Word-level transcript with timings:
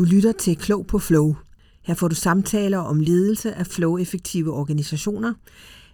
Du 0.00 0.04
lytter 0.04 0.32
til 0.32 0.56
Klog 0.56 0.86
på 0.86 0.98
Flow. 0.98 1.34
Her 1.82 1.94
får 1.94 2.08
du 2.08 2.14
samtaler 2.14 2.78
om 2.78 3.00
ledelse 3.00 3.54
af 3.54 3.66
flow-effektive 3.66 4.52
organisationer. 4.52 5.34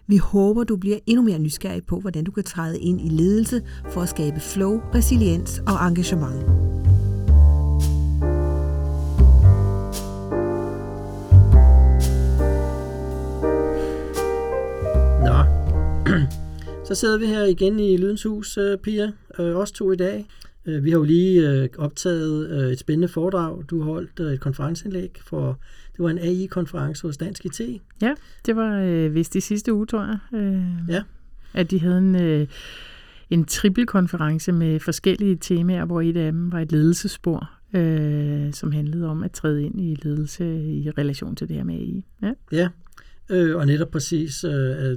Vi 0.07 0.17
håber, 0.17 0.63
du 0.63 0.77
bliver 0.77 0.99
endnu 1.05 1.23
mere 1.23 1.39
nysgerrig 1.39 1.85
på, 1.85 1.99
hvordan 1.99 2.23
du 2.23 2.31
kan 2.31 2.43
træde 2.43 2.79
ind 2.79 3.01
i 3.01 3.09
ledelse 3.09 3.61
for 3.89 4.01
at 4.01 4.09
skabe 4.09 4.39
flow, 4.39 4.81
resiliens 4.95 5.61
og 5.67 5.87
engagement. 5.87 6.41
Nå, 15.25 15.37
så 16.87 16.95
sidder 16.95 17.17
vi 17.17 17.25
her 17.25 17.43
igen 17.43 17.79
i 17.79 17.97
Lydens 17.97 18.23
Hus, 18.23 18.57
øh, 18.57 18.77
Pia, 18.77 19.11
øh, 19.39 19.55
os 19.55 19.71
to 19.71 19.91
i 19.91 19.95
dag. 19.95 20.25
Øh, 20.67 20.83
vi 20.83 20.89
har 20.89 20.97
jo 20.97 21.03
lige 21.03 21.69
optaget 21.77 22.71
et 22.71 22.79
spændende 22.79 23.07
foredrag. 23.07 23.63
Du 23.69 23.81
holdt 23.81 24.19
et 24.19 24.39
konferenceindlæg 24.39 25.17
for, 25.21 25.59
det 25.91 26.03
var 26.03 26.09
en 26.09 26.19
AI-konference 26.19 27.07
hos 27.07 27.17
Dansk 27.17 27.45
IT. 27.45 27.61
Ja, 28.01 28.13
det 28.45 28.55
var 28.55 28.79
øh, 28.79 29.15
vist 29.15 29.33
de 29.33 29.41
sidste 29.41 29.73
uge, 29.73 29.85
tror 29.85 30.05
jeg. 30.05 30.39
Øh, 30.39 30.89
ja. 30.89 31.01
At 31.53 31.71
de 31.71 31.79
havde 31.79 31.97
en, 31.97 32.15
øh, 32.15 32.47
en 33.29 33.45
trippelkonference 33.45 34.51
med 34.51 34.79
forskellige 34.79 35.37
temaer, 35.41 35.85
hvor 35.85 36.01
et 36.01 36.17
af 36.17 36.31
dem 36.31 36.51
var 36.51 36.59
et 36.59 36.71
ledelsespor, 36.71 37.51
øh, 37.73 38.53
som 38.53 38.71
handlede 38.71 39.07
om 39.07 39.23
at 39.23 39.31
træde 39.31 39.63
ind 39.63 39.81
i 39.81 39.97
ledelse 40.03 40.45
i 40.63 40.89
relation 40.97 41.35
til 41.35 41.47
det 41.47 41.55
her 41.55 41.63
med 41.63 41.75
AI. 41.75 42.05
Ja, 42.21 42.31
ja 42.51 42.69
Øh, 43.29 43.55
og 43.55 43.65
netop 43.65 43.91
præcis, 43.91 44.43
øh, 44.43 44.51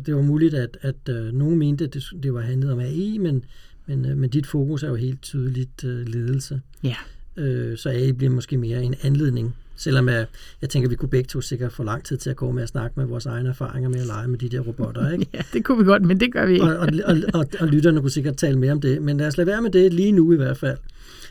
det 0.06 0.14
var 0.14 0.23
muligt, 0.23 0.55
at, 0.55 0.78
at 0.80 1.09
øh, 1.09 1.33
nogen 1.33 1.59
mente, 1.59 1.84
at 1.84 1.95
det, 1.95 2.02
det 2.23 2.34
var 2.34 2.41
handlet 2.41 2.73
om 2.73 2.78
AI, 2.78 3.19
men, 3.19 3.45
men, 3.91 4.11
øh, 4.11 4.17
men 4.17 4.30
dit 4.30 4.47
fokus 4.47 4.83
er 4.83 4.89
jo 4.89 4.95
helt 4.95 5.23
tydeligt 5.23 5.85
øh, 5.85 6.07
ledelse. 6.09 6.61
Ja. 6.83 6.97
Øh, 7.37 7.79
så 7.79 7.89
AI 7.89 8.12
bliver 8.12 8.31
måske 8.31 8.57
mere 8.57 8.83
en 8.83 8.95
anledning, 9.03 9.57
selvom 9.77 10.09
jeg, 10.09 10.27
jeg 10.62 10.71
tænker, 10.71 10.87
at 10.87 10.91
vi 10.91 10.97
kunne 10.97 11.09
begge 11.09 11.29
to 11.29 11.41
sikkert 11.41 11.73
få 11.73 11.83
lang 11.83 12.05
tid 12.05 12.17
til 12.17 12.31
at 12.31 12.37
gå 12.37 12.51
med 12.51 12.62
at 12.62 12.69
snakke 12.69 13.01
med 13.01 13.06
vores 13.06 13.27
egne 13.27 13.48
erfaringer 13.48 13.91
med 13.91 14.01
at 14.01 14.06
lege 14.06 14.29
med 14.29 14.39
de 14.39 14.48
der 14.48 14.61
robotter. 14.61 15.11
Ikke? 15.12 15.27
ja, 15.34 15.42
det 15.53 15.64
kunne 15.64 15.79
vi 15.79 15.84
godt, 15.84 16.03
men 16.03 16.20
det 16.20 16.33
gør 16.33 16.47
vi 16.47 16.53
ikke. 16.53 16.64
og, 16.64 16.77
og, 16.77 16.89
og, 17.05 17.17
og, 17.34 17.47
og 17.61 17.69
lytterne 17.69 18.01
kunne 18.01 18.11
sikkert 18.11 18.37
tale 18.37 18.59
mere 18.59 18.73
om 18.73 18.81
det, 18.81 19.03
men 19.03 19.17
lad 19.17 19.27
os 19.27 19.37
lade 19.37 19.47
være 19.47 19.62
med 19.62 19.70
det 19.70 19.92
lige 19.92 20.12
nu 20.12 20.33
i 20.33 20.36
hvert 20.36 20.57
fald. 20.57 20.79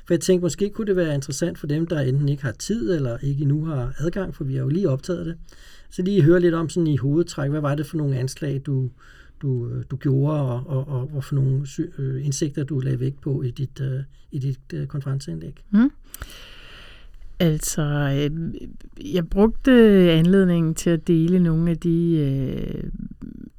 For 0.05 0.14
jeg 0.14 0.22
tænkte, 0.22 0.44
måske 0.44 0.70
kunne 0.70 0.88
det 0.88 0.95
være 0.95 1.16
interessant 1.16 1.58
for 1.58 1.67
dem, 1.67 1.88
der 1.88 2.00
enten 2.00 2.30
ikke 2.30 2.44
har 2.44 2.52
tid 2.52 2.95
eller 2.95 3.17
ikke 3.22 3.42
endnu 3.42 3.66
har 3.66 3.94
adgang, 3.98 4.36
for 4.36 4.44
vi 4.44 4.55
har 4.55 4.61
jo 4.61 4.70
lige 4.70 4.89
optaget 4.89 5.26
det, 5.26 5.36
så 5.92 6.02
lige 6.02 6.22
høre 6.22 6.39
lidt 6.39 6.55
om 6.55 6.70
sådan 6.70 6.88
i 6.88 6.98
hovedtræk, 6.98 7.50
hvad 7.50 7.61
var 7.61 7.76
det 7.76 7.86
for 7.86 7.98
nogle 7.98 8.17
anslag, 8.17 8.61
du, 8.66 8.89
du, 9.42 9.70
øh, 9.70 9.84
du 9.92 9.95
gjorde, 9.95 10.42
og, 10.42 10.68
og, 10.68 10.88
og, 10.88 11.08
hvorfor 11.08 11.28
for 11.28 11.36
nogle 11.36 11.66
øh, 11.98 12.26
indsigter, 12.26 12.64
du 12.64 12.80
lagde 12.80 13.00
vægt 13.00 13.22
på 13.22 13.42
i 13.42 13.52
dit, 13.52 13.82
øh, 13.82 14.00
i 14.32 14.40
dit 14.40 14.59
øh, 14.73 14.88
konferenceindlæg? 14.88 15.64
Mm. 15.72 15.92
Altså, 17.40 17.82
øh, 17.82 18.54
jeg 19.14 19.30
brugte 19.30 19.72
anledningen 20.12 20.76
til 20.76 20.90
at 20.90 21.08
dele 21.08 21.40
nogle 21.40 21.72
af 21.72 21.78
de 21.78 22.17
øh, 22.17 22.90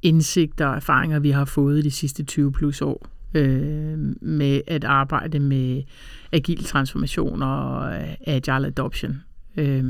indsigter 0.01 0.65
og 0.65 0.75
erfaringer, 0.75 1.19
vi 1.19 1.29
har 1.29 1.45
fået 1.45 1.83
de 1.83 1.91
sidste 1.91 2.23
20 2.23 2.51
plus 2.51 2.81
år 2.81 3.07
øh, 3.33 3.97
med 4.21 4.61
at 4.67 4.83
arbejde 4.83 5.39
med 5.39 5.83
agil 6.31 6.63
transformation 6.63 7.41
og 7.41 7.93
øh, 7.93 8.13
agile 8.25 8.67
adoption. 8.67 9.21
Øh, 9.57 9.83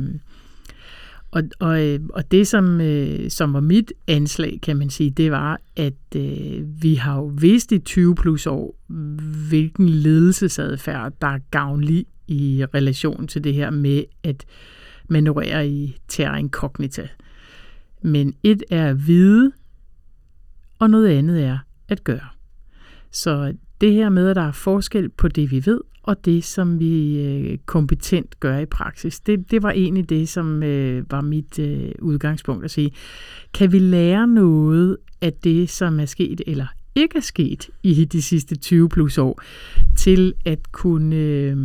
og, 1.32 1.44
og, 1.60 1.88
øh, 1.88 2.00
og 2.14 2.32
det, 2.32 2.48
som, 2.48 2.82
øh, 2.82 3.30
som 3.30 3.54
var 3.54 3.60
mit 3.60 3.94
anslag, 4.08 4.60
kan 4.64 4.78
man 4.78 4.90
sige, 4.90 5.10
det 5.10 5.32
var, 5.32 5.60
at 5.76 6.16
øh, 6.16 6.84
vi 6.84 6.96
har 6.96 7.16
jo 7.16 7.26
vidst 7.26 7.72
i 7.72 7.80
20 7.80 8.16
plus 8.16 8.48
år, 8.48 8.76
hvilken 9.50 9.90
ledelsesadfærd, 9.90 11.14
der 11.22 11.28
er 11.28 11.40
gavnlig 11.52 12.06
i 12.28 12.66
relation 12.74 13.28
til 13.28 13.44
det 13.44 13.54
her 13.54 13.70
med 13.70 14.04
at 14.24 14.46
manøvrere 15.10 15.70
i 15.70 15.98
terra 16.08 16.38
incognita. 16.38 17.08
Men 18.02 18.34
et 18.44 18.64
er 18.70 18.90
at 18.90 19.08
vide, 19.08 19.52
og 20.80 20.90
noget 20.90 21.08
andet 21.08 21.44
er 21.44 21.58
at 21.88 22.04
gøre. 22.04 22.28
Så 23.12 23.54
det 23.82 23.94
her 23.94 24.10
med, 24.10 24.30
at 24.30 24.36
der 24.36 24.42
er 24.48 24.52
forskel 24.52 25.10
på 25.10 25.28
det, 25.28 25.52
vi 25.52 25.66
ved, 25.66 25.82
og 26.04 26.26
det, 26.26 26.44
som 26.44 26.80
vi 26.80 27.22
øh, 27.22 27.58
kompetent 27.66 28.40
gør 28.40 28.58
i 28.58 28.66
praksis. 28.66 29.20
Det, 29.20 29.52
det 29.52 29.64
var 29.64 29.72
egentlig 29.72 30.10
det, 30.10 30.30
som 30.30 30.64
øh, 30.64 31.12
var 31.12 31.22
mit 31.22 31.60
øh, 31.60 31.92
udgangspunkt 32.00 32.66
at 32.66 32.72
sige. 32.72 32.92
Kan 33.54 33.72
vi 33.72 33.80
lære 33.80 34.28
noget 34.28 34.98
af 35.22 35.34
det, 35.34 35.70
som 35.70 36.00
er 36.00 36.06
sket 36.06 36.42
eller 36.48 36.68
ikke 36.96 37.18
er 37.18 37.22
sket 37.22 37.70
i 37.84 38.06
de 38.06 38.22
sidste 38.22 38.56
20 38.56 38.90
plus 38.90 39.18
år, 39.18 39.42
til 39.98 40.34
at 40.46 40.72
kunne, 40.72 41.16
øh, 41.16 41.58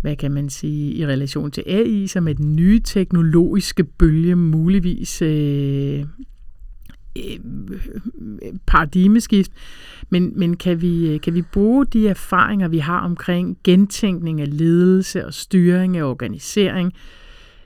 hvad 0.00 0.16
kan 0.16 0.32
man 0.32 0.50
sige, 0.50 0.92
i 0.92 1.06
relation 1.06 1.50
til 1.50 1.64
AI, 1.66 2.06
som 2.06 2.28
er 2.28 2.32
den 2.32 2.56
nye 2.56 2.80
teknologiske 2.80 3.84
bølge, 3.84 4.36
muligvis 4.36 5.22
øh, 5.22 6.04
Øh, 7.18 7.38
øh, 8.42 8.52
paradigmeskift, 8.66 9.52
men, 10.10 10.32
men 10.36 10.56
kan, 10.56 10.82
vi, 10.82 11.14
øh, 11.14 11.20
kan 11.20 11.34
vi 11.34 11.42
bruge 11.42 11.86
de 11.86 12.08
erfaringer, 12.08 12.68
vi 12.68 12.78
har 12.78 13.00
omkring 13.00 13.58
gentænkning 13.64 14.40
af 14.40 14.58
ledelse 14.58 15.26
og 15.26 15.34
styring 15.34 15.96
af 15.96 16.02
organisering, 16.02 16.92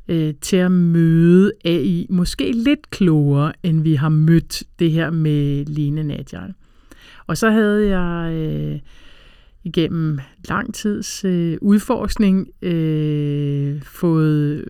øh, 0.08 0.34
til 0.40 0.56
at 0.56 0.72
møde 0.72 1.52
AI 1.64 2.06
måske 2.10 2.52
lidt 2.52 2.90
klogere, 2.90 3.52
end 3.62 3.82
vi 3.82 3.94
har 3.94 4.08
mødt 4.08 4.62
det 4.78 4.90
her 4.90 5.10
med 5.10 5.64
Line 5.64 6.14
Agile. 6.14 6.54
Og 7.26 7.36
så 7.36 7.50
havde 7.50 7.98
jeg 7.98 8.32
øh, 8.32 8.78
igennem 9.64 10.18
lang 10.48 10.74
tids 10.74 11.24
øh, 11.24 11.58
udforskning 11.60 12.48
øh, 12.62 13.82
fået 13.82 14.64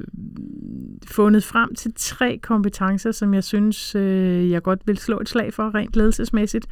fundet 1.16 1.44
frem 1.44 1.75
til 1.75 1.93
tre 1.97 2.38
kompetencer, 2.43 3.12
som 3.12 3.34
jeg 3.34 3.44
synes, 3.44 3.94
øh, 3.94 4.50
jeg 4.50 4.62
godt 4.62 4.81
vil 4.87 4.99
slå 4.99 5.21
et 5.21 5.28
slag 5.28 5.54
for 5.54 5.75
rent 5.75 5.97
ledelsesmæssigt. 5.97 6.66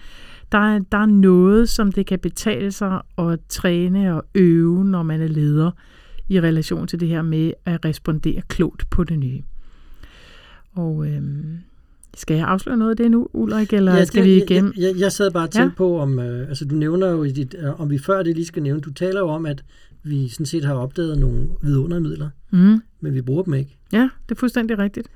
Der 0.52 0.58
er, 0.58 0.78
der 0.92 0.98
er 0.98 1.06
noget, 1.06 1.68
som 1.68 1.92
det 1.92 2.06
kan 2.06 2.18
betale 2.18 2.72
sig 2.72 3.00
at 3.18 3.38
træne 3.48 4.14
og 4.16 4.24
øve, 4.34 4.84
når 4.84 5.02
man 5.02 5.20
er 5.20 5.28
leder 5.28 5.70
i 6.28 6.40
relation 6.40 6.86
til 6.86 7.00
det 7.00 7.08
her 7.08 7.22
med 7.22 7.52
at 7.64 7.84
respondere 7.84 8.42
klogt 8.48 8.90
på 8.90 9.04
det 9.04 9.18
nye. 9.18 9.42
Og 10.72 11.06
øh, 11.06 11.22
skal 12.16 12.36
jeg 12.36 12.46
afsløre 12.46 12.76
noget 12.76 12.90
af 12.90 12.96
det 12.96 13.10
nu, 13.10 13.28
Ulrik, 13.32 13.72
eller 13.72 13.94
ja, 13.96 14.04
skal 14.04 14.22
det, 14.22 14.30
vi 14.30 14.42
igennem? 14.42 14.72
Jeg, 14.76 14.82
jeg, 14.82 15.00
jeg 15.00 15.12
sad 15.12 15.30
bare 15.30 15.48
til 15.48 15.60
ja. 15.60 15.70
på, 15.76 15.98
om, 15.98 16.18
øh, 16.18 16.48
altså 16.48 16.64
du 16.64 16.74
nævner 16.74 17.10
jo, 17.10 17.24
i 17.24 17.30
dit, 17.30 17.54
øh, 17.58 17.80
om 17.80 17.90
vi 17.90 17.98
før 17.98 18.22
det 18.22 18.34
lige 18.34 18.46
skal 18.46 18.62
nævne, 18.62 18.80
du 18.80 18.92
taler 18.92 19.20
jo 19.20 19.28
om, 19.28 19.46
at 19.46 19.64
vi 20.04 20.28
sådan 20.28 20.46
set 20.46 20.64
har 20.64 20.74
opdaget 20.74 21.18
nogle 21.18 21.48
vidundermidler, 21.62 22.28
mm. 22.50 22.82
men 23.00 23.14
vi 23.14 23.22
bruger 23.22 23.42
dem 23.42 23.54
ikke. 23.54 23.76
Ja, 23.92 24.08
det 24.28 24.34
er 24.34 24.38
fuldstændig 24.38 24.78
rigtigt. 24.78 25.08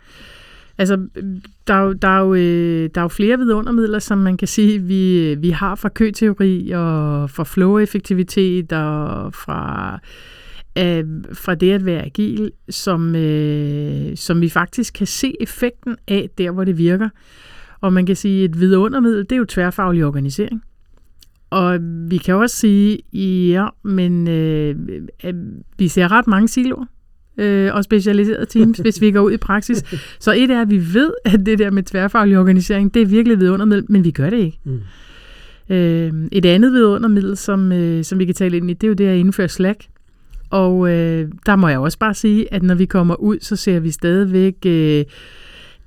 Altså, 0.78 1.06
der 1.66 1.74
er 1.74 1.80
jo, 1.80 1.92
der 1.92 2.08
er 2.08 2.20
jo, 2.20 2.34
øh, 2.34 2.90
der 2.94 3.00
er 3.00 3.04
jo 3.04 3.08
flere 3.08 3.38
vidundermidler, 3.38 3.98
som 3.98 4.18
man 4.18 4.36
kan 4.36 4.48
sige, 4.48 4.78
vi, 4.78 5.34
vi 5.34 5.50
har 5.50 5.74
fra 5.74 5.88
køteori 5.88 6.70
og 6.70 7.30
fra 7.30 7.44
flow-effektivitet 7.44 8.72
og 8.72 9.34
fra 9.34 9.92
øh, 10.78 11.04
fra 11.32 11.54
det 11.54 11.72
at 11.72 11.84
være 11.84 12.04
agil, 12.04 12.52
som, 12.70 13.16
øh, 13.16 14.16
som 14.16 14.40
vi 14.40 14.48
faktisk 14.48 14.94
kan 14.94 15.06
se 15.06 15.34
effekten 15.40 15.96
af 16.08 16.30
der, 16.38 16.50
hvor 16.50 16.64
det 16.64 16.78
virker. 16.78 17.08
Og 17.80 17.92
man 17.92 18.06
kan 18.06 18.16
sige, 18.16 18.44
at 18.44 18.50
et 18.50 18.60
vidundermiddel, 18.60 19.22
det 19.22 19.32
er 19.32 19.36
jo 19.36 19.44
tværfaglig 19.44 20.04
organisering. 20.04 20.62
Og 21.50 21.78
vi 22.10 22.16
kan 22.16 22.34
også 22.34 22.56
sige, 22.56 22.98
ja, 23.52 23.66
men 23.84 24.28
øh, 24.28 24.76
vi 25.78 25.88
ser 25.88 26.12
ret 26.12 26.26
mange 26.26 26.48
siloer 26.48 26.86
øh, 27.38 27.74
og 27.74 27.84
specialiserede 27.84 28.46
teams, 28.46 28.78
hvis 28.78 29.00
vi 29.00 29.10
går 29.10 29.20
ud 29.20 29.32
i 29.32 29.36
praksis. 29.36 29.84
Så 30.20 30.32
et 30.32 30.50
er, 30.50 30.60
at 30.60 30.70
vi 30.70 30.94
ved, 30.94 31.10
at 31.24 31.46
det 31.46 31.58
der 31.58 31.70
med 31.70 31.82
tværfaglig 31.82 32.38
organisering, 32.38 32.94
det 32.94 33.02
er 33.02 33.06
virkelig 33.06 33.40
vidundermiddel, 33.40 33.84
men 33.88 34.04
vi 34.04 34.10
gør 34.10 34.30
det 34.30 34.38
ikke. 34.38 34.58
Mm. 34.64 34.80
Øh, 35.74 36.12
et 36.32 36.46
andet 36.46 36.72
vidundermiddel, 36.72 37.36
som, 37.36 37.72
øh, 37.72 38.04
som 38.04 38.18
vi 38.18 38.24
kan 38.24 38.34
tale 38.34 38.56
ind 38.56 38.70
i, 38.70 38.74
det 38.74 38.84
er 38.84 38.88
jo 38.88 38.94
det 38.94 39.06
at 39.06 39.16
indføre 39.16 39.48
Slack. 39.48 39.84
Og 40.50 40.90
øh, 40.90 41.28
der 41.46 41.56
må 41.56 41.68
jeg 41.68 41.78
også 41.78 41.98
bare 41.98 42.14
sige, 42.14 42.54
at 42.54 42.62
når 42.62 42.74
vi 42.74 42.84
kommer 42.84 43.14
ud, 43.14 43.38
så 43.40 43.56
ser 43.56 43.80
vi 43.80 43.90
stadigvæk 43.90 44.54
øh, 44.66 45.04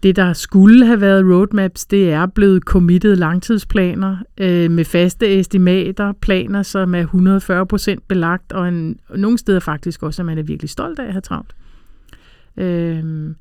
det, 0.03 0.15
der 0.15 0.33
skulle 0.33 0.85
have 0.85 1.01
været 1.01 1.25
roadmaps, 1.25 1.85
det 1.85 2.11
er 2.11 2.25
blevet 2.25 2.63
committed 2.63 3.15
langtidsplaner 3.15 4.17
øh, 4.37 4.71
med 4.71 4.85
faste 4.85 5.39
estimater, 5.39 6.13
planer, 6.21 6.63
som 6.63 6.95
er 6.95 7.95
140% 7.97 8.05
belagt, 8.07 8.51
og 8.51 8.67
en, 8.67 8.99
nogle 9.15 9.37
steder 9.37 9.59
faktisk 9.59 10.03
også, 10.03 10.21
at 10.21 10.25
man 10.25 10.37
er 10.37 10.43
virkelig 10.43 10.69
stolt 10.69 10.99
af 10.99 11.05
at 11.05 11.11
have 11.11 11.21
travlt. 11.21 11.55
Øh, 12.57 13.35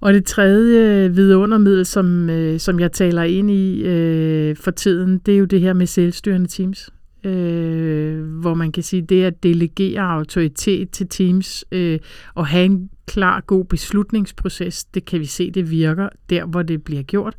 og 0.00 0.14
det 0.14 0.24
tredje 0.24 1.14
vidundermiddel, 1.14 1.86
som, 1.86 2.30
øh, 2.30 2.60
som 2.60 2.80
jeg 2.80 2.92
taler 2.92 3.22
ind 3.22 3.50
i 3.50 3.82
øh, 3.82 4.56
for 4.56 4.70
tiden, 4.70 5.18
det 5.18 5.34
er 5.34 5.38
jo 5.38 5.44
det 5.44 5.60
her 5.60 5.72
med 5.72 5.86
selvstyrende 5.86 6.46
teams 6.46 6.90
øh, 7.24 8.22
hvor 8.40 8.54
man 8.54 8.72
kan 8.72 8.82
sige, 8.82 9.02
det 9.02 9.24
at 9.24 9.42
delegere 9.42 10.02
autoritet 10.02 10.90
til 10.90 11.08
teams 11.08 11.64
øh, 11.72 11.98
og 12.34 12.46
have 12.46 12.64
en 12.64 12.90
klar, 13.06 13.40
god 13.40 13.64
beslutningsproces, 13.64 14.84
det 14.84 15.04
kan 15.04 15.20
vi 15.20 15.26
se, 15.26 15.50
det 15.50 15.70
virker 15.70 16.08
der, 16.30 16.44
hvor 16.44 16.62
det 16.62 16.84
bliver 16.84 17.02
gjort. 17.02 17.34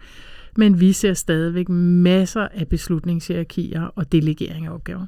Men 0.57 0.79
vi 0.79 0.93
ser 0.93 1.13
stadigvæk 1.13 1.69
masser 1.69 2.47
af 2.53 2.67
beslutningshierarkier 2.67 3.83
og 3.83 4.11
delegering 4.11 4.65
af 4.65 4.73
opgaver. 4.73 5.05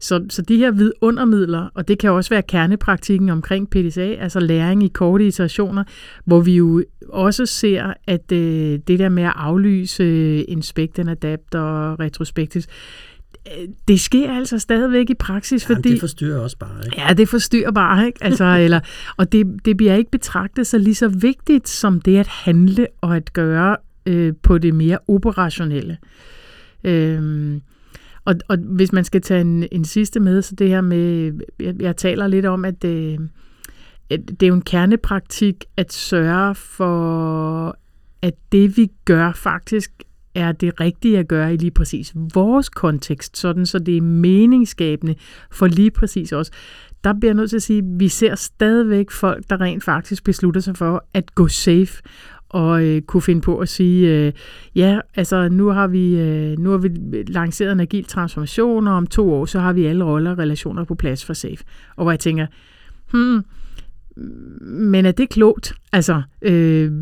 Så, 0.00 0.26
så 0.30 0.42
de 0.42 0.56
her 0.56 0.70
vidundermidler, 0.70 1.68
og 1.74 1.88
det 1.88 1.98
kan 1.98 2.10
også 2.10 2.30
være 2.30 2.42
kernepraktikken 2.42 3.28
omkring 3.28 3.70
PDSA, 3.70 4.14
altså 4.14 4.40
læring 4.40 4.82
i 4.82 4.88
korte 4.88 5.26
iterationer, 5.26 5.84
hvor 6.24 6.40
vi 6.40 6.56
jo 6.56 6.84
også 7.08 7.46
ser, 7.46 7.92
at 8.06 8.32
øh, 8.32 8.78
det 8.86 8.98
der 8.98 9.08
med 9.08 9.22
at 9.22 9.32
aflyse 9.36 10.02
øh, 10.02 10.44
inspect 10.48 10.98
and 10.98 11.10
adapt 11.10 11.54
og 11.54 12.00
retrospektivt, 12.00 12.66
det 13.88 14.00
sker 14.00 14.32
altså 14.32 14.58
stadigvæk 14.58 15.10
i 15.10 15.14
praksis. 15.14 15.68
Jamen, 15.68 15.76
fordi, 15.76 15.90
det 15.90 16.00
forstyrrer 16.00 16.40
også 16.40 16.58
bare, 16.58 16.84
ikke? 16.86 17.00
Ja, 17.00 17.14
det 17.14 17.28
forstyrrer 17.28 17.70
bare, 17.70 18.06
ikke? 18.06 18.24
Altså, 18.24 18.44
eller, 18.64 18.80
og 19.16 19.32
det, 19.32 19.46
det 19.64 19.76
bliver 19.76 19.94
ikke 19.94 20.10
betragtet 20.10 20.66
så 20.66 20.78
lige 20.78 20.94
så 20.94 21.08
vigtigt 21.08 21.68
som 21.68 22.00
det 22.00 22.16
at 22.18 22.26
handle 22.26 22.86
og 23.00 23.16
at 23.16 23.32
gøre 23.32 23.76
øh, 24.06 24.32
på 24.42 24.58
det 24.58 24.74
mere 24.74 24.98
operationelle. 25.08 25.98
Øhm, 26.84 27.62
og, 28.24 28.34
og 28.48 28.56
hvis 28.56 28.92
man 28.92 29.04
skal 29.04 29.20
tage 29.20 29.40
en, 29.40 29.66
en 29.72 29.84
sidste 29.84 30.20
med, 30.20 30.42
så 30.42 30.54
det 30.54 30.68
her 30.68 30.80
med, 30.80 31.32
jeg, 31.60 31.74
jeg 31.80 31.96
taler 31.96 32.26
lidt 32.26 32.46
om, 32.46 32.64
at, 32.64 32.84
øh, 32.84 33.18
det 34.10 34.42
er 34.42 34.46
jo 34.46 34.54
en 34.54 34.62
kernepraktik 34.62 35.64
at 35.76 35.92
sørge 35.92 36.54
for, 36.54 37.76
at 38.22 38.34
det 38.52 38.76
vi 38.76 38.90
gør 39.04 39.32
faktisk 39.32 39.90
er 40.38 40.52
det 40.52 40.80
rigtige 40.80 41.18
at 41.18 41.28
gøre 41.28 41.54
i 41.54 41.56
lige 41.56 41.70
præcis 41.70 42.12
vores 42.34 42.68
kontekst, 42.68 43.36
sådan 43.36 43.66
så 43.66 43.78
det 43.78 43.96
er 43.96 44.02
meningsskabende 44.02 45.14
for 45.50 45.66
lige 45.66 45.90
præcis 45.90 46.32
os. 46.32 46.50
Der 47.04 47.12
bliver 47.12 47.30
jeg 47.30 47.36
nødt 47.36 47.50
til 47.50 47.56
at 47.56 47.62
sige, 47.62 47.78
at 47.78 47.84
vi 48.00 48.08
ser 48.08 48.34
stadigvæk 48.34 49.10
folk, 49.10 49.44
der 49.50 49.60
rent 49.60 49.84
faktisk 49.84 50.24
beslutter 50.24 50.60
sig 50.60 50.76
for 50.76 51.04
at 51.14 51.34
gå 51.34 51.48
safe 51.48 52.02
og 52.48 52.84
øh, 52.84 53.02
kunne 53.02 53.22
finde 53.22 53.40
på 53.40 53.58
at 53.58 53.68
sige, 53.68 54.08
øh, 54.14 54.32
ja, 54.74 55.00
altså 55.14 55.48
nu 55.48 55.68
har 55.68 55.86
vi 55.86 56.20
øh, 56.20 56.58
nu 56.58 56.70
har 56.70 56.78
vi 56.78 56.88
lanceret 57.26 57.72
en 57.72 57.80
agil 57.80 58.04
transformation, 58.04 58.88
og 58.88 58.94
om 58.94 59.06
to 59.06 59.32
år, 59.32 59.46
så 59.46 59.60
har 59.60 59.72
vi 59.72 59.86
alle 59.86 60.04
roller 60.04 60.30
og 60.30 60.38
relationer 60.38 60.84
på 60.84 60.94
plads 60.94 61.24
for 61.24 61.32
SAFE. 61.32 61.64
Og 61.96 62.04
hvor 62.04 62.12
jeg 62.12 62.20
tænker, 62.20 62.46
hmm, 63.12 63.44
men 64.60 65.06
er 65.06 65.12
det 65.12 65.28
klogt? 65.28 65.72
Altså, 65.92 66.22
øh, 66.42 66.92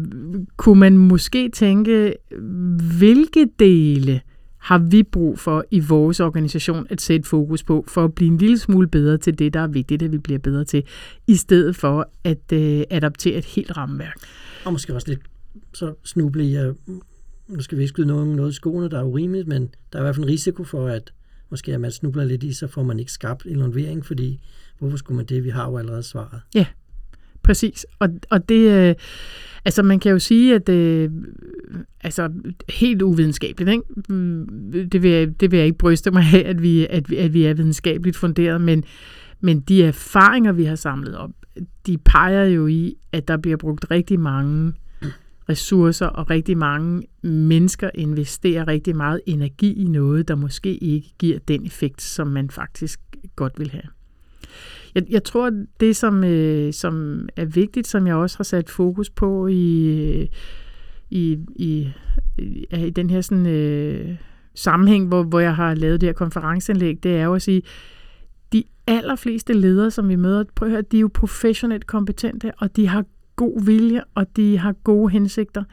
kunne 0.56 0.80
man 0.80 0.98
måske 0.98 1.48
tænke, 1.48 2.14
hvilke 2.98 3.48
dele 3.58 4.20
har 4.58 4.78
vi 4.78 5.02
brug 5.02 5.38
for 5.38 5.64
i 5.70 5.80
vores 5.80 6.20
organisation 6.20 6.86
at 6.90 7.00
sætte 7.00 7.28
fokus 7.28 7.62
på, 7.62 7.84
for 7.88 8.04
at 8.04 8.14
blive 8.14 8.30
en 8.30 8.38
lille 8.38 8.58
smule 8.58 8.88
bedre 8.88 9.18
til 9.18 9.38
det, 9.38 9.54
der 9.54 9.60
er 9.60 9.66
vigtigt, 9.66 10.02
at 10.02 10.12
vi 10.12 10.18
bliver 10.18 10.38
bedre 10.38 10.64
til, 10.64 10.82
i 11.26 11.36
stedet 11.36 11.76
for 11.76 12.10
at 12.24 12.52
øh, 12.52 12.82
adoptere 12.90 13.38
et 13.38 13.44
helt 13.44 13.76
rammeværk. 13.76 14.16
Og 14.64 14.72
måske 14.72 14.94
også 14.94 15.08
lidt 15.08 15.20
så 15.74 15.94
snuble 16.04 16.44
i, 16.44 16.54
at 16.54 16.74
nu 17.48 17.60
skal 17.60 17.78
vi 17.78 17.82
ikke 17.82 17.88
skyde 17.88 18.06
nogen 18.06 18.36
noget 18.36 18.50
i 18.50 18.54
skoene, 18.54 18.88
der 18.88 18.98
er 18.98 19.04
urimeligt, 19.04 19.48
men 19.48 19.62
der 19.92 19.98
er 19.98 20.02
i 20.02 20.04
hvert 20.04 20.14
fald 20.14 20.24
en 20.24 20.30
risiko 20.30 20.64
for, 20.64 20.86
at 20.86 21.12
måske 21.50 21.74
at 21.74 21.80
man 21.80 21.90
snubler 21.90 22.24
lidt 22.24 22.42
i, 22.42 22.52
så 22.52 22.66
får 22.66 22.82
man 22.82 22.98
ikke 22.98 23.12
skabt 23.12 23.46
involvering, 23.46 24.06
fordi 24.06 24.40
hvorfor 24.78 24.96
skulle 24.96 25.16
man 25.16 25.26
det? 25.26 25.44
Vi 25.44 25.50
har 25.50 25.70
jo 25.70 25.78
allerede 25.78 26.02
svaret. 26.02 26.40
Ja, 26.54 26.66
præcis. 27.46 27.86
Og, 27.98 28.08
og 28.30 28.48
det, 28.48 28.88
øh, 28.88 28.94
altså 29.64 29.82
man 29.82 30.00
kan 30.00 30.12
jo 30.12 30.18
sige, 30.18 30.54
at 30.54 30.68
øh, 30.68 31.10
altså 32.00 32.30
helt 32.68 33.02
uvidenskabeligt, 33.02 33.70
ikke? 33.70 33.82
Mm, 34.08 34.88
det, 34.92 35.02
vil 35.02 35.10
jeg, 35.10 35.40
det 35.40 35.50
vil 35.50 35.56
jeg 35.56 35.66
ikke 35.66 35.78
bryste 35.78 36.10
mig 36.10 36.24
af, 36.34 36.42
at 36.46 36.62
vi, 36.62 36.86
at 36.90 37.10
vi, 37.10 37.16
at 37.16 37.34
vi 37.34 37.44
er 37.44 37.54
videnskabeligt 37.54 38.16
funderet, 38.16 38.60
men, 38.60 38.84
men 39.40 39.60
de 39.60 39.82
erfaringer, 39.82 40.52
vi 40.52 40.64
har 40.64 40.76
samlet 40.76 41.16
op, 41.16 41.30
de 41.86 41.98
peger 41.98 42.44
jo 42.44 42.66
i, 42.66 42.94
at 43.12 43.28
der 43.28 43.36
bliver 43.36 43.56
brugt 43.56 43.90
rigtig 43.90 44.20
mange 44.20 44.72
ressourcer, 45.48 46.06
og 46.06 46.30
rigtig 46.30 46.58
mange 46.58 47.02
mennesker 47.22 47.90
investerer 47.94 48.68
rigtig 48.68 48.96
meget 48.96 49.20
energi 49.26 49.72
i 49.72 49.84
noget, 49.84 50.28
der 50.28 50.34
måske 50.34 50.76
ikke 50.76 51.08
giver 51.18 51.38
den 51.38 51.66
effekt, 51.66 52.02
som 52.02 52.26
man 52.26 52.50
faktisk 52.50 53.00
godt 53.36 53.58
vil 53.58 53.70
have. 53.70 53.82
Jeg, 54.96 55.04
jeg 55.10 55.24
tror, 55.24 55.50
det 55.80 55.96
som, 55.96 56.24
øh, 56.24 56.72
som 56.72 57.28
er 57.36 57.44
vigtigt, 57.44 57.86
som 57.86 58.06
jeg 58.06 58.14
også 58.14 58.38
har 58.38 58.44
sat 58.44 58.70
fokus 58.70 59.10
på 59.10 59.46
i, 59.46 60.22
i, 61.10 61.38
i, 61.56 61.88
i, 62.38 62.66
i 62.86 62.90
den 62.90 63.10
her 63.10 63.20
sådan, 63.20 63.46
øh, 63.46 64.16
sammenhæng, 64.54 65.08
hvor, 65.08 65.22
hvor 65.22 65.40
jeg 65.40 65.54
har 65.56 65.74
lavet 65.74 66.00
det 66.00 66.06
her 66.06 66.14
konferenceindlæg, 66.14 67.02
det 67.02 67.16
er 67.16 67.24
jo 67.24 67.34
at 67.34 67.42
sige, 67.42 67.62
de 68.52 68.64
allerfleste 68.86 69.52
ledere, 69.52 69.90
som 69.90 70.08
vi 70.08 70.16
møder, 70.16 70.44
prøv 70.54 70.68
at 70.68 70.72
høre, 70.72 70.82
de 70.82 70.96
er 70.96 71.00
jo 71.00 71.10
professionelt 71.14 71.86
kompetente, 71.86 72.52
og 72.58 72.76
de 72.76 72.88
har 72.88 73.04
god 73.36 73.64
vilje, 73.64 74.02
og 74.14 74.36
de 74.36 74.58
har 74.58 74.72
gode 74.72 75.10
hensigter. 75.10 75.64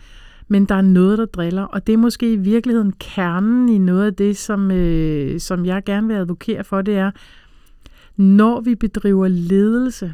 Men 0.47 0.65
der 0.65 0.75
er 0.75 0.81
noget, 0.81 1.17
der 1.17 1.25
driller, 1.25 1.63
og 1.63 1.87
det 1.87 1.93
er 1.93 1.97
måske 1.97 2.33
i 2.33 2.35
virkeligheden 2.35 2.93
kernen 2.99 3.69
i 3.69 3.77
noget 3.77 4.05
af 4.05 4.13
det, 4.13 4.37
som, 4.37 4.71
øh, 4.71 5.39
som 5.39 5.65
jeg 5.65 5.83
gerne 5.85 6.07
vil 6.07 6.15
advokere 6.15 6.63
for, 6.63 6.81
det 6.81 6.95
er, 6.95 7.11
når 8.17 8.61
vi 8.61 8.75
bedriver 8.75 9.27
ledelse, 9.27 10.13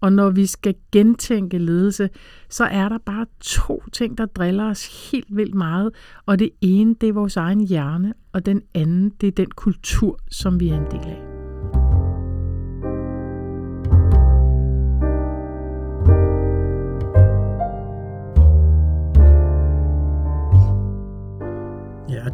og 0.00 0.12
når 0.12 0.30
vi 0.30 0.46
skal 0.46 0.74
gentænke 0.92 1.58
ledelse, 1.58 2.10
så 2.48 2.64
er 2.64 2.88
der 2.88 2.98
bare 2.98 3.26
to 3.40 3.82
ting, 3.92 4.18
der 4.18 4.26
driller 4.26 4.64
os 4.64 5.10
helt 5.10 5.36
vildt 5.36 5.54
meget. 5.54 5.90
Og 6.26 6.38
det 6.38 6.50
ene, 6.60 6.94
det 7.00 7.08
er 7.08 7.12
vores 7.12 7.36
egen 7.36 7.60
hjerne, 7.60 8.14
og 8.32 8.46
den 8.46 8.62
anden, 8.74 9.12
det 9.20 9.26
er 9.26 9.32
den 9.32 9.50
kultur, 9.50 10.18
som 10.30 10.60
vi 10.60 10.68
er 10.68 10.76
en 10.76 10.90
del 10.90 11.10
af. 11.10 11.27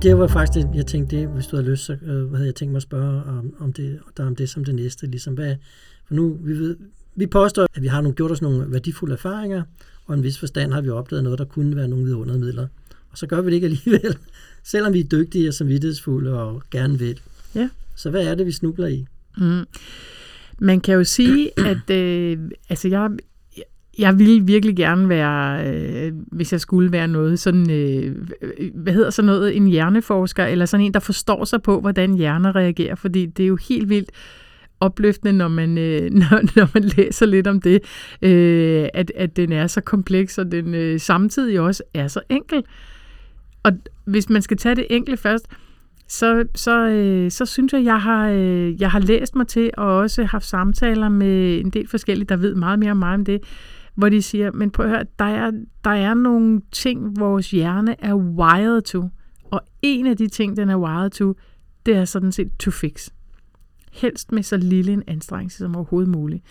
Det 0.05 0.19
var 0.19 0.27
faktisk 0.27 0.67
det, 0.67 0.71
jeg 0.75 0.87
tænkte, 0.87 1.17
det, 1.17 1.29
hvis 1.29 1.47
du 1.47 1.57
havde 1.57 1.71
lyst, 1.71 1.85
så 1.85 1.93
øh, 1.93 2.33
havde 2.33 2.47
jeg 2.47 2.55
tænkt 2.55 2.73
mig 2.73 2.77
at 2.77 2.83
spørge 2.83 3.23
om, 3.25 3.55
om, 3.59 3.73
det, 3.73 4.01
der 4.17 4.27
om 4.27 4.37
det 4.37 4.51
som 4.51 4.65
det 4.65 4.75
næste. 4.75 5.07
Ligesom, 5.07 5.35
hvad, 5.35 5.57
for 6.07 6.15
nu, 6.15 6.39
vi, 6.43 6.59
ved, 6.59 6.77
vi 7.15 7.27
påstår, 7.27 7.67
at 7.75 7.83
vi 7.83 7.87
har 7.87 8.01
nogle, 8.01 8.15
gjort 8.15 8.31
os 8.31 8.43
nogle 8.43 8.73
værdifulde 8.73 9.13
erfaringer, 9.13 9.63
og 10.07 10.15
en 10.15 10.23
vis 10.23 10.39
forstand 10.39 10.73
har 10.73 10.81
vi 10.81 10.89
opdaget 10.89 11.25
noget, 11.25 11.39
der 11.39 11.45
kunne 11.45 11.77
være 11.77 11.89
nogle 11.89 12.05
vidundermidler. 12.05 12.67
Og 13.11 13.19
så 13.19 13.27
gør 13.27 13.41
vi 13.41 13.47
det 13.47 13.55
ikke 13.55 13.65
alligevel, 13.65 14.17
selvom 14.73 14.93
vi 14.93 15.01
er 15.01 15.05
dygtige 15.05 15.49
og 15.49 15.55
samvittighedsfulde 15.55 16.41
og 16.41 16.63
gerne 16.71 16.99
vil. 16.99 17.21
Ja. 17.55 17.69
Så 17.97 18.11
hvad 18.11 18.27
er 18.27 18.35
det, 18.35 18.47
vi 18.47 18.53
snubler 18.53 18.87
i? 18.87 19.07
Mm. 19.39 19.65
Man 20.59 20.81
kan 20.81 20.95
jo 20.95 21.05
sige, 21.05 21.51
at 21.59 21.91
øh, 21.91 22.39
altså 22.69 22.89
jeg, 22.89 23.11
jeg 23.99 24.19
ville 24.19 24.47
virkelig 24.47 24.77
gerne 24.77 25.09
være, 25.09 25.67
øh, 25.67 26.13
hvis 26.33 26.53
jeg 26.53 26.61
skulle 26.61 26.93
være 26.93 27.09
noget, 27.09 27.39
sådan, 27.39 27.71
øh, 27.71 28.17
øh 28.43 28.71
hvad 28.75 28.93
hedder 28.93 29.11
så 29.11 29.23
noget, 29.23 29.57
en 29.57 29.67
hjerneforsker, 29.67 30.45
eller 30.45 30.67
sådan 30.67 30.87
en, 30.87 30.95
der 30.95 31.01
forstår 31.01 31.45
sig 31.45 31.63
på, 31.63 31.81
hvordan 31.81 32.15
hjerner 32.15 32.57
reagerer, 32.57 32.95
fordi 32.95 33.27
det 33.27 33.43
er 33.43 33.47
jo 33.47 33.59
helt 33.69 33.89
vildt 33.89 34.11
opløftende, 34.81 35.33
når 35.33 35.49
man, 35.49 35.79
øh, 35.79 36.11
når, 36.21 36.57
når 36.57 36.71
man 36.75 36.85
læser 36.85 37.27
lidt 37.27 37.47
om 37.47 37.61
det, 37.61 37.83
øh, 38.23 38.89
at, 38.95 39.13
at 39.17 39.37
den 39.37 39.53
er 39.53 39.67
så 39.67 39.81
kompleks, 39.81 40.39
og 40.39 40.53
den 40.53 40.75
øh, 40.75 41.01
samtidig 41.01 41.61
også 41.61 41.83
er 41.95 42.09
så 42.09 42.21
enkel. 42.29 42.63
Og 43.63 43.73
hvis 44.05 44.31
man 44.31 44.43
skal 44.43 44.57
tage 44.57 44.75
det 44.75 44.87
enkle 44.91 45.17
først, 45.17 45.47
så, 46.09 46.45
så, 46.55 46.89
øh, 46.89 47.31
så 47.31 47.47
synes 47.47 47.73
jeg, 47.73 47.85
jeg 47.85 48.01
har, 48.01 48.29
øh, 48.29 48.81
jeg 48.81 48.91
har 48.91 48.99
læst 48.99 49.37
mig 49.37 49.47
til, 49.47 49.71
og 49.77 49.97
også 49.97 50.25
haft 50.25 50.47
samtaler 50.47 51.09
med 51.09 51.61
en 51.61 51.71
del 51.71 51.89
forskellige, 51.89 52.27
der 52.27 52.37
ved 52.37 52.55
meget 52.55 52.79
mere 52.79 52.91
om 52.91 52.97
mig 52.97 53.15
om 53.15 53.25
det, 53.25 53.41
hvor 53.95 54.09
de 54.09 54.23
siger, 54.23 54.53
men 54.53 54.71
prøv 54.71 54.87
at 54.87 54.93
høre, 54.93 55.05
der 55.19 55.25
er, 55.25 55.51
der 55.85 55.91
er 55.91 56.15
nogle 56.15 56.61
ting, 56.73 57.19
vores 57.19 57.51
hjerne 57.51 57.97
er 57.99 58.15
wired 58.15 58.83
to. 58.83 59.09
Og 59.51 59.61
en 59.83 60.07
af 60.07 60.17
de 60.17 60.29
ting, 60.29 60.57
den 60.57 60.69
er 60.69 60.77
wired 60.77 61.11
to, 61.11 61.35
det 61.87 61.97
er 61.97 62.05
sådan 62.05 62.33
set 62.33 62.51
to 62.59 62.71
fix. 62.71 63.09
Helst 63.93 64.33
med 64.33 64.43
så 64.43 64.57
lille 64.57 64.93
en 64.93 65.03
anstrengelse 65.07 65.59
som 65.59 65.77
overhovedet 65.77 66.11
muligt. 66.11 66.45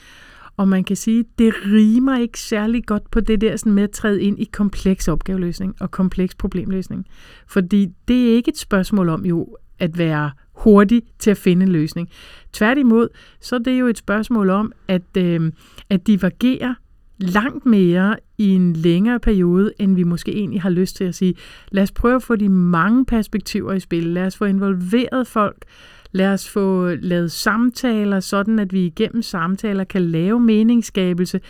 Og 0.58 0.68
man 0.68 0.84
kan 0.84 0.96
sige, 0.96 1.26
det 1.38 1.54
rimer 1.66 2.18
ikke 2.18 2.40
særlig 2.40 2.86
godt 2.86 3.12
på 3.12 3.20
det 3.20 3.42
der 3.42 3.56
sådan 3.56 3.74
med 3.74 3.84
at 3.84 3.92
træde 3.92 4.22
ind 4.22 4.40
i 4.40 4.50
kompleks 4.54 5.08
opgaveløsning 5.08 5.76
og 5.80 5.92
kompleks 5.92 6.36
problemløsning. 6.36 7.06
Fordi 7.48 7.90
det 8.08 8.30
er 8.30 8.36
ikke 8.36 8.50
et 8.50 8.58
spørgsmål 8.58 9.10
om 9.10 9.26
jo 9.26 9.58
at 9.80 9.98
være 9.98 10.32
hurtig 10.54 11.02
til 11.20 11.32
at 11.32 11.38
finde 11.38 11.66
en 11.66 11.72
løsning. 11.72 12.10
Tværtimod, 12.54 13.08
så 13.42 13.56
er 13.56 13.60
det 13.60 13.80
jo 13.80 13.88
et 13.88 13.98
spørgsmål 13.98 14.50
om 14.50 14.72
at, 14.88 15.18
øh, 15.18 15.52
at 15.90 16.08
divergere 16.08 16.76
langt 17.18 17.66
mere 17.66 18.16
i 18.38 18.50
en 18.50 18.74
længere 18.74 19.20
periode, 19.20 19.74
end 19.80 19.96
vi 19.96 20.04
måske 20.04 20.32
egentlig 20.32 20.62
har 20.62 20.70
lyst 20.70 20.96
til 20.96 21.04
at 21.04 21.16
sige. 21.16 21.36
Lad 21.72 21.84
os 21.84 21.92
prøve 21.92 22.16
at 22.16 22.24
få 22.24 22.36
de 22.36 22.50
mange 22.50 23.06
perspektiver 23.06 23.74
i 23.74 23.80
spil. 23.80 24.04
Lad 24.04 24.26
os 24.26 24.38
få 24.38 24.46
involveret 24.46 25.28
folk. 25.28 25.66
Lad 26.12 26.34
os 26.34 26.50
få 26.50 26.96
lavet 26.96 27.32
samtaler, 27.32 28.20
sådan 28.20 28.60
at 28.60 28.74
vi 28.74 28.86
igennem 28.86 29.22
samtaler 29.22 29.84
kan 29.84 30.02
lave 30.02 30.40
meningsskabelse, 30.40 31.42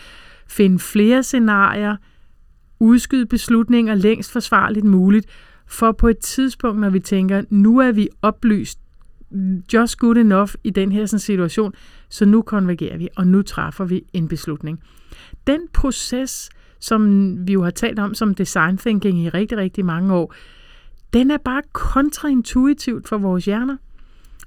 finde 0.47 0.79
flere 0.79 1.23
scenarier, 1.23 1.95
udskyde 2.79 3.25
beslutninger 3.25 3.95
længst 3.95 4.31
forsvarligt 4.31 4.85
muligt, 4.85 5.27
for 5.67 5.91
på 5.91 6.07
et 6.07 6.17
tidspunkt, 6.17 6.81
når 6.81 6.89
vi 6.89 6.99
tænker, 6.99 7.43
nu 7.49 7.77
er 7.77 7.91
vi 7.91 8.09
oplyst, 8.21 8.79
just 9.73 9.97
good 9.97 10.17
enough 10.17 10.49
i 10.63 10.69
den 10.69 10.91
her 10.91 11.05
sådan, 11.05 11.19
situation, 11.19 11.73
så 12.09 12.25
nu 12.25 12.41
konvergerer 12.41 12.97
vi, 12.97 13.07
og 13.15 13.27
nu 13.27 13.41
træffer 13.41 13.85
vi 13.85 14.03
en 14.13 14.27
beslutning. 14.27 14.79
Den 15.47 15.59
proces, 15.73 16.49
som 16.79 17.35
vi 17.47 17.53
jo 17.53 17.63
har 17.63 17.71
talt 17.71 17.99
om 17.99 18.13
som 18.13 18.35
design 18.35 18.77
thinking 18.77 19.19
i 19.19 19.29
rigtig, 19.29 19.57
rigtig 19.57 19.85
mange 19.85 20.13
år, 20.13 20.33
den 21.13 21.31
er 21.31 21.37
bare 21.37 21.61
kontraintuitivt 21.73 23.07
for 23.07 23.17
vores 23.17 23.45
hjerner. 23.45 23.77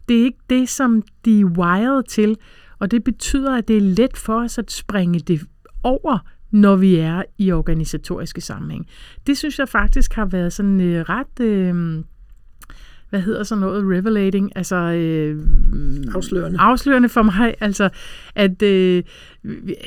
det 0.08 0.20
er 0.20 0.24
ikke 0.24 0.38
det, 0.50 0.68
som 0.68 1.02
de 1.24 1.40
er 1.40 1.44
wired 1.44 2.02
til, 2.08 2.36
og 2.78 2.90
det 2.90 3.04
betyder, 3.04 3.56
at 3.56 3.68
det 3.68 3.76
er 3.76 3.80
let 3.80 4.16
for 4.16 4.40
os 4.40 4.58
at 4.58 4.70
springe 4.70 5.18
det 5.18 5.40
over, 5.82 6.18
når 6.50 6.76
vi 6.76 6.96
er 6.96 7.22
i 7.38 7.52
organisatoriske 7.52 8.40
sammenhæng. 8.40 8.86
Det 9.26 9.38
synes 9.38 9.58
jeg 9.58 9.68
faktisk 9.68 10.12
har 10.12 10.24
været 10.24 10.52
sådan 10.52 10.80
øh, 10.80 11.04
ret... 11.08 11.40
Øh, 11.40 12.04
hvad 13.10 13.20
hedder 13.20 13.42
sådan 13.42 13.60
noget, 13.60 13.84
revelating, 13.96 14.52
altså 14.56 14.76
øh, 14.76 15.44
afslørende. 16.14 16.60
afslørende 16.60 17.08
for 17.08 17.22
mig, 17.22 17.54
altså 17.60 17.88
at, 18.34 18.62
øh, 18.62 19.02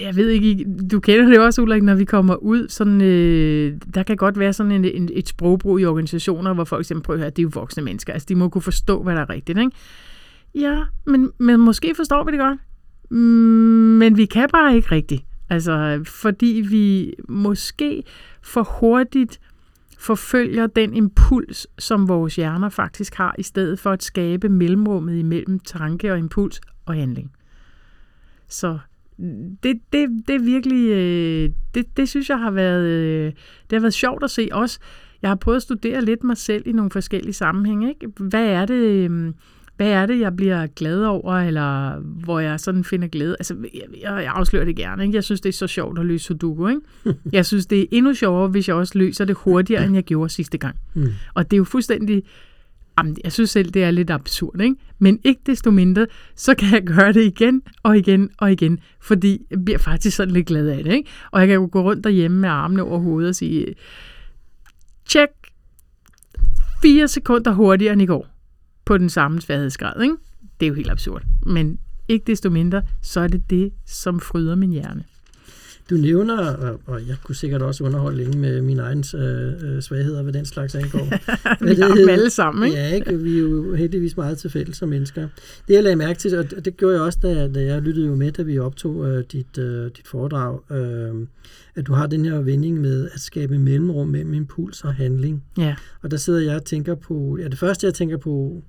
jeg 0.02 0.16
ved 0.16 0.30
ikke, 0.30 0.66
du 0.92 1.00
kender 1.00 1.26
det 1.26 1.40
også, 1.40 1.62
Ulrik, 1.62 1.84
når 1.84 1.96
vi 1.96 2.06
kommer 2.06 2.36
ud, 2.36 2.68
sådan, 2.70 3.02
øh, 3.02 3.74
der 3.94 4.04
kan 4.04 4.18
godt 4.18 4.40
være 4.40 4.54
sådan 4.54 4.72
en, 4.72 4.86
en, 4.86 5.10
et 5.14 5.28
sprogbrug 5.28 5.80
i 5.80 5.86
organisationer, 5.86 6.54
hvor 6.54 6.64
folk 6.64 6.86
siger, 6.86 7.00
prøv 7.00 7.16
at 7.16 7.20
høre, 7.20 7.30
det 7.30 7.40
er 7.40 7.44
jo 7.44 7.52
voksne 7.54 7.84
mennesker, 7.84 8.14
altså 8.14 8.26
de 8.30 8.36
må 8.36 8.50
kunne 8.50 8.62
forstå, 8.62 9.04
hvad 9.04 9.16
der 9.16 9.22
er 9.22 9.30
rigtigt, 9.30 9.60
ikke? 9.60 9.72
Ja, 10.56 10.78
men, 11.06 11.32
men 11.38 11.60
måske 11.60 11.94
forstår 11.96 12.24
vi 12.24 12.32
det 12.32 12.40
godt, 12.40 12.60
men 14.00 14.18
vi 14.18 14.26
kan 14.26 14.50
bare 14.52 14.76
ikke 14.76 14.92
rigtigt, 14.92 15.24
altså 15.50 16.02
fordi 16.06 16.66
vi 16.70 17.14
måske 17.30 18.04
for 18.42 18.64
hurtigt 18.80 19.40
forfølger 20.00 20.68
den 20.68 20.94
impuls, 20.94 21.68
som 21.80 22.08
vores 22.08 22.36
hjerner 22.36 22.70
faktisk 22.70 23.16
har, 23.16 23.36
i 23.38 23.44
stedet 23.44 23.80
for 23.80 23.92
at 23.92 24.04
skabe 24.04 24.50
mellemrummet 24.50 25.18
imellem 25.18 25.60
tanke 25.60 26.12
og 26.12 26.20
impuls 26.20 26.62
og 26.86 26.94
handling. 26.94 27.32
Så 28.48 28.80
det, 29.64 29.80
det, 29.94 30.24
det 30.28 30.36
er 30.36 30.44
virkelig, 30.44 30.90
øh, 30.90 31.50
det, 31.74 31.98
det 31.98 32.10
synes 32.10 32.30
jeg 32.30 32.40
har 32.40 32.52
været, 32.52 32.86
øh, 32.86 33.26
det 33.70 33.72
har 33.72 33.80
været 33.80 33.94
sjovt 33.94 34.24
at 34.24 34.32
se 34.32 34.50
også. 34.52 34.80
Jeg 35.22 35.30
har 35.30 35.36
prøvet 35.36 35.56
at 35.56 35.64
studere 35.64 36.06
lidt 36.06 36.24
mig 36.24 36.38
selv 36.38 36.68
i 36.68 36.72
nogle 36.72 36.92
forskellige 36.92 37.34
sammenhænge. 37.34 37.90
Ikke? 37.90 38.08
Hvad 38.18 38.46
er 38.46 38.66
det, 38.66 39.10
øh, 39.10 39.34
hvad 39.80 39.88
er 39.88 40.06
det, 40.06 40.20
jeg 40.20 40.36
bliver 40.36 40.68
glad 40.68 41.04
over, 41.04 41.34
eller 41.34 42.00
hvor 42.00 42.40
jeg 42.40 42.60
sådan 42.60 42.84
finder 42.84 43.08
glæde? 43.08 43.36
Altså, 43.40 43.56
jeg, 43.74 44.02
jeg 44.04 44.32
afslører 44.36 44.66
det 44.66 44.76
gerne. 44.76 45.04
Ikke? 45.04 45.16
Jeg 45.16 45.24
synes, 45.24 45.42
det 45.42 45.50
er 45.50 45.54
så 45.54 45.68
sjovt 45.68 46.00
at 46.00 46.06
løse 46.06 46.26
Sudoku. 46.26 46.68
Ikke? 46.68 46.82
Jeg 47.38 47.46
synes, 47.46 47.66
det 47.66 47.82
er 47.82 47.86
endnu 47.92 48.14
sjovere, 48.14 48.48
hvis 48.48 48.68
jeg 48.68 48.76
også 48.76 48.98
løser 48.98 49.26
det 49.26 49.36
hurtigere, 49.36 49.86
end 49.86 49.96
jeg 49.96 50.04
gjorde 50.04 50.30
sidste 50.30 50.58
gang. 50.58 50.76
Mm. 50.94 51.08
Og 51.34 51.52
det 51.52 51.56
er 51.56 51.58
jo 51.58 51.64
fuldstændig... 51.64 52.24
Jamen, 52.98 53.18
jeg 53.24 53.32
synes 53.32 53.50
selv, 53.50 53.70
det 53.70 53.84
er 53.84 53.92
lidt 53.92 54.10
absurd, 54.10 54.62
ikke? 54.62 54.76
Men 55.00 55.20
ikke 55.24 55.42
desto 55.46 55.72
mindre, 55.72 56.08
så 56.36 56.56
kan 56.56 56.74
jeg 56.74 56.84
gøre 56.84 57.14
det 57.14 57.24
igen 57.24 57.62
og 57.84 57.98
igen 57.98 58.30
og 58.38 58.52
igen, 58.52 58.80
fordi 59.02 59.46
jeg 59.52 59.66
bliver 59.66 59.80
faktisk 59.80 60.18
sådan 60.18 60.34
lidt 60.34 60.48
glad 60.48 60.68
af 60.68 60.84
det, 60.84 60.94
ikke? 60.94 61.10
Og 61.32 61.40
jeg 61.40 61.48
kan 61.48 61.56
jo 61.56 61.70
gå 61.72 61.82
rundt 61.82 62.04
derhjemme 62.04 62.40
med 62.40 62.50
armene 62.50 62.84
over 62.84 63.00
hovedet 63.00 63.30
og 63.30 63.36
sige, 63.36 63.76
tjek, 65.06 65.30
fire 66.82 67.08
sekunder 67.08 67.52
hurtigere 67.52 67.94
end 67.94 68.02
i 68.02 68.06
går 68.06 68.39
på 68.90 68.98
den 68.98 69.10
samme 69.10 69.42
sværhedsgrad. 69.42 70.02
Ikke? 70.02 70.16
Det 70.60 70.66
er 70.66 70.68
jo 70.68 70.74
helt 70.74 70.92
absurd. 70.92 71.24
Men 71.46 71.80
ikke 72.08 72.24
desto 72.28 72.50
mindre, 72.50 72.82
så 73.02 73.20
er 73.20 73.28
det 73.28 73.50
det, 73.50 73.72
som 73.86 74.20
fryder 74.20 74.56
min 74.56 74.72
hjerne. 74.72 75.04
Du 75.90 75.96
nævner, 75.96 76.56
og 76.86 77.08
jeg 77.08 77.16
kunne 77.24 77.36
sikkert 77.36 77.62
også 77.62 77.84
underholde 77.84 78.18
længe 78.18 78.38
med 78.38 78.62
mine 78.62 78.82
egne 78.82 79.04
øh, 79.16 79.54
øh, 79.64 79.82
svagheder, 79.82 80.24
hvad 80.24 80.34
den 80.34 80.46
slags 80.46 80.76
angår. 80.76 81.08
vi 81.76 81.82
har 81.82 81.96
dem 81.96 82.10
alle 82.10 82.30
sammen, 82.30 82.64
ikke? 82.64 82.78
Ja, 82.78 82.88
ikke? 82.88 83.20
vi 83.20 83.36
er 83.36 83.40
jo 83.40 83.76
heldigvis 83.76 84.18
meget 84.18 84.38
til 84.38 84.50
fælles 84.50 84.78
som 84.78 84.90
mennesker. 84.90 85.28
Det 85.68 85.74
jeg 85.74 85.84
lagde 85.84 85.96
mærke 85.96 86.20
til, 86.20 86.38
og 86.38 86.66
det 86.66 86.78
gjorde 86.78 86.96
jeg 86.96 87.04
også, 87.04 87.20
da, 87.22 87.48
da 87.48 87.64
jeg 87.64 87.82
lyttede 87.82 88.08
jo 88.08 88.16
med, 88.16 88.32
da 88.32 88.42
vi 88.42 88.60
optog 88.60 89.08
øh, 89.08 89.24
dit, 89.32 89.58
øh, 89.58 89.86
dit 89.86 90.08
foredrag, 90.08 90.72
øh, 90.72 91.28
at 91.76 91.88
du 91.88 91.94
har 91.94 92.08
den 92.08 92.26
her 92.26 92.38
vending 92.42 92.82
med 92.82 93.10
at 93.14 93.20
skabe 93.20 93.58
mellemrum 93.58 94.08
mellem 94.08 94.34
impuls 94.34 94.84
og 94.84 94.94
handling. 94.94 95.44
Ja. 95.58 95.76
Og 96.02 96.12
der 96.12 96.18
sidder 96.18 96.40
jeg 96.40 96.56
og 96.56 96.66
tænker 96.66 96.96
på, 96.96 97.38
ja, 97.42 97.48
det 97.48 97.60
første 97.60 97.88
jeg 97.88 97.94
tænker 97.94 98.18
på, 98.18 98.64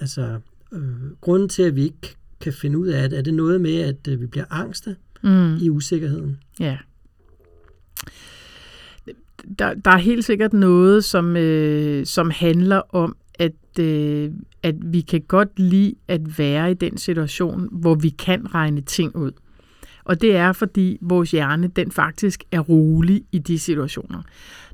altså, 0.00 0.38
øh, 0.72 0.80
grunden 1.20 1.48
til, 1.48 1.62
at 1.62 1.76
vi 1.76 1.82
ikke 1.82 2.16
kan 2.40 2.52
finde 2.52 2.78
ud 2.78 2.86
af 2.86 3.10
det, 3.10 3.18
er 3.18 3.22
det 3.22 3.34
noget 3.34 3.60
med, 3.60 3.80
at 3.80 4.08
øh, 4.08 4.20
vi 4.20 4.26
bliver 4.26 4.46
angste 4.50 4.96
mm. 5.24 5.56
i 5.56 5.70
usikkerheden? 5.70 6.38
Ja. 6.60 6.78
Der, 9.58 9.74
der 9.74 9.90
er 9.90 9.96
helt 9.96 10.24
sikkert 10.24 10.52
noget, 10.52 11.04
som, 11.04 11.36
øh, 11.36 12.06
som 12.06 12.30
handler 12.30 12.94
om, 12.94 13.16
at, 13.34 13.80
øh, 13.80 14.30
at 14.62 14.74
vi 14.84 15.00
kan 15.00 15.20
godt 15.20 15.58
lide 15.58 15.94
at 16.08 16.38
være 16.38 16.70
i 16.70 16.74
den 16.74 16.98
situation, 16.98 17.68
hvor 17.72 17.94
vi 17.94 18.08
kan 18.08 18.54
regne 18.54 18.80
ting 18.80 19.16
ud. 19.16 19.32
Og 20.04 20.20
det 20.20 20.36
er, 20.36 20.52
fordi 20.52 20.98
vores 21.00 21.30
hjerne, 21.30 21.68
den 21.68 21.90
faktisk 21.90 22.44
er 22.52 22.60
rolig 22.60 23.22
i 23.32 23.38
de 23.38 23.58
situationer. 23.58 24.22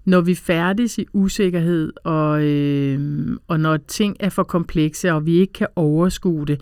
Når 0.05 0.21
vi 0.21 0.35
færdes 0.35 0.99
i 0.99 1.07
usikkerhed, 1.13 1.93
og, 2.05 2.43
øh, 2.43 3.37
og 3.49 3.61
når 3.61 3.77
ting 3.77 4.17
er 4.21 4.29
for 4.29 4.43
komplekse, 4.43 5.13
og 5.13 5.27
vi 5.27 5.39
ikke 5.39 5.53
kan 5.53 5.69
overskue 5.77 6.47
det, 6.47 6.61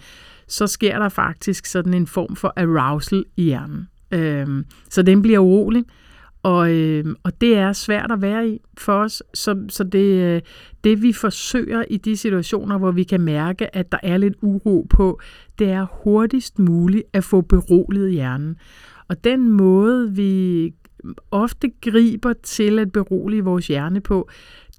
så 0.48 0.66
sker 0.66 0.98
der 0.98 1.08
faktisk 1.08 1.66
sådan 1.66 1.94
en 1.94 2.06
form 2.06 2.36
for 2.36 2.52
arousal 2.56 3.24
i 3.36 3.42
hjernen. 3.42 3.88
Øh, 4.12 4.64
så 4.90 5.02
den 5.02 5.22
bliver 5.22 5.38
urolig, 5.38 5.84
og, 6.42 6.72
øh, 6.72 7.04
og 7.22 7.40
det 7.40 7.56
er 7.56 7.72
svært 7.72 8.12
at 8.12 8.22
være 8.22 8.48
i 8.48 8.60
for 8.78 8.92
os. 8.92 9.22
Så, 9.34 9.64
så 9.68 9.84
det, 9.84 10.22
øh, 10.22 10.42
det 10.84 11.02
vi 11.02 11.12
forsøger 11.12 11.84
i 11.90 11.96
de 11.96 12.16
situationer, 12.16 12.78
hvor 12.78 12.90
vi 12.90 13.02
kan 13.02 13.20
mærke, 13.20 13.76
at 13.76 13.92
der 13.92 13.98
er 14.02 14.16
lidt 14.16 14.34
uro 14.42 14.86
på, 14.90 15.20
det 15.58 15.70
er 15.70 15.86
hurtigst 16.04 16.58
muligt 16.58 17.04
at 17.12 17.24
få 17.24 17.40
beroliget 17.40 18.12
hjernen. 18.12 18.56
Og 19.08 19.24
den 19.24 19.48
måde, 19.48 20.12
vi 20.12 20.72
ofte 21.30 21.70
griber 21.80 22.32
til 22.42 22.78
at 22.78 22.92
berolige 22.92 23.44
vores 23.44 23.66
hjerne 23.66 24.00
på, 24.00 24.28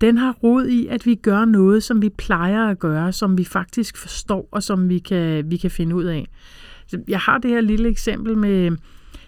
den 0.01 0.17
har 0.17 0.31
rod 0.31 0.65
i, 0.65 0.87
at 0.87 1.05
vi 1.05 1.15
gør 1.15 1.45
noget, 1.45 1.83
som 1.83 2.01
vi 2.01 2.09
plejer 2.09 2.67
at 2.67 2.79
gøre, 2.79 3.11
som 3.11 3.37
vi 3.37 3.43
faktisk 3.43 3.97
forstår, 3.97 4.49
og 4.51 4.63
som 4.63 4.89
vi 4.89 4.99
kan, 4.99 5.51
vi 5.51 5.57
kan 5.57 5.71
finde 5.71 5.95
ud 5.95 6.03
af. 6.03 6.27
Jeg 7.07 7.19
har 7.19 7.37
det 7.37 7.51
her 7.51 7.61
lille 7.61 7.89
eksempel 7.89 8.37
med, 8.37 8.77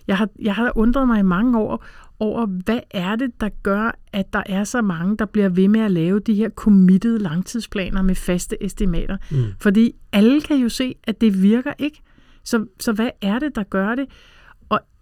jeg 0.07 0.17
har, 0.17 0.29
jeg 0.39 0.55
har 0.55 0.71
undret 0.75 1.07
mig 1.07 1.19
i 1.19 1.23
mange 1.23 1.59
år 1.59 1.85
over, 2.19 2.45
hvad 2.45 2.79
er 2.91 3.15
det, 3.15 3.41
der 3.41 3.49
gør, 3.63 3.97
at 4.13 4.33
der 4.33 4.43
er 4.45 4.63
så 4.63 4.81
mange, 4.81 5.17
der 5.17 5.25
bliver 5.25 5.49
ved 5.49 5.67
med 5.67 5.81
at 5.81 5.91
lave 5.91 6.19
de 6.19 6.33
her 6.33 6.49
committed 6.49 7.19
langtidsplaner 7.19 8.01
med 8.01 8.15
faste 8.15 8.63
estimater. 8.63 9.17
Mm. 9.31 9.37
Fordi 9.59 9.91
alle 10.11 10.41
kan 10.41 10.57
jo 10.57 10.69
se, 10.69 10.95
at 11.03 11.21
det 11.21 11.41
virker 11.41 11.73
ikke. 11.79 12.01
Så, 12.43 12.65
så 12.79 12.91
hvad 12.93 13.09
er 13.21 13.39
det, 13.39 13.55
der 13.55 13.63
gør 13.63 13.95
det? 13.95 14.05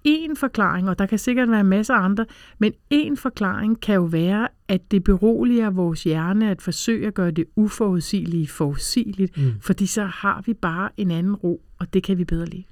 En 0.03 0.35
forklaring, 0.35 0.89
og 0.89 0.99
der 0.99 1.05
kan 1.05 1.19
sikkert 1.19 1.51
være 1.51 1.63
masser 1.63 1.93
af 1.93 2.03
andre, 2.03 2.25
men 2.59 2.73
en 2.89 3.17
forklaring 3.17 3.81
kan 3.81 3.95
jo 3.95 4.03
være, 4.03 4.47
at 4.67 4.91
det 4.91 5.03
beroliger 5.03 5.69
vores 5.69 6.03
hjerne 6.03 6.51
at 6.51 6.61
forsøge 6.61 7.07
at 7.07 7.13
gøre 7.13 7.31
det 7.31 7.45
uforudsigelige 7.55 8.47
forudsigeligt, 8.47 9.37
mm. 9.37 9.53
fordi 9.61 9.85
så 9.85 10.03
har 10.03 10.43
vi 10.45 10.53
bare 10.53 10.89
en 10.97 11.11
anden 11.11 11.35
ro, 11.35 11.61
og 11.79 11.93
det 11.93 12.03
kan 12.03 12.17
vi 12.17 12.23
bedre 12.23 12.45
lide. 12.45 12.63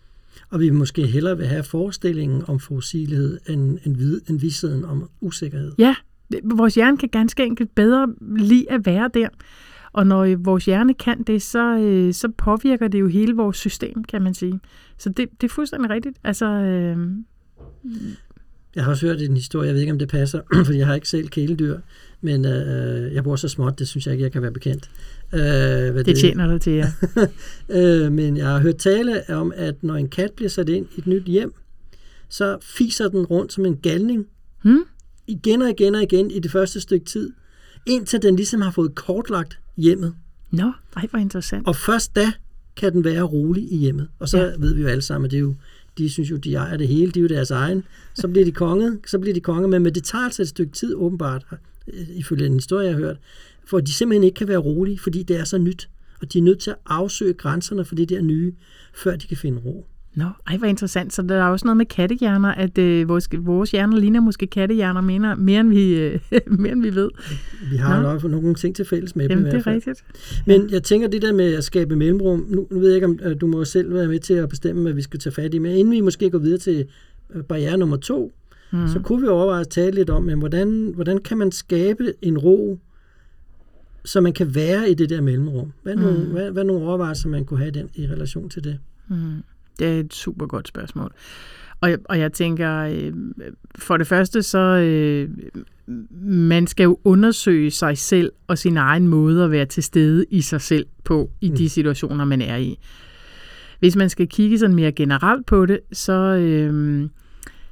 Og 0.49 0.59
vi 0.59 0.69
måske 0.69 1.07
hellere 1.07 1.37
vil 1.37 1.47
have 1.47 1.63
forestillingen 1.63 2.43
om 2.47 2.59
forudsigelighed 2.59 3.39
end, 3.49 3.77
end, 3.85 3.97
vid, 3.97 4.21
end 4.29 4.39
vidsheden 4.39 4.85
om 4.85 5.09
usikkerhed. 5.21 5.71
Ja, 5.77 5.95
vores 6.43 6.75
hjerne 6.75 6.97
kan 6.97 7.09
ganske 7.09 7.45
enkelt 7.45 7.75
bedre 7.75 8.13
lide 8.37 8.71
at 8.71 8.85
være 8.85 9.09
der. 9.13 9.29
Og 9.97 10.07
når 10.07 10.35
vores 10.35 10.65
hjerne 10.65 10.93
kan 10.93 11.23
det, 11.23 11.41
så, 11.41 11.77
øh, 11.77 12.13
så 12.13 12.27
påvirker 12.37 12.87
det 12.87 12.99
jo 12.99 13.07
hele 13.07 13.35
vores 13.35 13.57
system, 13.57 14.03
kan 14.03 14.21
man 14.21 14.33
sige. 14.33 14.59
Så 14.97 15.09
det, 15.09 15.29
det 15.41 15.47
er 15.47 15.53
fuldstændig 15.53 15.89
rigtigt. 15.89 16.17
Altså, 16.23 16.45
øh... 16.45 16.97
Jeg 18.75 18.83
har 18.83 18.91
også 18.91 19.07
hørt 19.07 19.21
en 19.21 19.35
historie, 19.35 19.67
jeg 19.67 19.73
ved 19.73 19.81
ikke, 19.81 19.93
om 19.93 19.99
det 19.99 20.09
passer, 20.09 20.41
fordi 20.65 20.77
jeg 20.77 20.87
har 20.87 20.95
ikke 20.95 21.09
selv 21.09 21.27
kæledyr, 21.27 21.77
men 22.21 22.45
øh, 22.45 23.13
jeg 23.13 23.23
bor 23.23 23.35
så 23.35 23.47
småt, 23.47 23.79
det 23.79 23.87
synes 23.87 24.05
jeg 24.05 24.13
ikke, 24.13 24.23
jeg 24.23 24.31
kan 24.31 24.41
være 24.41 24.51
bekendt. 24.51 24.89
Øh, 25.33 25.39
hvad 25.91 26.03
det 26.03 26.17
tjener 26.17 26.47
dig 26.47 26.61
til, 26.61 26.73
ja. 26.73 26.91
øh, 28.05 28.11
men 28.11 28.37
jeg 28.37 28.47
har 28.47 28.59
hørt 28.59 28.77
tale 28.77 29.23
om, 29.29 29.53
at 29.55 29.83
når 29.83 29.95
en 29.95 30.09
kat 30.09 30.31
bliver 30.31 30.49
sat 30.49 30.69
ind 30.69 30.85
i 30.95 30.99
et 30.99 31.07
nyt 31.07 31.23
hjem, 31.23 31.53
så 32.29 32.57
fiser 32.61 33.07
den 33.07 33.25
rundt 33.25 33.53
som 33.53 33.65
en 33.65 33.77
galning. 33.77 34.27
Hmm? 34.61 34.83
Igen 35.27 35.61
og 35.61 35.69
igen 35.69 35.95
og 35.95 36.03
igen 36.03 36.31
i 36.31 36.39
det 36.39 36.51
første 36.51 36.81
stykke 36.81 37.05
tid, 37.05 37.33
indtil 37.87 38.21
den 38.21 38.35
ligesom 38.35 38.61
har 38.61 38.71
fået 38.71 38.95
kortlagt 38.95 39.59
hjemmet. 39.77 40.15
Nå, 40.51 40.71
ej, 40.95 41.07
hvor 41.09 41.19
interessant. 41.19 41.67
Og 41.67 41.75
først 41.75 42.15
da 42.15 42.31
kan 42.75 42.93
den 42.93 43.03
være 43.03 43.21
rolig 43.21 43.71
i 43.71 43.77
hjemmet. 43.77 44.07
Og 44.19 44.29
så 44.29 44.37
ja. 44.37 44.51
ved 44.57 44.73
vi 44.73 44.81
jo 44.81 44.87
alle 44.87 45.01
sammen, 45.01 45.25
at 45.25 45.31
det 45.31 45.37
er 45.37 45.41
jo, 45.41 45.55
de 45.97 46.09
synes 46.09 46.31
jo, 46.31 46.37
de 46.37 46.55
ejer 46.55 46.77
det 46.77 46.87
hele, 46.87 47.11
de 47.11 47.19
er 47.19 47.21
jo 47.21 47.27
deres 47.27 47.51
egen. 47.51 47.83
Så 48.13 48.27
bliver 48.27 48.45
de 48.45 48.51
konge, 48.51 48.97
så 49.05 49.19
bliver 49.19 49.33
de 49.33 49.39
konge, 49.39 49.67
men, 49.67 49.83
men 49.83 49.95
det 49.95 50.03
tager 50.03 50.23
altså 50.23 50.41
et 50.41 50.47
stykke 50.47 50.71
tid 50.71 50.95
åbenbart, 50.95 51.45
ifølge 52.09 52.45
en 52.45 52.53
historie, 52.53 52.85
jeg 52.85 52.93
har 52.93 52.99
hørt, 52.99 53.17
for 53.65 53.79
de 53.79 53.93
simpelthen 53.93 54.23
ikke 54.23 54.35
kan 54.35 54.47
være 54.47 54.57
rolige, 54.57 54.99
fordi 54.99 55.23
det 55.23 55.39
er 55.39 55.43
så 55.43 55.57
nyt. 55.57 55.89
Og 56.21 56.33
de 56.33 56.37
er 56.37 56.43
nødt 56.43 56.59
til 56.59 56.71
at 56.71 56.77
afsøge 56.85 57.33
grænserne 57.33 57.85
for 57.85 57.95
det 57.95 58.09
der 58.09 58.21
nye, 58.21 58.53
før 58.93 59.15
de 59.15 59.27
kan 59.27 59.37
finde 59.37 59.61
ro. 59.65 59.85
Nå, 60.17 60.25
ej, 60.47 60.57
hvor 60.57 60.67
interessant. 60.67 61.13
Så 61.13 61.21
der 61.21 61.35
er 61.35 61.43
også 61.43 61.65
noget 61.65 61.77
med 61.77 61.85
kattehjerner, 61.85 62.49
at 62.49 62.77
øh, 62.77 63.09
vores, 63.09 63.29
vores 63.39 63.71
hjerner 63.71 63.97
ligner 63.97 64.19
måske 64.19 64.47
kattehjerner 64.47 65.01
mere, 65.01 65.35
mere, 65.35 65.59
end, 65.59 65.69
vi, 65.69 65.95
øh, 65.95 66.19
mere 66.59 66.71
end 66.71 66.81
vi 66.81 66.95
ved. 66.95 67.09
Vi 67.71 67.77
har 67.77 68.01
Nå. 68.01 68.13
nok 68.13 68.23
nogle 68.23 68.55
ting 68.55 68.75
til 68.75 68.85
fælles 68.85 69.15
med 69.15 69.29
Jamen, 69.29 69.45
dem 69.45 69.53
i 69.53 69.57
det 69.57 69.67
er 69.67 69.71
rigtigt. 69.71 70.03
Men 70.45 70.69
jeg 70.69 70.83
tænker, 70.83 71.07
det 71.07 71.21
der 71.21 71.33
med 71.33 71.53
at 71.53 71.63
skabe 71.63 71.95
mellemrum, 71.95 72.45
nu, 72.49 72.67
nu 72.71 72.79
ved 72.79 72.87
jeg 72.87 72.95
ikke, 72.95 73.05
om 73.05 73.19
øh, 73.23 73.41
du 73.41 73.47
må 73.47 73.65
selv 73.65 73.93
være 73.93 74.07
med 74.07 74.19
til 74.19 74.33
at 74.33 74.49
bestemme, 74.49 74.81
hvad 74.81 74.93
vi 74.93 75.01
skal 75.01 75.19
tage 75.19 75.33
fat 75.33 75.53
i, 75.53 75.59
men 75.59 75.71
inden 75.71 75.91
vi 75.91 76.01
måske 76.01 76.29
går 76.29 76.39
videre 76.39 76.59
til 76.59 76.85
øh, 77.35 77.43
barriere 77.43 77.77
nummer 77.77 77.97
to, 77.97 78.33
mm. 78.71 78.87
så 78.87 78.99
kunne 78.99 79.21
vi 79.21 79.27
overveje 79.27 79.61
at 79.61 79.69
tale 79.69 79.95
lidt 79.95 80.09
om, 80.09 80.23
men 80.23 80.39
hvordan, 80.39 80.91
hvordan 80.95 81.17
kan 81.17 81.37
man 81.37 81.51
skabe 81.51 82.13
en 82.21 82.37
ro, 82.37 82.79
så 84.05 84.21
man 84.21 84.33
kan 84.33 84.55
være 84.55 84.89
i 84.89 84.93
det 84.93 85.09
der 85.09 85.21
mellemrum. 85.21 85.71
Hvad 85.83 85.93
er 85.93 85.97
nogle, 85.97 86.19
Mm. 86.19 86.31
hvad, 86.31 86.51
hvad 86.51 86.63
er 86.63 86.67
nogle 86.67 86.85
overvejelser, 86.85 87.29
man 87.29 87.45
kunne 87.45 87.59
have 87.59 87.71
den, 87.71 87.89
i 87.95 88.07
relation 88.07 88.49
til 88.49 88.63
det? 88.63 88.79
Mm. 89.07 89.15
Det 89.79 89.87
er 89.87 89.99
et 89.99 90.13
super 90.13 90.45
godt 90.45 90.67
spørgsmål. 90.67 91.11
Og, 91.81 91.89
jeg- 91.89 91.99
og 92.05 92.19
jeg 92.19 92.33
tænker, 92.33 92.77
øh, 92.77 93.13
for 93.75 93.97
det 93.97 94.07
første, 94.07 94.43
så 94.43 94.59
øh, 94.59 95.29
man 96.21 96.67
skal 96.67 96.83
jo 96.83 96.97
undersøge 97.03 97.71
sig 97.71 97.97
selv 97.97 98.31
og 98.47 98.57
sin 98.57 98.77
egen 98.77 99.07
måde 99.07 99.43
at 99.43 99.51
være 99.51 99.65
til 99.65 99.83
stede 99.83 100.25
i 100.31 100.41
sig 100.41 100.61
selv 100.61 100.85
på, 101.03 101.29
i 101.41 101.47
de 101.49 101.63
Mm. 101.63 101.67
situationer, 101.69 102.25
man 102.25 102.41
er 102.41 102.57
i. 102.57 102.79
Hvis 103.79 103.95
man 103.95 104.09
skal 104.09 104.27
kigge 104.27 104.59
sådan 104.59 104.75
mere 104.75 104.91
generelt 104.91 105.45
på 105.45 105.65
det, 105.65 105.79
så... 105.91 106.13
Øh, 106.13 107.09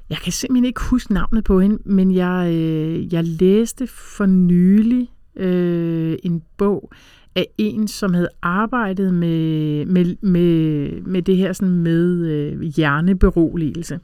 jeg 0.10 0.18
kan 0.18 0.32
simpelthen 0.32 0.66
ikke 0.66 0.82
huske 0.82 1.14
navnet 1.14 1.44
på 1.44 1.60
hende, 1.60 1.78
men 1.86 2.16
jeg, 2.16 2.54
øh, 2.56 3.14
jeg 3.14 3.24
læste 3.24 3.88
for 3.88 4.26
nylig 4.26 5.10
øh, 5.36 6.18
en 6.24 6.42
bog 6.58 6.92
af 7.36 7.48
en, 7.58 7.88
som 7.88 8.14
havde 8.14 8.30
arbejdet 8.42 9.14
med, 9.14 9.86
med, 9.86 10.16
med, 10.22 10.90
med 11.02 11.22
det 11.22 11.38
her 11.38 11.54
sådan 11.54 11.74
med 11.74 12.28
øh, 12.28 12.62
hjerneberoligelse. 12.62 14.00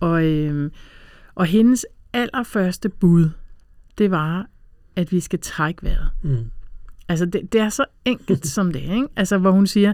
Og, 0.00 0.24
øh, 0.24 0.70
og 1.34 1.46
hendes 1.46 1.86
allerførste 2.12 2.88
bud, 2.88 3.30
det 3.98 4.10
var, 4.10 4.46
at 4.96 5.12
vi 5.12 5.20
skal 5.20 5.38
trække 5.38 5.82
vejret. 5.82 6.08
Mm. 6.22 6.50
Altså, 7.08 7.26
det, 7.26 7.52
det 7.52 7.60
er 7.60 7.68
så 7.68 7.84
enkelt 8.04 8.46
som 8.56 8.72
det, 8.72 8.80
ikke? 8.80 9.06
Altså, 9.16 9.38
hvor 9.38 9.50
hun 9.50 9.66
siger, 9.66 9.92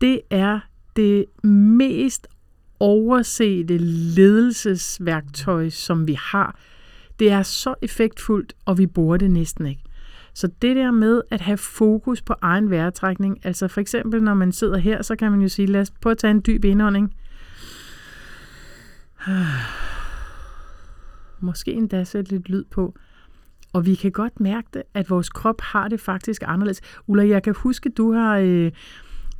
det 0.00 0.20
er 0.30 0.60
det 0.96 1.24
mest 1.44 2.26
oversete 2.80 3.78
ledelsesværktøj, 3.78 5.68
som 5.68 6.06
vi 6.06 6.18
har. 6.20 6.58
Det 7.18 7.30
er 7.30 7.42
så 7.42 7.74
effektfuldt, 7.82 8.52
og 8.64 8.78
vi 8.78 8.86
bruger 8.86 9.16
det 9.16 9.30
næsten 9.30 9.66
ikke. 9.66 9.82
Så 10.36 10.48
det 10.62 10.76
der 10.76 10.90
med 10.90 11.22
at 11.30 11.40
have 11.40 11.56
fokus 11.56 12.22
på 12.22 12.34
egen 12.42 12.70
vejrtrækning, 12.70 13.46
altså 13.46 13.68
for 13.68 13.80
eksempel 13.80 14.22
når 14.22 14.34
man 14.34 14.52
sidder 14.52 14.78
her, 14.78 15.02
så 15.02 15.16
kan 15.16 15.30
man 15.30 15.42
jo 15.42 15.48
sige, 15.48 15.66
lad 15.66 15.80
os 15.80 15.90
prøve 15.90 16.10
at 16.10 16.18
tage 16.18 16.30
en 16.30 16.42
dyb 16.46 16.64
indånding. 16.64 17.14
Måske 21.40 21.72
endda 21.72 22.04
sætte 22.04 22.30
lidt 22.30 22.48
lyd 22.48 22.64
på. 22.70 22.94
Og 23.72 23.86
vi 23.86 23.94
kan 23.94 24.12
godt 24.12 24.40
mærke 24.40 24.68
det, 24.74 24.82
at 24.94 25.10
vores 25.10 25.28
krop 25.28 25.60
har 25.60 25.88
det 25.88 26.00
faktisk 26.00 26.42
anderledes. 26.46 26.80
Ulla, 27.06 27.28
jeg 27.28 27.42
kan 27.42 27.54
huske, 27.56 27.88
du 27.88 28.12
har, 28.12 28.38
øh, 28.38 28.72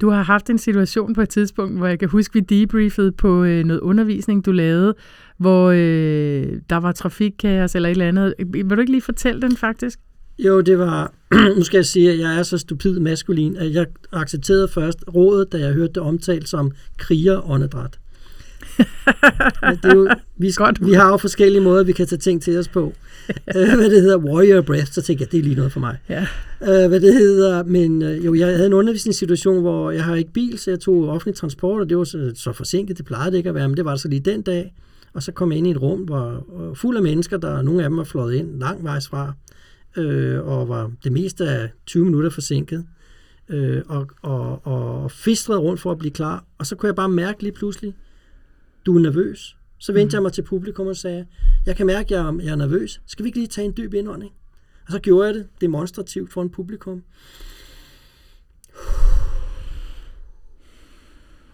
du 0.00 0.11
har 0.11 0.23
haft 0.23 0.50
en 0.50 0.59
situation 0.59 1.15
på 1.15 1.21
et 1.21 1.29
tidspunkt, 1.29 1.79
hvor 1.79 1.87
jeg 1.87 1.99
kan 1.99 2.09
huske, 2.09 2.35
vi 2.35 2.41
debriefede 2.41 3.12
på 3.12 3.45
øh, 3.45 3.65
noget 3.65 3.81
undervisning, 3.81 4.47
du 4.47 4.53
lavede, 4.53 4.95
hvor 5.38 5.71
øh, 5.71 6.61
der 6.71 6.76
var 6.76 6.93
trafikkaos 6.93 7.75
eller 7.75 7.88
et 7.88 7.91
eller 7.91 8.09
andet. 8.09 8.35
Vil 8.53 8.71
du 8.71 8.81
ikke 8.81 8.93
lige 8.93 9.03
fortælle 9.03 9.43
den 9.43 9.57
faktisk? 9.57 10.00
Jo, 10.38 10.61
det 10.61 10.78
var, 10.78 11.12
nu 11.57 11.64
skal 11.64 11.78
jeg 11.78 11.87
sige, 11.87 12.12
at 12.12 12.19
jeg 12.19 12.38
er 12.38 12.43
så 12.43 12.59
stupid 12.59 12.99
maskulin, 12.99 13.57
at 13.57 13.75
jeg 13.75 13.87
accepterede 14.12 14.69
først 14.69 14.99
rådet, 15.14 15.52
da 15.52 15.59
jeg 15.59 15.73
hørte 15.73 15.93
det 15.93 16.02
omtalt 16.02 16.49
som 16.49 16.73
krigeråndedræt. 16.97 17.99
det 19.83 19.85
er 19.85 19.95
jo, 19.95 20.09
vi, 20.37 20.52
Godt. 20.57 20.87
vi 20.87 20.93
har 20.93 21.11
jo 21.11 21.16
forskellige 21.16 21.61
måder, 21.61 21.85
vi 21.85 21.93
kan 21.93 22.07
tage 22.07 22.19
ting 22.19 22.43
til 22.43 22.59
os 22.59 22.69
på. 22.69 22.93
Øh, 23.57 23.75
hvad 23.75 23.90
det 23.90 24.02
hedder, 24.02 24.19
warrior 24.19 24.61
breath, 24.61 24.93
så 24.93 25.02
tænker 25.02 25.25
jeg, 25.25 25.33
det 25.33 25.38
er 25.38 25.43
lige 25.43 25.55
noget 25.55 25.73
for 25.73 25.81
mig. 25.81 25.99
Ja. 26.09 26.26
Øh, 26.62 26.88
hvad 26.88 27.00
det 27.00 27.14
hedder, 27.14 27.64
men 27.64 28.02
øh, 28.02 28.26
jo, 28.26 28.35
jeg 28.35 28.47
havde 28.47 28.66
en 28.66 28.73
undervisningssituation, 28.73 29.61
hvor 29.61 29.90
jeg 29.90 30.05
har 30.05 30.14
ikke 30.14 30.33
bil, 30.33 30.59
så 30.59 30.71
jeg 30.71 30.81
tog 30.81 31.09
offentlig 31.09 31.35
transport, 31.35 31.81
og 31.81 31.88
det 31.88 31.99
var 31.99 32.05
så, 32.05 32.33
så 32.35 32.52
forsinket, 32.52 32.99
det 32.99 33.07
plejede 33.07 33.31
det 33.31 33.37
ikke 33.37 33.49
at 33.49 33.55
være, 33.55 33.69
men 33.69 33.76
det 33.76 33.85
var 33.85 33.90
det 33.90 34.00
så 34.00 34.09
lige 34.09 34.21
den 34.21 34.43
dag. 34.43 34.75
Og 35.14 35.23
så 35.23 35.33
kom 35.33 35.52
jeg 35.52 35.59
ind 35.59 35.66
i 35.66 35.71
et 35.71 35.83
rum, 35.83 36.00
hvor 36.00 36.47
hvor 36.49 36.75
fuld 36.75 36.97
af 36.97 37.02
mennesker, 37.02 37.37
der 37.37 37.62
nogle 37.62 37.83
af 37.83 37.88
dem 37.88 37.97
var 37.97 38.05
fløjet 38.05 38.35
ind 38.35 38.61
langvejs 38.61 39.09
fra, 39.09 39.33
øh, 39.97 40.47
og 40.47 40.69
var 40.69 40.93
det 41.05 41.12
meste 41.12 41.45
af 41.49 41.71
20 41.87 42.05
minutter 42.05 42.31
forsinket, 42.31 42.87
øh, 43.49 43.83
og, 43.88 44.11
og, 44.23 44.67
og 44.67 45.11
fistrede 45.11 45.59
rundt 45.59 45.81
for 45.81 45.93
at 45.93 45.99
blive 45.99 46.12
klar. 46.12 46.45
Og 46.59 46.67
så 46.67 46.76
kunne 46.76 46.87
jeg 46.87 46.97
bare 46.97 47.09
mærke 47.09 47.43
lige 47.43 47.53
pludselig, 47.53 47.95
du 48.87 48.97
er 48.97 49.00
nervøs. 49.00 49.57
Så 49.79 49.93
vendte 49.93 50.15
jeg 50.15 50.23
mig 50.23 50.33
til 50.33 50.43
publikum 50.43 50.87
og 50.87 50.97
sagde, 50.97 51.26
jeg 51.67 51.76
kan 51.76 51.87
mærke, 51.87 52.05
at 52.07 52.11
jeg, 52.11 52.26
er- 52.29 52.41
jeg 52.43 52.53
er 52.53 52.57
nervøs. 52.57 53.00
Skal 53.07 53.25
vi 53.25 53.29
ikke 53.29 53.38
lige 53.38 53.49
tage 53.49 53.65
en 53.65 53.75
dyb 53.76 53.95
indånding? 53.95 54.33
Og 54.87 54.92
så 54.92 54.99
gjorde 54.99 55.27
jeg 55.27 55.35
det 55.35 55.49
demonstrativt 55.61 56.33
for 56.33 56.42
en 56.42 56.51
publikum. 56.51 57.03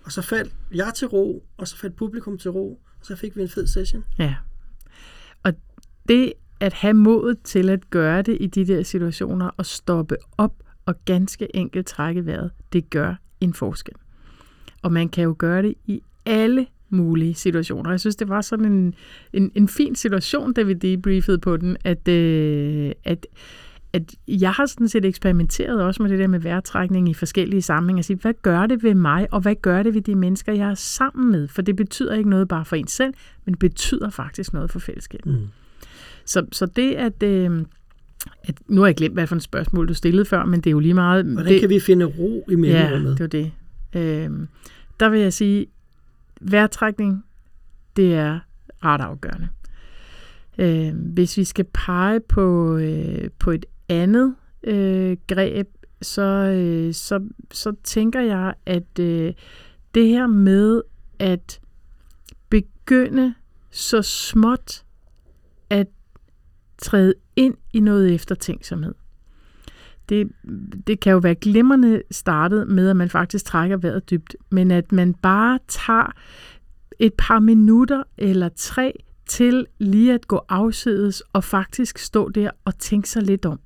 Og 0.05 0.13
så 0.13 0.23
faldt 0.23 0.53
jeg 0.75 0.93
til 0.97 1.07
ro, 1.09 1.45
og 1.57 1.69
så 1.69 1.77
faldt 1.77 1.97
publikum 1.97 2.39
til 2.39 2.51
ro, 2.51 2.81
og 3.01 3.07
så 3.07 3.17
fik 3.17 3.37
vi 3.37 3.43
en 3.43 3.49
fed 3.49 3.67
session. 3.67 4.05
Ja. 4.19 4.35
Og 5.43 5.53
det 6.09 6.33
at 6.63 6.73
have 6.73 6.95
modet 6.95 7.39
til 7.45 7.69
at 7.69 7.91
gøre 7.91 8.23
det 8.23 8.37
i 8.41 8.47
de 8.47 8.67
der 8.67 8.83
situationer 8.83 9.51
og 9.57 9.67
stoppe 9.67 10.17
op 10.39 10.55
og 10.87 10.95
ganske 11.05 11.57
enkelt 11.57 11.87
trække 11.87 12.27
vejret, 12.27 12.51
det 12.73 12.91
gør 12.91 13.15
en 13.41 13.55
forskel. 13.55 13.95
Og 14.83 14.93
man 14.93 15.09
kan 15.09 15.25
jo 15.25 15.35
gøre 15.39 15.63
det 15.63 15.75
i 15.87 16.03
alle 16.27 16.67
mulige 16.91 17.35
situationer. 17.35 17.91
Jeg 17.91 18.01
synes, 18.01 18.17
det 18.17 18.29
var 18.29 18.41
sådan 18.41 18.73
en, 18.73 18.95
en, 19.33 19.53
en 19.55 19.69
fin 19.69 19.95
situation, 19.95 20.53
da 20.53 20.63
vi 20.63 20.75
debriefede 20.75 21.39
på 21.39 21.57
den, 21.57 21.77
at, 21.85 22.09
øh, 22.09 22.93
at, 23.05 23.27
at 23.93 24.15
jeg 24.29 24.53
har 24.53 24.67
sådan 24.67 24.89
set 24.89 25.05
eksperimenteret 25.05 25.83
også 25.83 26.03
med 26.03 26.11
det 26.11 26.19
der 26.19 26.27
med 26.27 26.41
vejrtrækning 26.41 27.09
i 27.09 27.15
forskellige 27.15 27.63
sammenhænge. 27.63 27.99
Altså, 27.99 28.15
hvad 28.15 28.35
gør 28.43 28.67
det 28.67 28.83
ved 28.83 28.95
mig, 28.95 29.29
og 29.31 29.41
hvad 29.41 29.55
gør 29.55 29.83
det 29.83 29.95
ved 29.95 30.03
de 30.03 30.15
mennesker, 30.15 30.53
jeg 30.53 30.71
er 30.71 30.75
sammen 30.75 31.31
med? 31.31 31.49
For 31.49 31.63
det 31.63 31.77
betyder 31.77 32.15
ikke 32.15 32.31
noget 32.31 32.49
bare 32.49 32.65
for 32.65 32.77
en 32.77 32.87
selv, 32.87 33.15
men 33.45 33.53
det 33.53 33.59
betyder 33.59 34.11
faktisk 34.11 34.53
noget 34.53 34.71
for 34.71 34.79
fællesskabet. 34.79 35.35
Mm. 35.41 35.49
Så, 36.27 36.47
så 36.53 36.67
det, 36.67 36.95
at, 36.95 37.23
øh, 37.23 37.65
at... 38.45 38.55
Nu 38.67 38.81
har 38.81 38.89
jeg 38.89 38.97
glemt, 38.97 39.15
hvad 39.15 39.27
for 39.27 39.37
et 39.37 39.43
spørgsmål, 39.43 39.89
du 39.89 39.95
stillede 39.95 40.25
før, 40.25 40.45
men 40.45 40.61
det 40.61 40.67
er 40.67 40.73
jo 40.73 40.79
lige 40.79 40.95
meget... 40.95 41.25
Hvordan 41.25 41.53
det, 41.53 41.61
kan 41.61 41.69
vi 41.71 41.81
finde 41.81 42.05
ro 42.05 42.45
i 42.49 42.53
Ja, 42.53 42.57
mellemrummet? 42.57 43.19
det 43.19 43.21
var 43.21 43.27
det. 43.27 43.53
Øhm, 43.95 44.49
der 45.01 45.09
vil 45.09 45.21
jeg 45.21 45.33
sige, 45.33 45.67
vejrtrækning, 46.41 47.25
det 47.97 48.15
er 48.15 48.41
ret 48.85 49.01
afgørende. 49.01 49.49
Øhm, 50.59 50.99
hvis 50.99 51.37
vi 51.37 51.45
skal 51.45 51.65
pege 51.75 52.21
på, 52.21 52.77
øh, 52.77 53.29
på 53.39 53.51
et 53.51 53.67
andet 53.89 54.35
øh, 54.65 55.17
greb, 55.27 55.69
så, 56.03 56.23
øh, 56.23 56.95
så, 56.95 57.29
så 57.53 57.73
tænker 57.85 58.21
jeg, 58.21 58.55
at 58.67 58.99
øh, 59.01 59.33
det 59.95 60.09
her 60.09 60.27
med 60.27 60.83
at 61.19 61.61
begynde 62.49 63.35
så 63.71 64.03
småt 64.03 64.85
at 65.71 65.87
træde 66.83 67.15
ind 67.37 67.55
i 67.73 67.81
noget 67.81 68.15
eftertænksomhed. 68.15 68.95
Det, 70.09 70.29
det 70.87 71.01
kan 71.01 71.13
jo 71.13 71.19
være 71.19 71.35
glimrende 71.35 72.03
startet 72.11 72.69
med, 72.69 72.91
at 72.91 72.97
man 72.97 73.09
faktisk 73.09 73.45
trækker 73.45 73.77
vejret 73.77 74.11
dybt, 74.11 74.37
men 74.51 74.71
at 74.71 74.93
man 74.93 75.15
bare 75.15 75.59
tager 75.69 76.13
et 76.99 77.13
par 77.19 77.39
minutter 77.39 78.03
eller 78.19 78.49
tre 78.57 78.93
til 79.27 79.67
lige 79.79 80.15
at 80.15 80.29
gå 80.29 80.41
afsides 80.49 81.21
og 81.33 81.45
faktisk 81.45 81.99
stå 81.99 82.29
der 82.29 82.51
og 82.65 82.79
tænke 82.79 83.09
sig 83.09 83.23
lidt 83.23 83.47
om. 83.47 83.61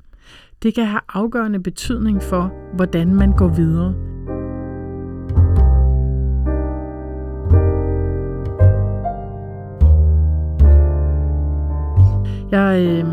Det 0.63 0.75
kan 0.75 0.87
have 0.87 1.01
afgørende 1.09 1.63
betydning 1.63 2.23
for, 2.23 2.73
hvordan 2.75 3.15
man 3.15 3.33
går 3.37 3.49
videre. 3.49 4.16
Jeg, 12.51 12.87
øh, 12.87 13.05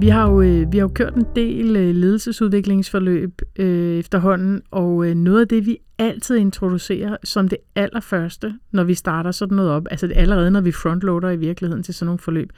vi, 0.00 0.08
har 0.08 0.30
jo, 0.30 0.40
øh, 0.40 0.72
vi 0.72 0.78
har 0.78 0.84
jo 0.84 0.92
kørt 0.94 1.14
en 1.14 1.26
del 1.36 1.76
øh, 1.76 1.94
ledelsesudviklingsforløb 1.94 3.42
øh, 3.56 3.98
efterhånden, 3.98 4.62
og 4.70 5.06
øh, 5.06 5.14
noget 5.14 5.40
af 5.40 5.48
det, 5.48 5.66
vi 5.66 5.78
altid 5.98 6.36
introducerer 6.36 7.16
som 7.24 7.48
det 7.48 7.58
allerførste, 7.74 8.54
når 8.72 8.84
vi 8.84 8.94
starter 8.94 9.30
sådan 9.30 9.56
noget 9.56 9.70
op, 9.70 9.86
altså 9.90 10.06
det 10.06 10.16
allerede 10.16 10.50
når 10.50 10.60
vi 10.60 10.72
frontloader 10.72 11.30
i 11.30 11.36
virkeligheden 11.36 11.82
til 11.82 11.94
sådan 11.94 12.06
nogle 12.06 12.18
forløb, 12.18 12.52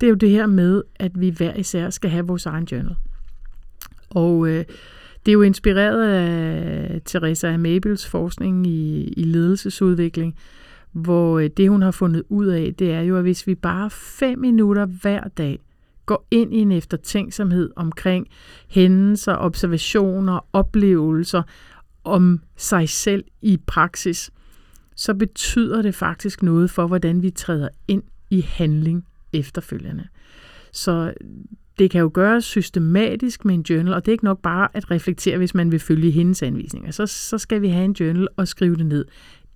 det 0.00 0.06
er 0.06 0.10
jo 0.10 0.16
det 0.16 0.30
her 0.30 0.46
med, 0.46 0.82
at 0.96 1.20
vi 1.20 1.30
hver 1.30 1.54
især 1.54 1.90
skal 1.90 2.10
have 2.10 2.26
vores 2.26 2.46
egen 2.46 2.64
journal. 2.64 2.96
Og 4.10 4.48
øh, 4.48 4.64
det 5.26 5.32
er 5.32 5.32
jo 5.32 5.42
inspireret 5.42 6.08
af 6.08 7.00
Teresa 7.04 7.56
Mabels 7.56 8.06
forskning 8.06 8.66
i, 8.66 9.04
i 9.16 9.22
ledelsesudvikling, 9.22 10.36
hvor 10.96 11.38
øh, 11.38 11.50
det, 11.56 11.70
hun 11.70 11.82
har 11.82 11.90
fundet 11.90 12.22
ud 12.28 12.46
af, 12.46 12.74
det 12.78 12.92
er 12.92 13.00
jo, 13.00 13.16
at 13.16 13.22
hvis 13.22 13.46
vi 13.46 13.54
bare 13.54 13.90
fem 13.90 14.38
minutter 14.38 14.86
hver 14.86 15.28
dag 15.28 15.58
går 16.06 16.26
ind 16.30 16.54
i 16.54 16.58
en 16.58 16.72
eftertænksomhed 16.72 17.70
omkring 17.76 18.26
hændelser, 18.68 19.36
observationer, 19.36 20.46
oplevelser 20.52 21.42
om 22.04 22.40
sig 22.56 22.88
selv 22.88 23.24
i 23.42 23.58
praksis, 23.66 24.30
så 24.96 25.14
betyder 25.14 25.82
det 25.82 25.94
faktisk 25.94 26.42
noget 26.42 26.70
for, 26.70 26.86
hvordan 26.86 27.22
vi 27.22 27.30
træder 27.30 27.68
ind 27.88 28.02
i 28.30 28.40
handling 28.40 29.06
efterfølgende. 29.32 30.08
Så 30.72 31.12
øh, 31.20 31.26
det 31.78 31.90
kan 31.90 32.00
jo 32.00 32.10
gøres 32.14 32.44
systematisk 32.44 33.44
med 33.44 33.54
en 33.54 33.62
journal, 33.62 33.94
og 33.94 34.04
det 34.04 34.08
er 34.08 34.14
ikke 34.14 34.24
nok 34.24 34.42
bare 34.42 34.68
at 34.74 34.90
reflektere, 34.90 35.38
hvis 35.38 35.54
man 35.54 35.72
vil 35.72 35.80
følge 35.80 36.10
hendes 36.10 36.42
anvisninger. 36.42 36.90
Så, 36.90 37.06
så 37.06 37.38
skal 37.38 37.62
vi 37.62 37.68
have 37.68 37.84
en 37.84 37.92
journal 37.92 38.28
og 38.36 38.48
skrive 38.48 38.76
det 38.76 38.86
ned. 38.86 39.04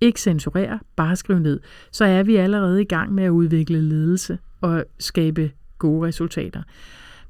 Ikke 0.01 0.21
censurere, 0.21 0.79
bare 0.95 1.15
skriv 1.15 1.39
ned. 1.39 1.59
Så 1.91 2.05
er 2.05 2.23
vi 2.23 2.35
allerede 2.35 2.81
i 2.81 2.85
gang 2.85 3.13
med 3.13 3.23
at 3.23 3.29
udvikle 3.29 3.81
ledelse 3.81 4.39
og 4.61 4.85
skabe 4.99 5.51
gode 5.77 6.07
resultater. 6.07 6.63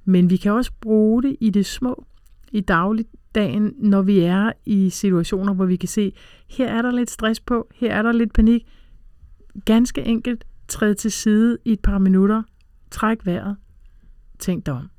Men 0.06 0.30
vi 0.30 0.38
kan 0.38 0.52
også 0.52 0.72
bruge 0.82 1.24
det 1.24 1.36
i 1.40 1.50
det 1.50 1.66
små. 1.66 2.06
i 2.52 2.62
dagligdagen, 2.62 3.74
når 3.78 4.02
vi 4.02 4.20
er 4.20 4.52
i 4.66 4.90
situationer, 4.90 5.54
hvor 5.54 5.66
vi 5.66 5.76
kan 5.76 5.90
se, 5.90 6.14
her 6.50 6.68
er 6.68 6.82
der 6.82 6.92
lidt 6.92 7.10
stress 7.10 7.40
på, 7.40 7.68
her 7.76 7.94
er 7.94 8.02
der 8.02 8.12
lidt 8.12 8.34
panik. 8.34 8.68
Ganske 9.66 10.04
enkelt 10.04 10.46
træde 10.68 10.94
til 10.94 11.12
side 11.12 11.58
i 11.66 11.72
et 11.72 11.80
par 11.80 11.98
minutter, 11.98 12.44
træk 12.92 13.26
vejret, 13.26 13.56
tænk 14.40 14.66
dig 14.66 14.74
om. 14.74 14.90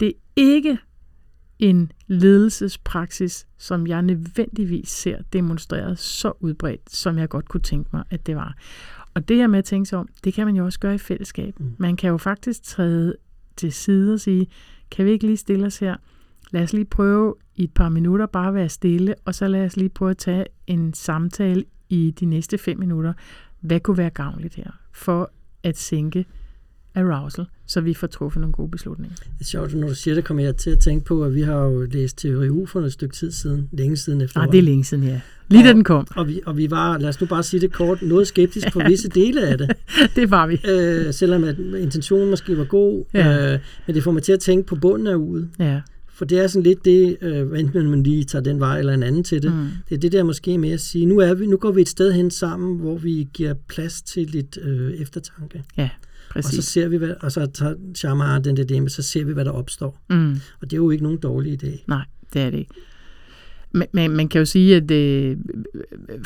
Det 0.00 0.08
er 0.08 0.12
ikke 0.36 0.78
en 1.60 1.92
ledelsespraksis, 2.06 3.46
som 3.58 3.86
jeg 3.86 4.02
nødvendigvis 4.02 4.88
ser 4.88 5.18
demonstreret 5.32 5.98
så 5.98 6.32
udbredt, 6.40 6.90
som 6.90 7.18
jeg 7.18 7.28
godt 7.28 7.48
kunne 7.48 7.60
tænke 7.60 7.90
mig, 7.92 8.04
at 8.10 8.26
det 8.26 8.36
var. 8.36 8.56
Og 9.14 9.28
det 9.28 9.36
her 9.36 9.46
med 9.46 9.58
at 9.58 9.64
tænke 9.64 9.88
sig 9.88 9.98
om, 9.98 10.08
det 10.24 10.34
kan 10.34 10.46
man 10.46 10.56
jo 10.56 10.64
også 10.64 10.80
gøre 10.80 10.94
i 10.94 10.98
fællesskab. 10.98 11.60
Mm. 11.60 11.74
Man 11.78 11.96
kan 11.96 12.10
jo 12.10 12.16
faktisk 12.16 12.62
træde 12.62 13.16
til 13.56 13.72
side 13.72 14.14
og 14.14 14.20
sige, 14.20 14.46
kan 14.90 15.04
vi 15.04 15.10
ikke 15.10 15.26
lige 15.26 15.36
stille 15.36 15.66
os 15.66 15.78
her? 15.78 15.96
Lad 16.50 16.62
os 16.62 16.72
lige 16.72 16.84
prøve 16.84 17.34
i 17.56 17.64
et 17.64 17.72
par 17.74 17.88
minutter 17.88 18.26
bare 18.26 18.48
at 18.48 18.54
være 18.54 18.68
stille, 18.68 19.14
og 19.24 19.34
så 19.34 19.48
lad 19.48 19.64
os 19.64 19.76
lige 19.76 19.88
prøve 19.88 20.10
at 20.10 20.18
tage 20.18 20.46
en 20.66 20.94
samtale 20.94 21.64
i 21.88 22.14
de 22.20 22.26
næste 22.26 22.58
fem 22.58 22.78
minutter. 22.78 23.12
Hvad 23.60 23.80
kunne 23.80 23.98
være 23.98 24.10
gavnligt 24.10 24.54
her 24.54 24.70
for 24.92 25.30
at 25.62 25.78
sænke 25.78 26.26
arousal, 26.94 27.46
så 27.70 27.80
vi 27.80 27.94
får 27.94 28.06
truffet 28.06 28.40
nogle 28.40 28.52
gode 28.52 28.70
beslutninger. 28.70 29.16
Det 29.16 29.40
er 29.40 29.44
sjovt, 29.44 29.74
når 29.74 29.88
du 29.88 29.94
siger 29.94 30.14
det, 30.14 30.24
kommer 30.24 30.42
jeg 30.42 30.56
til 30.56 30.70
at 30.70 30.78
tænke 30.78 31.04
på, 31.04 31.24
at 31.24 31.34
vi 31.34 31.42
har 31.42 31.64
jo 31.64 31.86
læst 31.90 32.18
teori 32.18 32.48
U 32.48 32.66
for 32.66 32.80
et 32.80 32.92
stykke 32.92 33.14
tid 33.14 33.30
siden, 33.30 33.68
længe 33.72 33.96
siden 33.96 34.20
efter. 34.20 34.40
Nej, 34.40 34.50
det 34.50 34.58
er 34.58 34.62
længe 34.62 34.84
siden, 34.84 35.04
ja. 35.04 35.20
Lige 35.48 35.60
og, 35.60 35.64
da 35.64 35.72
den 35.72 35.84
kom. 35.84 36.06
Og 36.16 36.28
vi, 36.28 36.40
og 36.46 36.56
vi 36.56 36.70
var, 36.70 36.98
lad 36.98 37.08
os 37.08 37.20
nu 37.20 37.26
bare 37.26 37.42
sige 37.42 37.60
det 37.60 37.72
kort, 37.72 38.02
noget 38.02 38.26
skeptisk 38.26 38.72
på 38.72 38.80
visse 38.88 39.08
dele 39.08 39.46
af 39.46 39.58
det. 39.58 39.72
det 40.16 40.30
var 40.30 40.46
vi. 40.46 40.60
Øh, 40.68 41.14
selvom 41.14 41.44
at 41.44 41.58
intentionen 41.58 42.30
måske 42.30 42.58
var 42.58 42.64
god, 42.64 43.04
ja. 43.14 43.52
øh, 43.52 43.60
men 43.86 43.94
det 43.94 44.02
får 44.02 44.10
mig 44.10 44.22
til 44.22 44.32
at 44.32 44.40
tænke 44.40 44.66
på 44.66 44.74
bunden 44.76 45.06
af 45.06 45.14
ude. 45.14 45.48
Ja. 45.58 45.80
For 46.08 46.24
det 46.24 46.38
er 46.38 46.46
sådan 46.46 46.62
lidt 46.62 46.84
det, 46.84 47.16
øh, 47.20 47.60
enten 47.60 47.90
man 47.90 48.02
lige 48.02 48.24
tager 48.24 48.42
den 48.42 48.60
vej 48.60 48.78
eller 48.78 48.92
en 48.92 49.02
anden 49.02 49.24
til 49.24 49.42
det. 49.42 49.52
Mm. 49.54 49.68
Det 49.88 49.94
er 49.94 50.00
det 50.00 50.12
der 50.12 50.22
måske 50.22 50.58
med 50.58 50.70
at 50.70 50.80
sige, 50.80 51.06
nu, 51.06 51.18
er 51.18 51.34
vi, 51.34 51.46
nu 51.46 51.56
går 51.56 51.70
vi 51.70 51.80
et 51.80 51.88
sted 51.88 52.12
hen 52.12 52.30
sammen, 52.30 52.78
hvor 52.78 52.98
vi 52.98 53.28
giver 53.34 53.54
plads 53.68 54.02
til 54.02 54.26
lidt 54.26 54.58
øh, 54.62 54.92
eftertanke. 54.92 55.62
Ja. 55.76 55.88
Præcis. 56.30 56.58
Og 56.58 56.64
så 56.64 56.70
ser 56.70 56.88
vi, 56.88 56.96
hvad, 56.96 57.14
og 57.20 57.32
så 57.32 57.46
tager 57.46 57.74
Shamar 57.94 58.38
den 58.38 58.56
der 58.56 58.64
dæmme, 58.64 58.88
så 58.88 59.02
ser 59.02 59.24
vi, 59.24 59.32
hvad 59.32 59.44
der 59.44 59.50
opstår. 59.50 59.98
Mm. 60.10 60.30
Og 60.60 60.70
det 60.70 60.72
er 60.72 60.76
jo 60.76 60.90
ikke 60.90 61.04
nogen 61.04 61.18
dårlig 61.18 61.64
idé. 61.64 61.84
Nej, 61.86 62.04
det 62.32 62.42
er 62.42 62.50
det 62.50 62.58
ikke. 62.58 62.74
Men, 63.72 63.86
men 63.92 64.10
man 64.10 64.28
kan 64.28 64.38
jo 64.38 64.44
sige, 64.44 64.76
at 64.76 64.90
øh, 64.90 65.36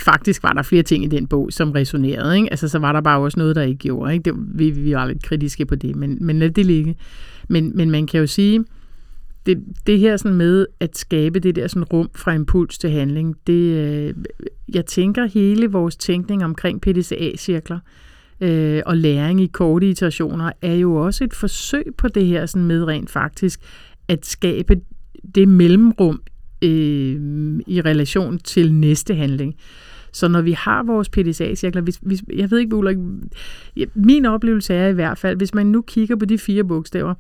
faktisk 0.01 0.43
var 0.43 0.53
der 0.53 0.63
flere 0.63 0.83
ting 0.83 1.05
i 1.05 1.07
den 1.07 1.27
bog, 1.27 1.49
som 1.53 1.73
resonerede. 1.73 2.37
Ikke? 2.37 2.51
Altså, 2.51 2.69
så 2.69 2.79
var 2.79 2.93
der 2.93 3.01
bare 3.01 3.21
også 3.21 3.39
noget, 3.39 3.57
der 3.57 3.63
ikke 3.63 3.79
gjorde. 3.79 4.13
Ikke? 4.13 4.31
Det, 4.31 4.35
vi, 4.55 4.71
vi 4.71 4.95
var 4.95 5.07
lidt 5.07 5.23
kritiske 5.23 5.67
på 5.67 5.75
det, 5.75 5.97
men, 5.97 6.19
men 6.21 6.39
lad 6.39 6.51
det 6.51 6.67
ligge. 6.67 6.97
Men, 7.49 7.77
men 7.77 7.91
man 7.91 8.07
kan 8.07 8.21
jo 8.21 8.27
sige, 8.27 8.65
det, 9.47 9.65
det 9.87 9.99
her 9.99 10.17
sådan 10.17 10.37
med 10.37 10.67
at 10.81 10.99
skabe 10.99 11.39
det 11.39 11.57
der 11.57 11.67
sådan 11.69 11.85
rum 11.85 12.11
fra 12.15 12.33
impuls 12.33 12.79
til 12.79 12.91
handling, 12.91 13.37
det, 13.47 13.63
øh, 13.63 14.15
jeg 14.75 14.87
tænker 14.87 15.27
hele 15.27 15.67
vores 15.67 15.97
tænkning 15.97 16.45
omkring 16.45 16.81
PDCA-cirkler, 16.81 17.77
øh, 17.77 17.83
øh, 18.41 18.83
og 18.87 18.97
læring 18.97 19.41
i 19.41 19.47
korte 19.47 19.89
iterationer 19.89 20.53
er 20.63 20.75
jo 20.75 20.95
også 20.95 21.25
et 21.25 21.35
forsøg 21.35 21.85
på 21.99 22.09
det 22.09 22.27
her 22.27 22.47
sådan 22.47 22.67
med 22.67 22.85
rent 22.85 23.11
faktisk 23.11 23.61
at 24.09 24.27
skabe 24.27 24.81
det 25.35 25.49
mellemrum 25.49 26.23
øh, 26.63 27.61
i 27.67 27.81
relation 27.81 28.39
til 28.39 28.75
næste 28.75 29.15
handling. 29.15 29.55
Så 30.13 30.29
når 30.29 30.43
vi 30.43 30.53
har 30.53 30.83
vores 30.83 31.09
PDCA-cirkler, 31.09 31.83
hvis, 31.83 31.99
hvis, 32.03 32.23
jeg 32.35 32.51
ved 32.51 32.59
ikke, 32.59 32.77
Ulrik, 32.77 32.97
min 33.95 34.25
oplevelse 34.25 34.75
er 34.75 34.89
i 34.89 34.93
hvert 34.93 35.19
fald, 35.19 35.37
hvis 35.37 35.55
man 35.55 35.67
nu 35.67 35.83
kigger 35.83 36.17
på 36.17 36.25
de 36.25 36.39
fire 36.39 36.65
bogstaver, 36.65 37.15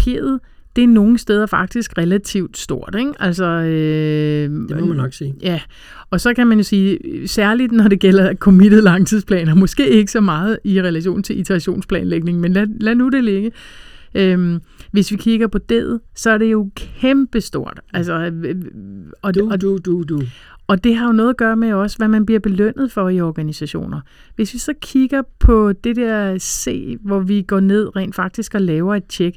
P'et, 0.00 0.38
det 0.76 0.84
er 0.84 0.88
nogle 0.88 1.18
steder 1.18 1.46
faktisk 1.46 1.98
relativt 1.98 2.58
stort. 2.58 2.94
Ikke? 2.98 3.12
Altså, 3.20 3.44
øh, 3.44 4.50
det 4.68 4.80
må 4.80 4.86
man 4.86 4.96
nok 4.96 5.12
sige. 5.12 5.34
Ja, 5.42 5.60
og 6.10 6.20
så 6.20 6.34
kan 6.34 6.46
man 6.46 6.58
jo 6.58 6.64
sige, 6.64 6.98
særligt 7.28 7.72
når 7.72 7.88
det 7.88 8.00
gælder 8.00 8.34
committed 8.34 8.82
langtidsplaner, 8.82 9.54
måske 9.54 9.88
ikke 9.88 10.12
så 10.12 10.20
meget 10.20 10.58
i 10.64 10.82
relation 10.82 11.22
til 11.22 11.38
iterationsplanlægning, 11.38 12.40
men 12.40 12.52
lad, 12.52 12.66
lad 12.80 12.94
nu 12.94 13.08
det 13.08 13.24
ligge. 13.24 13.52
Øhm, 14.14 14.60
hvis 14.90 15.12
vi 15.12 15.16
kigger 15.16 15.46
på 15.46 15.58
det, 15.58 16.00
så 16.14 16.30
er 16.30 16.38
det 16.38 16.52
jo 16.52 16.70
kæmpestort. 16.76 17.80
Altså, 17.94 18.30
øh, 18.44 18.54
og, 19.22 19.34
du, 19.34 19.52
du, 19.60 19.78
du, 19.78 20.02
du. 20.02 20.22
Og 20.66 20.84
det 20.84 20.96
har 20.96 21.06
jo 21.06 21.12
noget 21.12 21.30
at 21.30 21.36
gøre 21.36 21.56
med 21.56 21.72
også, 21.72 21.96
hvad 21.96 22.08
man 22.08 22.26
bliver 22.26 22.40
belønnet 22.40 22.92
for 22.92 23.08
i 23.08 23.20
organisationer. 23.20 24.00
Hvis 24.36 24.54
vi 24.54 24.58
så 24.58 24.72
kigger 24.82 25.22
på 25.38 25.72
det 25.72 25.96
der 25.96 26.38
C, 26.38 26.96
hvor 27.00 27.20
vi 27.20 27.42
går 27.42 27.60
ned 27.60 27.96
rent 27.96 28.14
faktisk 28.14 28.54
og 28.54 28.60
laver 28.60 28.94
et 28.94 29.04
tjek, 29.04 29.36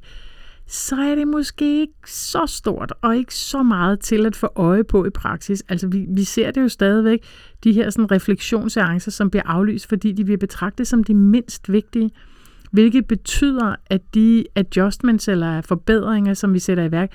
så 0.67 0.95
er 0.95 1.15
det 1.15 1.28
måske 1.28 1.82
ikke 1.82 2.12
så 2.12 2.45
stort 2.47 2.93
og 3.01 3.17
ikke 3.17 3.36
så 3.36 3.63
meget 3.63 3.99
til 3.99 4.25
at 4.25 4.36
få 4.36 4.49
øje 4.56 4.84
på 4.84 5.06
i 5.06 5.10
praksis. 5.10 5.63
Altså 5.69 5.88
vi, 5.88 6.06
vi 6.10 6.23
ser 6.23 6.51
det 6.51 6.62
jo 6.62 6.69
stadigvæk, 6.69 7.19
de 7.63 7.71
her 7.71 7.89
sådan 7.89 8.12
refleksionsseancer, 8.12 9.12
som 9.12 9.30
bliver 9.30 9.43
aflyst, 9.45 9.89
fordi 9.89 10.12
de 10.12 10.23
bliver 10.23 10.38
betragtet 10.38 10.88
som 10.88 11.04
de 11.04 11.13
mindst 11.13 11.71
vigtige, 11.71 12.12
hvilket 12.71 13.08
betyder, 13.08 13.75
at 13.86 14.01
de 14.15 14.45
adjustments 14.56 15.28
eller 15.28 15.62
forbedringer, 15.62 16.34
som 16.34 16.54
vi 16.54 16.60
sætter 16.60 16.84
i 16.84 16.91
værk, 16.91 17.12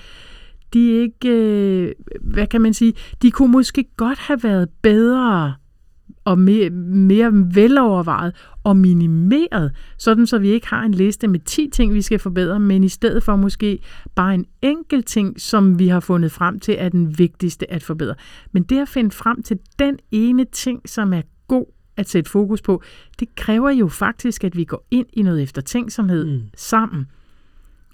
de 0.73 0.91
ikke, 0.91 1.29
øh, 1.29 1.93
hvad 2.21 2.47
kan 2.47 2.61
man 2.61 2.75
sige, 2.75 2.95
de 3.23 3.31
kunne 3.31 3.53
måske 3.53 3.85
godt 3.97 4.19
have 4.19 4.43
været 4.43 4.69
bedre 4.83 5.55
og 6.25 6.39
mere, 6.39 6.71
mere 6.71 7.31
velovervejet 7.55 8.33
og 8.65 8.77
minimeret, 8.77 9.73
sådan 9.99 10.27
så 10.27 10.39
vi 10.39 10.49
ikke 10.49 10.69
har 10.69 10.83
en 10.83 10.95
liste 10.95 11.29
med 11.29 11.41
10 11.41 11.69
ting, 11.73 11.95
vi 11.95 12.03
skal 12.03 12.19
forbedre, 12.19 12.61
men 12.61 12.85
i 12.85 12.89
stedet 12.89 13.23
for 13.23 13.37
måske 13.37 13.79
bare 14.15 14.35
en 14.35 14.47
enkelt 14.63 15.07
ting, 15.07 15.41
som 15.41 15.79
vi 15.79 15.89
har 15.89 16.01
fundet 16.01 16.33
frem 16.33 16.61
til 16.61 16.77
er 16.79 16.89
den 16.89 17.19
vigtigste 17.19 17.73
at 17.73 17.83
forbedre. 17.83 18.15
Men 18.53 18.63
det 18.63 18.79
at 18.79 18.89
finde 18.89 19.11
frem 19.11 19.43
til 19.43 19.59
den 19.79 19.99
ene 20.11 20.45
ting, 20.45 20.89
som 20.89 21.13
er 21.13 21.23
god 21.49 21.67
at 21.97 22.09
sætte 22.09 22.31
fokus 22.31 22.63
på, 22.63 22.83
det 23.21 23.35
kræver 23.35 23.71
jo 23.71 23.89
faktisk, 23.89 24.45
at 24.45 24.57
vi 24.57 24.65
går 24.65 24.87
ind 24.91 25.07
i 25.13 25.23
noget 25.23 25.43
eftertænksomhed 25.43 26.27
mm. 26.27 26.43
sammen. 26.57 27.07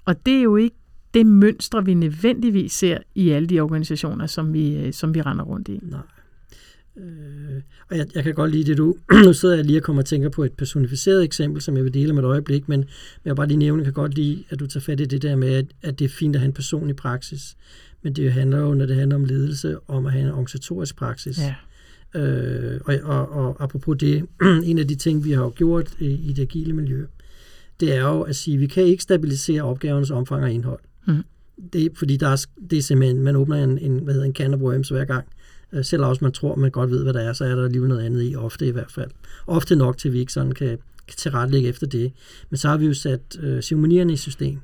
Og 0.05 0.25
det 0.25 0.37
er 0.37 0.41
jo 0.41 0.55
ikke 0.55 0.75
det 1.13 1.25
mønstre, 1.25 1.85
vi 1.85 1.93
nødvendigvis 1.93 2.71
ser 2.71 2.97
i 3.15 3.29
alle 3.29 3.47
de 3.47 3.59
organisationer, 3.59 4.25
som 4.25 4.53
vi, 4.53 4.77
øh, 4.77 4.93
som 4.93 5.13
vi 5.13 5.21
render 5.21 5.43
rundt 5.43 5.67
i. 5.67 5.79
Nej. 5.83 5.99
Øh, 6.97 7.61
og 7.89 7.97
jeg, 7.97 8.07
jeg 8.15 8.23
kan 8.23 8.33
godt 8.33 8.51
lide 8.51 8.63
det, 8.63 8.77
du... 8.77 8.95
nu 9.25 9.33
sidder 9.33 9.55
jeg 9.55 9.65
lige 9.65 9.79
og 9.79 9.83
kommer 9.83 10.01
og 10.01 10.05
tænker 10.05 10.29
på 10.29 10.43
et 10.43 10.53
personificeret 10.53 11.23
eksempel, 11.23 11.61
som 11.61 11.75
jeg 11.75 11.83
vil 11.83 11.93
dele 11.93 12.13
med 12.13 12.23
et 12.23 12.27
øjeblik, 12.27 12.69
men, 12.69 12.79
men 12.79 12.87
jeg 13.25 13.31
vil 13.31 13.35
bare 13.35 13.47
lige 13.47 13.57
nævne, 13.57 13.79
jeg 13.79 13.85
kan 13.85 13.93
godt 13.93 14.13
lide, 14.15 14.43
at 14.49 14.59
du 14.59 14.67
tager 14.67 14.81
fat 14.81 14.99
i 14.99 15.05
det 15.05 15.21
der 15.21 15.35
med, 15.35 15.53
at, 15.53 15.65
at 15.81 15.99
det 15.99 16.05
er 16.05 16.09
fint 16.09 16.35
at 16.35 16.39
have 16.41 16.47
en 16.47 16.53
personlig 16.53 16.95
praksis. 16.95 17.55
Men 18.01 18.13
det 18.13 18.33
handler 18.33 18.59
jo, 18.59 18.73
når 18.73 18.85
det 18.85 18.95
handler 18.95 19.15
om 19.15 19.25
ledelse, 19.25 19.77
om 19.87 20.05
at 20.05 20.11
have 20.11 20.23
en 20.23 20.31
organisatorisk 20.31 20.95
praksis. 20.95 21.39
Ja. 21.39 21.55
Øh, 22.21 22.81
og, 22.85 22.95
og, 23.03 23.29
og 23.29 23.63
apropos 23.63 23.97
det, 23.99 24.25
en 24.63 24.79
af 24.79 24.87
de 24.87 24.95
ting, 24.95 25.23
vi 25.23 25.31
har 25.31 25.49
gjort 25.49 25.93
i, 25.99 26.05
i 26.05 26.33
det 26.33 26.41
agile 26.41 26.73
miljø, 26.73 27.05
det 27.79 27.95
er 27.95 28.01
jo 28.01 28.21
at 28.21 28.35
sige, 28.35 28.53
at 28.53 28.61
vi 28.61 28.67
kan 28.67 28.83
ikke 28.83 29.03
stabilisere 29.03 29.61
opgavernes 29.61 30.11
omfang 30.11 30.43
og 30.43 30.51
indhold. 30.51 30.79
Mm. 31.07 31.23
Det 31.73 31.91
fordi 31.95 32.17
der 32.17 32.27
er, 32.27 32.45
det 32.69 32.77
er 32.77 32.81
simpelthen, 32.81 33.23
man 33.23 33.35
åbner 33.35 33.63
en, 33.63 33.77
en, 33.77 33.97
hvad 33.97 34.13
hedder, 34.13 34.27
en 34.27 34.33
can 34.33 34.53
of 34.53 34.59
worms 34.59 34.89
hver 34.89 35.05
gang. 35.05 35.27
Øh, 35.73 35.85
selv 35.85 36.03
også 36.03 36.23
man 36.23 36.31
tror, 36.31 36.55
man 36.55 36.71
godt 36.71 36.91
ved, 36.91 37.03
hvad 37.03 37.13
der 37.13 37.19
er, 37.19 37.33
så 37.33 37.45
er 37.45 37.55
der 37.55 37.63
alligevel 37.63 37.89
noget 37.89 38.05
andet 38.05 38.31
i, 38.31 38.35
ofte 38.35 38.67
i 38.67 38.71
hvert 38.71 38.91
fald. 38.91 39.11
Ofte 39.47 39.75
nok 39.75 39.97
til, 39.97 40.09
at 40.09 40.13
vi 40.13 40.19
ikke 40.19 40.33
sådan 40.33 40.51
kan, 40.51 40.77
kan 41.07 41.17
tilrettelægge 41.17 41.69
efter 41.69 41.87
det. 41.87 42.11
Men 42.49 42.57
så 42.57 42.67
har 42.67 42.77
vi 42.77 42.85
jo 42.85 42.93
sat 42.93 43.39
øh, 43.39 43.61
ceremonierne 43.61 44.13
i 44.13 44.17
system. 44.17 44.59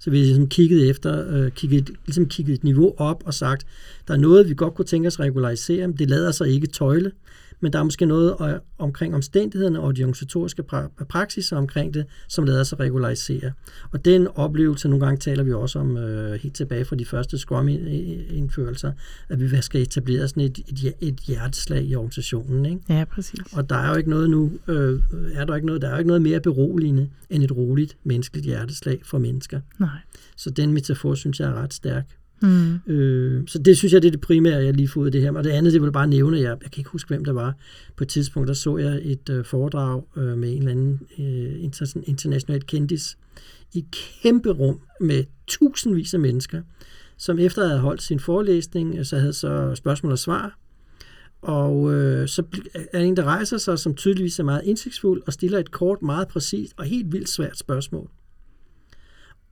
Så 0.00 0.10
vi 0.10 0.18
har 0.18 0.24
ligesom 0.24 0.48
kigget 0.48 0.90
efter, 0.90 1.36
øh, 1.36 1.50
kigget, 1.50 1.90
ligesom 2.06 2.28
kigget 2.28 2.54
et 2.54 2.64
niveau 2.64 2.94
op 2.96 3.22
og 3.26 3.34
sagt, 3.34 3.66
der 4.08 4.14
er 4.14 4.18
noget, 4.18 4.48
vi 4.48 4.54
godt 4.54 4.74
kunne 4.74 4.84
tænke 4.84 5.06
os 5.06 5.14
at 5.14 5.20
regularisere, 5.20 5.86
men 5.86 5.96
det 5.96 6.10
lader 6.10 6.30
sig 6.30 6.48
ikke 6.48 6.66
tøjle 6.66 7.12
men 7.60 7.72
der 7.72 7.78
er 7.78 7.82
måske 7.82 8.06
noget 8.06 8.36
øh, 8.40 8.54
omkring 8.78 9.14
omstændighederne 9.14 9.80
og 9.80 9.96
de 9.96 10.02
organisatoriske 10.02 10.62
pra- 10.72 11.04
praksiser 11.04 11.56
omkring 11.56 11.94
det, 11.94 12.06
som 12.28 12.44
lader 12.44 12.64
sig 12.64 12.80
regularisere. 12.80 13.52
Og 13.92 14.04
den 14.04 14.28
oplevelse, 14.34 14.88
nogle 14.88 15.06
gange 15.06 15.18
taler 15.18 15.42
vi 15.42 15.52
også 15.52 15.78
om 15.78 15.96
øh, 15.96 16.32
helt 16.32 16.54
tilbage 16.54 16.84
fra 16.84 16.96
de 16.96 17.04
første 17.04 17.38
Scrum-indførelser, 17.38 18.92
at 19.28 19.40
vi 19.40 19.60
skal 19.60 19.82
etablere 19.82 20.28
sådan 20.28 20.42
et, 20.42 20.58
et, 20.58 20.94
et 21.00 21.16
hjerteslag 21.16 21.84
i 21.84 21.94
organisationen. 21.94 22.66
Ikke? 22.66 22.80
Ja, 22.88 23.04
præcis. 23.04 23.40
Og 23.52 23.70
der 23.70 23.76
er 23.76 23.90
jo 23.90 23.96
ikke 23.96 24.10
noget 24.10 24.30
nu, 24.30 24.52
øh, 24.68 25.00
er 25.34 25.44
der 25.44 25.54
ikke 25.54 25.66
noget, 25.66 25.82
der 25.82 25.88
er 25.88 25.92
jo 25.92 25.98
ikke 25.98 26.08
noget 26.08 26.22
mere 26.22 26.40
beroligende 26.40 27.08
end 27.30 27.42
et 27.42 27.56
roligt 27.56 27.96
menneskeligt 28.04 28.46
hjerteslag 28.46 29.00
for 29.04 29.18
mennesker. 29.18 29.60
Nej. 29.78 29.88
Så 30.36 30.50
den 30.50 30.72
metafor, 30.72 31.14
synes 31.14 31.40
jeg, 31.40 31.48
er 31.48 31.54
ret 31.54 31.74
stærk. 31.74 32.04
Mm. 32.42 32.92
Øh, 32.92 33.42
så 33.46 33.58
det 33.58 33.78
synes 33.78 33.92
jeg, 33.92 34.02
det 34.02 34.08
er 34.08 34.12
det 34.12 34.20
primære, 34.20 34.64
jeg 34.64 34.74
lige 34.74 34.88
får 34.88 35.00
ud 35.00 35.06
af 35.06 35.12
det 35.12 35.20
her. 35.22 35.32
Og 35.32 35.44
det 35.44 35.50
andet, 35.50 35.72
det 35.72 35.82
vil 35.82 35.92
bare 35.92 36.06
nævne, 36.06 36.36
jeg, 36.36 36.56
jeg 36.62 36.70
kan 36.70 36.80
ikke 36.80 36.90
huske, 36.90 37.08
hvem 37.08 37.24
der 37.24 37.32
var. 37.32 37.54
På 37.96 38.04
et 38.04 38.08
tidspunkt, 38.08 38.48
der 38.48 38.54
så 38.54 38.76
jeg 38.76 39.00
et 39.02 39.28
øh, 39.30 39.44
foredrag 39.44 40.02
øh, 40.16 40.38
med 40.38 40.52
en 40.52 40.58
eller 40.58 40.70
anden 40.70 41.00
øh, 41.18 41.64
inter, 41.64 41.96
international 42.04 42.62
kendis 42.62 43.18
i 43.72 43.84
kæmpe 44.22 44.50
rum 44.50 44.80
med 45.00 45.24
tusindvis 45.46 46.14
af 46.14 46.20
mennesker, 46.20 46.62
som 47.16 47.38
efter 47.38 47.62
at 47.62 47.68
have 47.68 47.80
holdt 47.80 48.02
sin 48.02 48.20
forelæsning, 48.20 48.98
øh, 48.98 49.04
så 49.04 49.18
havde 49.18 49.32
så 49.32 49.74
spørgsmål 49.74 50.12
og 50.12 50.18
svar. 50.18 50.58
Og 51.42 51.94
øh, 51.94 52.28
så 52.28 52.42
er 52.92 53.00
en, 53.00 53.16
der 53.16 53.24
rejser 53.24 53.58
sig, 53.58 53.78
som 53.78 53.94
tydeligvis 53.94 54.38
er 54.38 54.44
meget 54.44 54.64
indsigtsfuld, 54.64 55.22
og 55.26 55.32
stiller 55.32 55.58
et 55.58 55.70
kort, 55.70 56.02
meget 56.02 56.28
præcist 56.28 56.72
og 56.76 56.84
helt 56.84 57.12
vildt 57.12 57.28
svært 57.28 57.58
spørgsmål. 57.58 58.10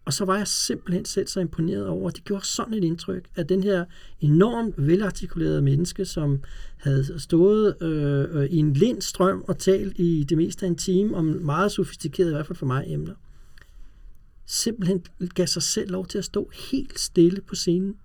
Og 0.06 0.12
så 0.12 0.24
var 0.24 0.36
jeg 0.36 0.48
simpelthen 0.48 1.04
selv 1.04 1.26
så 1.26 1.40
imponeret 1.40 1.86
over, 1.86 2.08
at 2.08 2.16
de 2.16 2.20
gjorde 2.20 2.46
sådan 2.46 2.74
et 2.74 2.84
indtryk, 2.84 3.28
at 3.34 3.48
den 3.48 3.62
her 3.62 3.84
enormt 4.20 4.74
velartikulerede 4.86 5.62
menneske, 5.62 6.04
som 6.04 6.42
havde 6.76 7.20
stået 7.20 7.82
øh, 7.82 8.42
øh, 8.42 8.50
i 8.50 8.56
en 8.56 8.72
lind 8.72 9.02
strøm 9.02 9.44
og 9.48 9.58
talt 9.58 9.98
i 9.98 10.24
det 10.28 10.36
meste 10.36 10.66
af 10.66 10.70
en 10.70 10.76
time 10.76 11.16
om 11.16 11.24
meget 11.24 11.72
sofistikerede, 11.72 12.30
i 12.30 12.34
hvert 12.34 12.46
fald 12.46 12.56
for 12.56 12.66
mig, 12.66 12.84
emner, 12.86 13.14
simpelthen 14.44 15.04
gav 15.34 15.46
sig 15.46 15.62
selv 15.62 15.90
lov 15.90 16.06
til 16.06 16.18
at 16.18 16.24
stå 16.24 16.50
helt 16.70 17.00
stille 17.00 17.40
på 17.40 17.54
scenen, 17.54 17.96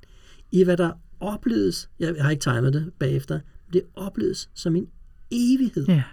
i 0.51 0.63
hvad 0.63 0.77
der 0.77 0.91
opleves, 1.19 1.89
jeg 1.99 2.15
har 2.19 2.29
ikke 2.29 2.41
timet 2.41 2.73
det 2.73 2.91
bagefter, 2.99 3.39
det 3.73 3.81
opleves 3.95 4.49
som 4.53 4.75
en 4.75 4.87
evighed. 5.31 5.85
Ja. 5.87 6.03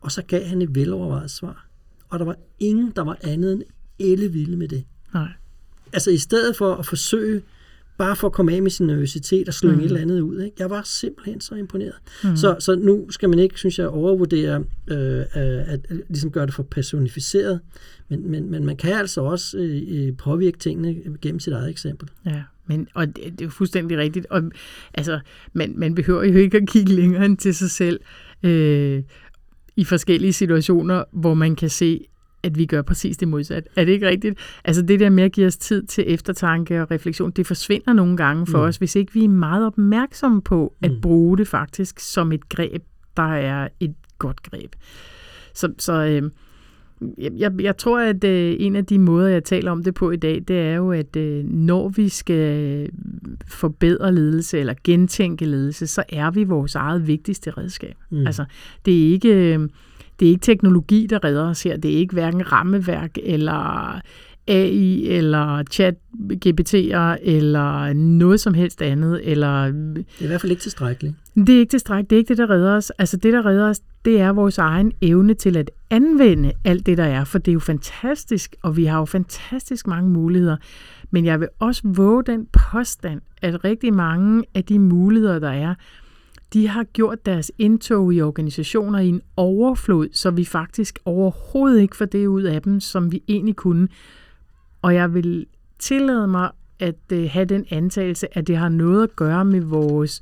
Og 0.00 0.12
så 0.12 0.22
gav 0.22 0.44
han 0.44 0.62
et 0.62 0.74
velovervejet 0.74 1.30
svar. 1.30 1.68
Og 2.08 2.18
der 2.18 2.24
var 2.24 2.36
ingen, 2.58 2.92
der 2.96 3.02
var 3.02 3.18
andet 3.22 3.52
end 3.52 3.62
ellevilde 4.00 4.56
med 4.56 4.68
det. 4.68 4.84
Nej. 5.14 5.28
Altså 5.92 6.10
i 6.10 6.18
stedet 6.18 6.56
for 6.56 6.74
at 6.74 6.86
forsøge 6.86 7.42
bare 7.98 8.16
for 8.16 8.26
at 8.26 8.32
komme 8.32 8.52
af 8.52 8.62
med 8.62 8.70
sin 8.70 8.86
nervøsitet 8.86 9.48
og 9.48 9.54
slynge 9.54 9.76
Mm. 9.76 9.80
et 9.82 9.86
eller 9.86 10.00
andet 10.00 10.20
ud. 10.20 10.40
Ikke? 10.40 10.56
Jeg 10.58 10.70
var 10.70 10.82
simpelthen 10.84 11.40
så 11.40 11.54
imponeret. 11.54 11.94
Mm. 12.24 12.30
Mm. 12.30 12.36
Så, 12.36 12.56
så 12.58 12.74
nu 12.74 13.10
skal 13.10 13.28
man 13.28 13.38
ikke, 13.38 13.58
synes 13.58 13.78
jeg, 13.78 13.88
overvurdere 13.88 14.64
øh, 14.88 15.24
at, 15.32 15.80
at 15.88 16.00
ligesom 16.08 16.30
gøre 16.30 16.46
det 16.46 16.54
for 16.54 16.62
personificeret, 16.62 17.60
men, 18.08 18.30
men, 18.30 18.50
men 18.50 18.64
man 18.64 18.76
kan 18.76 18.92
altså 18.92 19.20
også 19.20 19.58
øh, 19.58 19.82
øh, 19.88 20.16
påvirke 20.16 20.58
tingene 20.58 20.96
gennem 21.20 21.40
sit 21.40 21.52
eget 21.52 21.70
eksempel. 21.70 22.08
Ja, 22.26 22.42
men, 22.66 22.88
og 22.94 23.06
det, 23.06 23.16
det 23.16 23.40
er 23.40 23.44
jo 23.44 23.50
fuldstændig 23.50 23.98
rigtigt. 23.98 24.26
Og, 24.30 24.42
altså, 24.94 25.20
man, 25.52 25.74
man 25.76 25.94
behøver 25.94 26.24
jo 26.24 26.38
ikke 26.38 26.56
at 26.56 26.68
kigge 26.68 26.92
længere 26.92 27.24
end 27.24 27.36
til 27.36 27.54
sig 27.54 27.70
selv 27.70 28.00
øh, 28.42 29.02
i 29.76 29.84
forskellige 29.84 30.32
situationer, 30.32 31.04
hvor 31.12 31.34
man 31.34 31.56
kan 31.56 31.70
se, 31.70 32.04
at 32.42 32.58
vi 32.58 32.66
gør 32.66 32.82
præcis 32.82 33.16
det 33.16 33.28
modsatte. 33.28 33.70
Er 33.76 33.84
det 33.84 33.92
ikke 33.92 34.08
rigtigt? 34.08 34.38
Altså 34.64 34.82
det 34.82 35.00
der 35.00 35.10
med 35.10 35.24
at 35.24 35.32
give 35.32 35.46
os 35.46 35.56
tid 35.56 35.82
til 35.82 36.04
eftertanke 36.06 36.82
og 36.82 36.90
refleksion, 36.90 37.30
det 37.30 37.46
forsvinder 37.46 37.92
nogle 37.92 38.16
gange 38.16 38.46
for 38.46 38.58
Mm. 38.58 38.64
os, 38.64 38.76
hvis 38.76 38.96
ikke 38.96 39.12
vi 39.12 39.24
er 39.24 39.28
meget 39.28 39.66
opmærksomme 39.66 40.42
på 40.42 40.74
at 40.82 40.90
Mm. 40.90 41.00
bruge 41.00 41.38
det 41.38 41.48
faktisk 41.48 41.98
som 42.00 42.32
et 42.32 42.48
greb, 42.48 42.82
der 43.16 43.34
er 43.34 43.68
et 43.80 43.94
godt 44.18 44.42
greb. 44.42 44.72
Så, 45.54 45.72
så 45.78 45.92
øh, 45.92 46.30
jeg, 47.38 47.52
jeg, 47.60 47.76
tror, 47.76 48.00
at 48.00 48.24
øh, 48.24 48.56
en 48.58 48.76
af 48.76 48.86
de 48.86 48.98
måder, 48.98 49.28
jeg 49.28 49.44
taler 49.44 49.70
om 49.70 49.84
det 49.84 49.94
på 49.94 50.10
i 50.10 50.16
dag, 50.16 50.42
det 50.48 50.56
er 50.60 50.74
jo, 50.74 50.92
at 50.92 51.16
øh, 51.16 51.44
når 51.44 51.88
vi 51.88 52.08
skal 52.08 52.88
forbedre 53.48 54.14
ledelse 54.14 54.58
eller 54.58 54.74
gentænke 54.84 55.44
ledelse, 55.44 55.86
så 55.86 56.02
er 56.08 56.30
vi 56.30 56.44
vores 56.44 56.74
eget 56.74 57.06
vigtigste 57.06 57.50
redskab. 57.50 57.94
Mm. 58.10 58.26
Altså, 58.26 58.44
det 58.84 59.06
er 59.06 59.12
ikke... 59.12 59.54
Øh, 59.54 59.68
det 60.20 60.26
er 60.26 60.30
ikke 60.30 60.42
teknologi, 60.42 61.06
der 61.10 61.24
redder 61.24 61.48
os 61.48 61.62
her. 61.62 61.76
Det 61.76 61.92
er 61.94 61.96
ikke 61.98 62.12
hverken 62.14 62.52
rammeværk 62.52 63.10
eller 63.22 64.00
AI 64.48 65.06
eller 65.08 65.62
chat 65.70 65.94
GPT'er 66.46 67.18
eller 67.22 67.92
noget 67.92 68.40
som 68.40 68.54
helst 68.54 68.82
andet. 68.82 69.20
Eller, 69.24 69.64
Det 69.66 70.04
er 70.20 70.24
i 70.24 70.26
hvert 70.26 70.40
fald 70.40 70.52
ikke 70.52 70.62
tilstrækkeligt. 70.62 71.14
det 71.36 71.48
er 71.54 71.58
ikke 71.58 71.70
tilstrækkeligt. 71.70 72.10
Det 72.10 72.16
er 72.16 72.18
ikke 72.18 72.28
det, 72.28 72.38
der 72.38 72.50
redder 72.50 72.76
os. 72.76 72.90
Altså 72.90 73.16
det, 73.16 73.32
der 73.32 73.46
redder 73.46 73.68
os, 73.68 73.80
det 74.04 74.20
er 74.20 74.28
vores 74.32 74.58
egen 74.58 74.92
evne 75.02 75.34
til 75.34 75.56
at 75.56 75.70
anvende 75.90 76.52
alt 76.64 76.86
det, 76.86 76.98
der 76.98 77.04
er. 77.04 77.24
For 77.24 77.38
det 77.38 77.48
er 77.48 77.52
jo 77.52 77.60
fantastisk, 77.60 78.56
og 78.62 78.76
vi 78.76 78.84
har 78.84 78.98
jo 78.98 79.04
fantastisk 79.04 79.86
mange 79.86 80.10
muligheder. 80.10 80.56
Men 81.10 81.24
jeg 81.24 81.40
vil 81.40 81.48
også 81.58 81.82
våge 81.84 82.24
den 82.24 82.46
påstand, 82.72 83.20
at 83.42 83.64
rigtig 83.64 83.94
mange 83.94 84.44
af 84.54 84.64
de 84.64 84.78
muligheder, 84.78 85.38
der 85.38 85.50
er, 85.50 85.74
de 86.52 86.68
har 86.68 86.84
gjort 86.84 87.26
deres 87.26 87.52
indtog 87.58 88.14
i 88.14 88.20
organisationer 88.20 88.98
i 88.98 89.08
en 89.08 89.22
overflod, 89.36 90.08
så 90.12 90.30
vi 90.30 90.44
faktisk 90.44 90.98
overhovedet 91.04 91.80
ikke 91.80 91.96
får 91.96 92.04
det 92.04 92.26
ud 92.26 92.42
af 92.42 92.62
dem, 92.62 92.80
som 92.80 93.12
vi 93.12 93.22
egentlig 93.28 93.56
kunne. 93.56 93.88
Og 94.82 94.94
jeg 94.94 95.14
vil 95.14 95.46
tillade 95.78 96.26
mig 96.26 96.50
at 96.78 97.12
øh, 97.12 97.30
have 97.30 97.44
den 97.44 97.66
antagelse, 97.70 98.38
at 98.38 98.46
det 98.46 98.56
har 98.56 98.68
noget 98.68 99.02
at 99.02 99.16
gøre 99.16 99.44
med 99.44 99.60
vores 99.60 100.20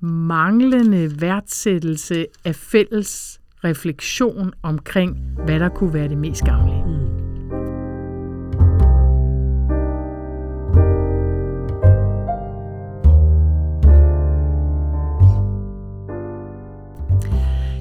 manglende 0.00 1.20
værdsættelse 1.20 2.26
af 2.44 2.54
fælles 2.54 3.40
refleksion 3.64 4.52
omkring, 4.62 5.16
hvad 5.44 5.60
der 5.60 5.68
kunne 5.68 5.94
være 5.94 6.08
det 6.08 6.18
mest 6.18 6.44
gavnlige. 6.44 6.84
Mm. 6.86 7.05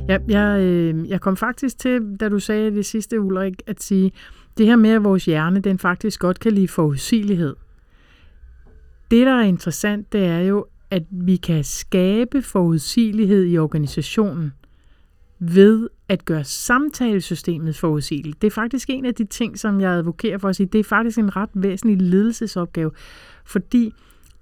Ja, 0.10 0.18
jeg, 0.28 0.62
øh, 0.62 1.10
jeg 1.10 1.22
kom 1.22 1.38
faktisk 1.38 1.78
til, 1.78 2.18
da 2.20 2.30
du 2.30 2.40
sagde 2.40 2.72
det 2.72 2.86
sidste, 2.86 3.22
Ulrik, 3.22 3.54
at 3.68 3.84
sige, 3.84 4.12
det 4.58 4.66
her 4.66 4.76
med, 4.76 4.90
at 4.90 5.04
vores 5.04 5.26
hjerne, 5.26 5.60
den 5.60 5.80
faktisk 5.80 6.20
godt 6.20 6.40
kan 6.40 6.52
lide 6.52 6.68
forudsigelighed. 6.68 7.56
Det, 9.12 9.26
der 9.26 9.34
er 9.34 9.42
interessant, 9.44 10.14
det 10.14 10.26
er 10.26 10.40
jo, 10.40 10.66
at 10.92 11.04
vi 11.12 11.36
kan 11.36 11.64
skabe 11.64 12.42
forudsigelighed 12.42 13.46
i 13.46 13.58
organisationen 13.58 14.54
ved 15.40 15.90
at 16.10 16.26
gøre 16.26 16.44
samtalesystemet 16.44 17.76
forudsigeligt. 17.76 18.42
Det 18.42 18.48
er 18.48 18.52
faktisk 18.52 18.90
en 18.90 19.06
af 19.06 19.16
de 19.16 19.26
ting, 19.26 19.60
som 19.60 19.82
jeg 19.82 19.92
advokerer 19.92 20.38
for 20.38 20.50
at 20.50 20.56
sige, 20.56 20.68
det 20.68 20.80
er 20.80 20.84
faktisk 20.84 21.18
en 21.18 21.36
ret 21.36 21.50
væsentlig 21.54 22.02
ledelsesopgave, 22.02 22.92
fordi 23.46 23.94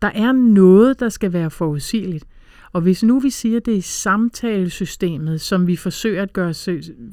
der 0.01 0.11
er 0.15 0.31
noget, 0.31 0.99
der 0.99 1.09
skal 1.09 1.33
være 1.33 1.49
forudsigeligt. 1.49 2.25
Og 2.73 2.81
hvis 2.81 3.03
nu 3.03 3.19
vi 3.19 3.29
siger, 3.29 3.57
at 3.57 3.65
det 3.65 3.77
er 3.77 3.81
samtalesystemet, 3.81 5.41
som 5.41 5.67
vi 5.67 5.75
forsøger 5.75 6.23
at 6.23 6.33
gøre 6.33 6.53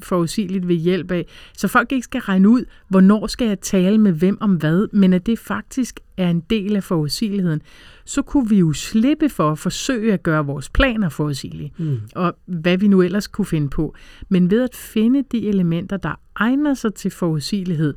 forudsigeligt 0.03 0.67
ved 0.67 0.75
hjælp 0.75 1.11
af, 1.11 1.25
så 1.57 1.67
folk 1.67 1.91
ikke 1.91 2.03
skal 2.03 2.21
regne 2.21 2.49
ud, 2.49 2.65
hvornår 2.87 3.27
skal 3.27 3.47
jeg 3.47 3.59
tale 3.59 3.97
med 3.97 4.11
hvem 4.11 4.37
om 4.41 4.55
hvad, 4.55 4.87
men 4.93 5.13
at 5.13 5.25
det 5.25 5.39
faktisk 5.39 5.99
er 6.17 6.29
en 6.29 6.41
del 6.49 6.75
af 6.75 6.83
forudsigeligheden, 6.83 7.61
så 8.05 8.21
kunne 8.21 8.49
vi 8.49 8.57
jo 8.59 8.73
slippe 8.73 9.29
for 9.29 9.51
at 9.51 9.59
forsøge 9.59 10.13
at 10.13 10.23
gøre 10.23 10.45
vores 10.45 10.69
planer 10.69 11.09
forudsigelige, 11.09 11.73
Mm. 11.77 11.99
og 12.15 12.35
hvad 12.45 12.77
vi 12.77 12.87
nu 12.87 13.01
ellers 13.01 13.27
kunne 13.27 13.45
finde 13.45 13.69
på. 13.69 13.95
Men 14.29 14.51
ved 14.51 14.61
at 14.63 14.75
finde 14.75 15.23
de 15.31 15.47
elementer, 15.47 15.97
der 15.97 16.19
egner 16.35 16.73
sig 16.73 16.93
til 16.93 17.11
forudsigelighed, 17.11 17.93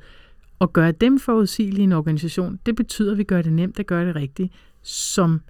og 0.59 0.73
gøre 0.73 0.93
dem 0.93 1.19
forudsigelige 1.19 1.81
i 1.81 1.85
en 1.85 1.93
organisation, 1.93 2.59
det 2.67 2.77
betyder, 2.77 3.13
at 3.13 3.19
vi 3.19 3.25
gør 3.25 3.43
det 3.43 3.53
nemt 3.53 3.79
at 3.79 3.87
gøre 3.87 4.07
det 4.07 4.17
rigtigt, 4.17 4.53
som 4.83 5.41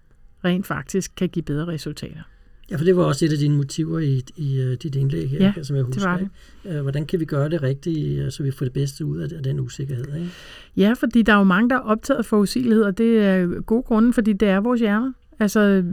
rent 0.45 0.67
faktisk 0.67 1.13
kan 1.17 1.29
give 1.29 1.43
bedre 1.43 1.67
resultater. 1.67 2.21
Ja, 2.71 2.77
for 2.77 2.85
det 2.85 2.97
var 2.97 3.03
også 3.05 3.25
et 3.25 3.33
af 3.33 3.39
dine 3.39 3.57
motiver 3.57 3.99
i, 3.99 4.23
i 4.37 4.65
uh, 4.65 4.73
dit 4.73 4.95
indlæg 4.95 5.31
her, 5.31 5.53
Ja, 5.57 5.63
som 5.63 5.77
jeg 5.77 5.85
husker. 5.85 6.01
det 6.03 6.11
var 6.11 6.17
det. 6.17 6.29
Ikke? 6.65 6.77
Uh, 6.79 6.83
hvordan 6.83 7.07
kan 7.07 7.21
vi 7.21 7.25
gøre 7.25 7.49
det 7.49 7.63
rigtigt, 7.63 8.25
uh, 8.25 8.31
så 8.31 8.43
vi 8.43 8.51
får 8.51 8.65
det 8.67 8.73
bedste 8.73 9.05
ud 9.05 9.19
af, 9.19 9.29
af 9.37 9.43
den 9.43 9.61
usikkerhed? 9.61 10.15
Ikke? 10.15 10.31
Ja, 10.77 10.93
fordi 10.93 11.23
der 11.23 11.33
er 11.33 11.39
jo 11.39 11.45
mange, 11.45 11.71
der 11.71 11.77
er 11.77 11.81
optaget 11.81 12.19
af 12.19 12.25
forudsigelighed, 12.25 12.85
og 12.85 12.99
det 12.99 13.19
er 13.19 13.61
gode 13.61 13.83
grunde, 13.83 14.13
fordi 14.13 14.33
det 14.33 14.49
er 14.49 14.61
vores 14.61 14.81
hjerner. 14.81 15.13
Altså, 15.41 15.85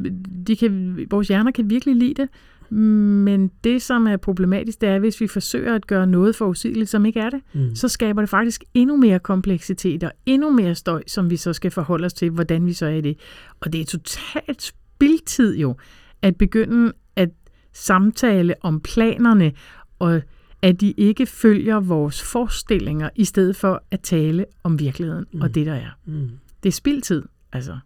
de 0.47 0.55
kan, 0.55 0.99
vores 1.09 1.27
hjerner 1.27 1.51
kan 1.51 1.69
virkelig 1.69 1.95
lide 1.95 2.13
det, 2.13 2.29
men 2.71 3.51
det, 3.63 3.81
som 3.81 4.07
er 4.07 4.17
problematisk, 4.17 4.81
det 4.81 4.89
er, 4.89 4.99
hvis 4.99 5.21
vi 5.21 5.27
forsøger 5.27 5.75
at 5.75 5.87
gøre 5.87 6.07
noget 6.07 6.35
forudsigeligt, 6.35 6.89
som 6.89 7.05
ikke 7.05 7.19
er 7.19 7.29
det, 7.29 7.41
Mm. 7.53 7.75
så 7.75 7.87
skaber 7.87 8.21
det 8.21 8.29
faktisk 8.29 8.63
endnu 8.73 8.97
mere 8.97 9.19
kompleksitet 9.19 10.03
og 10.03 10.11
endnu 10.25 10.49
mere 10.49 10.75
støj, 10.75 11.03
som 11.07 11.29
vi 11.29 11.37
så 11.37 11.53
skal 11.53 11.71
forholde 11.71 12.05
os 12.05 12.13
til, 12.13 12.29
hvordan 12.29 12.65
vi 12.65 12.73
så 12.73 12.85
er 12.85 12.89
i 12.89 13.01
det. 13.01 13.17
Og 13.59 13.73
det 13.73 13.81
er 13.81 13.85
totalt 13.85 14.61
spildtid 14.61 15.57
jo, 15.57 15.75
at 16.21 16.35
begynde 16.35 16.93
at 17.15 17.29
samtale 17.73 18.55
om 18.61 18.79
planerne, 18.79 19.51
og 19.99 20.21
at 20.61 20.81
de 20.81 20.91
ikke 20.91 21.25
følger 21.25 21.79
vores 21.79 22.21
forestillinger, 22.23 23.09
i 23.15 23.25
stedet 23.25 23.55
for 23.55 23.83
at 23.91 23.99
tale 24.01 24.45
om 24.63 24.79
virkeligheden 24.79 25.25
mm. 25.33 25.41
og 25.41 25.55
det, 25.55 25.65
der 25.65 25.73
er. 25.73 25.89
Mm. 26.05 26.29
Det 26.63 26.69
er 26.69 26.73
spildtid, 26.73 27.23
altså. 27.53 27.77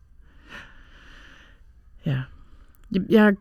Ja. 2.06 2.22
Jeg, 3.10 3.36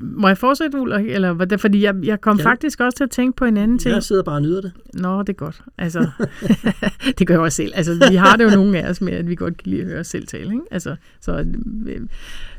må 0.00 0.28
jeg 0.28 0.38
fortsætte, 0.38 0.80
Ulrik? 0.80 1.06
Eller, 1.06 1.56
fordi 1.58 1.82
jeg, 1.82 1.94
jeg 2.02 2.20
kom 2.20 2.38
Ja. 2.38 2.44
faktisk 2.44 2.80
også 2.80 2.96
til 2.96 3.04
at 3.04 3.10
tænke 3.10 3.36
på 3.36 3.44
en 3.44 3.56
anden 3.56 3.78
ting. 3.78 3.94
Jeg 3.94 4.02
sidder 4.02 4.22
bare 4.22 4.34
og 4.36 4.42
nyder 4.42 4.60
det. 4.60 4.72
Nå, 4.94 5.20
det 5.22 5.28
er 5.28 5.32
godt. 5.32 5.60
Altså, 5.78 6.10
det 7.18 7.26
gør 7.26 7.34
jeg 7.34 7.40
også 7.40 7.56
selv. 7.56 7.72
Altså, 7.74 8.06
vi 8.10 8.16
har 8.16 8.36
det 8.36 8.44
jo 8.44 8.50
nogle 8.50 8.78
af 8.82 8.90
os 8.90 9.00
med, 9.00 9.12
at 9.12 9.28
vi 9.28 9.34
godt 9.34 9.56
kan 9.56 9.70
lide 9.70 9.80
at 9.82 9.86
høre 9.88 10.00
os 10.00 10.06
selv 10.06 10.26
tale. 10.26 10.44
Ikke? 10.52 10.60
Altså, 10.70 10.96
så, 11.20 11.44
øh, 11.86 12.00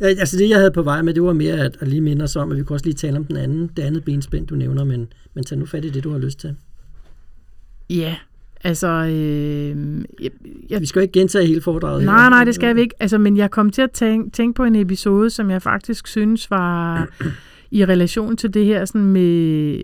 altså 0.02 0.38
det, 0.38 0.50
jeg 0.50 0.58
havde 0.58 0.72
på 0.72 0.82
vej 0.82 1.02
med, 1.02 1.14
det 1.14 1.24
var 1.24 1.34
mere 1.34 1.54
at, 1.60 1.78
at 1.80 1.88
lige 1.88 2.02
minde 2.02 2.24
os 2.24 2.36
om, 2.36 2.52
at 2.52 2.58
vi 2.58 2.64
kunne 2.64 2.76
også 2.76 2.86
lige 2.86 2.96
tale 2.96 3.18
om 3.18 3.26
den 3.26 3.38
anden, 3.38 3.72
det 3.78 3.84
andet 3.84 4.04
benspænd, 4.04 4.48
du 4.48 4.56
nævner, 4.56 4.84
men, 4.84 5.08
men 5.34 5.44
tag 5.44 5.58
nu 5.58 5.66
fat 5.66 5.86
i 5.86 5.90
det, 5.90 6.04
du 6.04 6.12
har 6.12 6.20
lyst 6.20 6.40
til. 6.40 6.56
ja, 7.90 8.16
altså... 8.64 8.88
Øh, 8.88 10.04
jeg, 10.22 10.32
jeg, 10.70 10.82
Vi 10.82 10.86
skal 10.86 11.00
jo 11.00 11.02
ikke 11.02 11.20
gentage 11.20 11.48
hele 11.48 11.62
foredraget. 11.62 12.06
nej, 12.06 12.24
her. 12.24 12.30
nej, 12.30 12.44
det 12.44 12.56
skal 12.56 12.76
vi 12.76 12.82
ikke. 12.82 12.96
Altså, 13.00 13.18
men 13.18 13.38
jeg 13.38 13.52
kom 13.52 13.70
til 13.70 13.82
at 13.82 13.92
tænke, 13.92 14.30
tænke 14.30 14.56
på 14.56 14.64
en 14.64 14.76
episode, 14.76 15.30
som 15.30 15.50
jeg 15.52 15.62
faktisk 15.62 16.08
synes 16.08 16.52
var 16.52 17.08
i 17.72 17.86
relation 17.86 18.38
til 18.38 18.54
det 18.54 18.66
her 18.66 18.86
sådan 18.86 19.06
med 19.06 19.82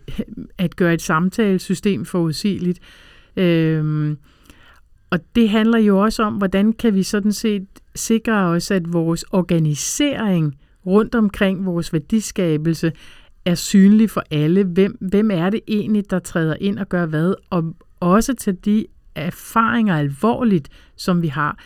at 0.58 0.76
gøre 0.76 0.94
et 0.94 1.02
samtalesystem 1.02 2.06
forudsigeligt. 2.06 2.80
Øhm, 3.38 4.18
og 5.10 5.20
det 5.36 5.50
handler 5.50 5.80
jo 5.80 6.00
også 6.00 6.24
om, 6.24 6.34
hvordan 6.34 6.74
kan 6.74 6.96
vi 6.96 7.04
sådan 7.04 7.32
set 7.32 7.66
sikre 7.96 8.34
os, 8.34 8.72
at 8.72 8.94
vores 8.94 9.26
organisering 9.32 10.56
rundt 10.86 11.16
omkring 11.16 11.66
vores 11.66 11.94
værdiskabelse 11.94 12.92
er 13.46 13.56
synlig 13.56 14.10
for 14.10 14.24
alle. 14.32 14.63
Hvem, 14.63 14.98
hvem 15.02 15.32
er 15.32 15.50
det 15.50 15.60
egentlig, 15.68 16.10
der 16.10 16.20
træder 16.20 16.56
ind 16.62 16.80
og 16.80 16.90
gør 16.90 17.06
hvad? 17.06 17.34
Og 17.50 17.76
også 17.99 18.33
til 18.33 18.55
de 18.65 18.86
erfaringer 19.15 19.95
alvorligt, 19.95 20.69
som 20.95 21.21
vi 21.21 21.27
har. 21.27 21.57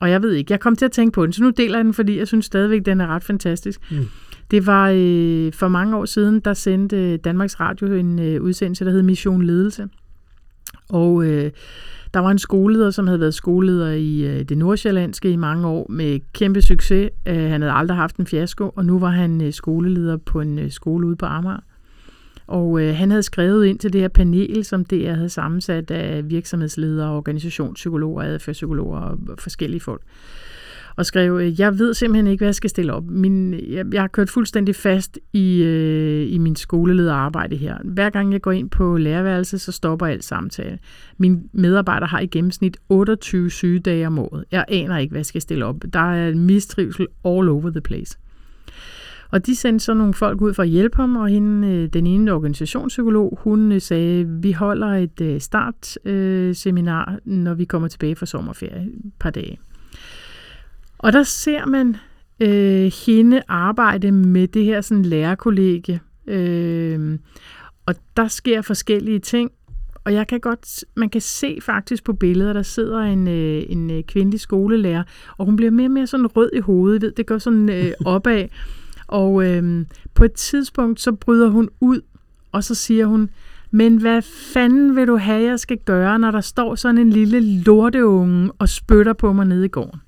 Og 0.00 0.10
jeg 0.10 0.22
ved 0.22 0.32
ikke, 0.32 0.52
jeg 0.52 0.60
kom 0.60 0.76
til 0.76 0.84
at 0.84 0.92
tænke 0.92 1.14
på 1.14 1.24
den, 1.24 1.32
så 1.32 1.42
nu 1.42 1.50
deler 1.50 1.78
jeg 1.78 1.84
den, 1.84 1.94
fordi 1.94 2.18
jeg 2.18 2.26
synes 2.26 2.46
stadigvæk, 2.46 2.86
den 2.86 3.00
er 3.00 3.06
ret 3.06 3.24
fantastisk. 3.24 3.80
Mm. 3.90 4.08
Det 4.50 4.66
var 4.66 4.90
øh, 4.94 5.52
for 5.52 5.68
mange 5.68 5.96
år 5.96 6.04
siden, 6.04 6.40
der 6.40 6.54
sendte 6.54 7.16
Danmarks 7.16 7.60
Radio 7.60 7.94
en 7.94 8.18
øh, 8.18 8.42
udsendelse, 8.42 8.84
der 8.84 8.90
hed 8.90 9.02
Mission 9.02 9.42
Ledelse. 9.42 9.88
Og 10.88 11.24
øh, 11.24 11.50
der 12.14 12.20
var 12.20 12.30
en 12.30 12.38
skoleleder, 12.38 12.90
som 12.90 13.06
havde 13.06 13.20
været 13.20 13.34
skoleleder 13.34 13.92
i 13.92 14.20
øh, 14.20 14.42
det 14.42 14.58
nordsjællandske 14.58 15.30
i 15.30 15.36
mange 15.36 15.66
år 15.66 15.86
med 15.90 16.20
kæmpe 16.32 16.62
succes. 16.62 17.10
Øh, 17.26 17.50
han 17.50 17.62
havde 17.62 17.72
aldrig 17.72 17.96
haft 17.96 18.16
en 18.16 18.26
fiasko, 18.26 18.72
og 18.76 18.84
nu 18.84 18.98
var 18.98 19.10
han 19.10 19.42
øh, 19.42 19.52
skoleleder 19.52 20.16
på 20.16 20.40
en 20.40 20.58
øh, 20.58 20.70
skole 20.70 21.06
ude 21.06 21.16
på 21.16 21.26
Amager. 21.26 21.60
Og 22.46 22.80
øh, 22.80 22.94
han 22.94 23.10
havde 23.10 23.22
skrevet 23.22 23.66
ind 23.66 23.78
til 23.78 23.92
det 23.92 24.00
her 24.00 24.08
panel, 24.08 24.64
som 24.64 24.84
DR 24.84 25.12
havde 25.12 25.28
sammensat 25.28 25.90
af 25.90 26.30
virksomhedsledere, 26.30 27.10
organisationspsykologer, 27.10 28.22
adfærdspsykologer 28.22 28.98
og 28.98 29.18
forskellige 29.38 29.80
folk. 29.80 30.02
Og 30.96 31.06
skrev, 31.06 31.38
øh, 31.38 31.60
jeg 31.60 31.78
ved 31.78 31.94
simpelthen 31.94 32.26
ikke, 32.26 32.40
hvad 32.40 32.48
jeg 32.48 32.54
skal 32.54 32.70
stille 32.70 32.92
op. 32.92 33.04
Min, 33.06 33.54
jeg, 33.54 33.84
jeg 33.92 34.00
har 34.00 34.08
kørt 34.08 34.30
fuldstændig 34.30 34.76
fast 34.76 35.18
i, 35.32 35.62
øh, 35.62 36.32
i 36.32 36.38
min 36.38 36.56
skolelederarbejde 36.56 37.56
her. 37.56 37.78
Hver 37.84 38.10
gang 38.10 38.32
jeg 38.32 38.42
går 38.42 38.52
ind 38.52 38.70
på 38.70 38.96
lærerværelset, 38.96 39.60
så 39.60 39.72
stopper 39.72 40.06
alt 40.06 40.24
samtale. 40.24 40.78
Min 41.18 41.48
medarbejder 41.52 42.06
har 42.06 42.20
i 42.20 42.26
gennemsnit 42.26 42.76
28 42.88 43.50
sygedage 43.50 44.06
om 44.06 44.18
året. 44.18 44.44
Jeg 44.52 44.64
aner 44.68 44.98
ikke, 44.98 45.10
hvad 45.10 45.18
jeg 45.18 45.26
skal 45.26 45.40
stille 45.40 45.64
op. 45.64 45.76
Der 45.92 46.12
er 46.12 46.34
mistrivsel 46.34 47.06
all 47.24 47.48
over 47.48 47.70
the 47.70 47.80
place. 47.80 48.18
Og 49.30 49.46
de 49.46 49.56
sendte 49.56 49.84
så 49.84 49.94
nogle 49.94 50.14
folk 50.14 50.40
ud 50.40 50.54
for 50.54 50.62
at 50.62 50.68
hjælpe 50.68 50.96
ham, 50.96 51.16
og 51.16 51.28
hende, 51.28 51.68
øh, 51.68 51.88
den 51.88 52.06
ene 52.06 52.32
organisationspsykolog, 52.32 53.38
hun 53.42 53.72
øh, 53.72 53.80
sagde, 53.80 54.26
vi 54.42 54.52
holder 54.52 54.88
et 54.88 55.20
øh, 55.20 55.40
startseminar, 55.40 57.18
når 57.24 57.54
vi 57.54 57.64
kommer 57.64 57.88
tilbage 57.88 58.16
fra 58.16 58.26
sommerferie, 58.26 58.82
et 58.82 59.12
par 59.20 59.30
dage. 59.30 59.58
Og 60.98 61.12
der 61.12 61.22
ser 61.22 61.66
man 61.66 61.96
øh, 62.40 62.92
hende 63.06 63.42
arbejde 63.48 64.12
med 64.12 64.48
det 64.48 64.64
her 64.64 64.80
sådan 64.80 65.04
lærerkollegie, 65.04 66.00
øh, 66.26 67.18
og 67.86 67.94
der 68.16 68.28
sker 68.28 68.62
forskellige 68.62 69.18
ting, 69.18 69.50
og 70.04 70.14
jeg 70.14 70.26
kan 70.26 70.40
godt, 70.40 70.84
man 70.96 71.10
kan 71.10 71.20
se 71.20 71.58
faktisk 71.62 72.04
på 72.04 72.12
billeder, 72.12 72.52
der 72.52 72.62
sidder 72.62 72.98
en, 72.98 73.28
en 73.28 74.02
kvindelig 74.02 74.40
skolelærer, 74.40 75.02
og 75.38 75.46
hun 75.46 75.56
bliver 75.56 75.70
mere 75.70 75.86
og 75.86 75.90
mere 75.90 76.06
sådan 76.06 76.26
rød 76.26 76.50
i 76.52 76.60
hovedet, 76.60 77.02
ved, 77.02 77.10
det 77.10 77.26
går 77.26 77.38
sådan 77.38 77.68
øh, 77.68 77.92
opad. 78.14 78.48
Og 79.06 79.46
øh, 79.46 79.86
på 80.14 80.24
et 80.24 80.32
tidspunkt, 80.32 81.00
så 81.00 81.12
bryder 81.12 81.48
hun 81.48 81.68
ud, 81.80 82.00
og 82.52 82.64
så 82.64 82.74
siger 82.74 83.06
hun, 83.06 83.30
men 83.70 83.96
hvad 83.96 84.22
fanden 84.22 84.96
vil 84.96 85.06
du 85.06 85.16
have, 85.16 85.42
jeg 85.42 85.60
skal 85.60 85.78
gøre, 85.78 86.18
når 86.18 86.30
der 86.30 86.40
står 86.40 86.74
sådan 86.74 86.98
en 86.98 87.10
lille 87.10 87.62
lorteunge 87.62 88.52
og 88.58 88.68
spytter 88.68 89.12
på 89.12 89.32
mig 89.32 89.46
nede 89.46 89.64
i 89.64 89.68
gården? 89.68 90.00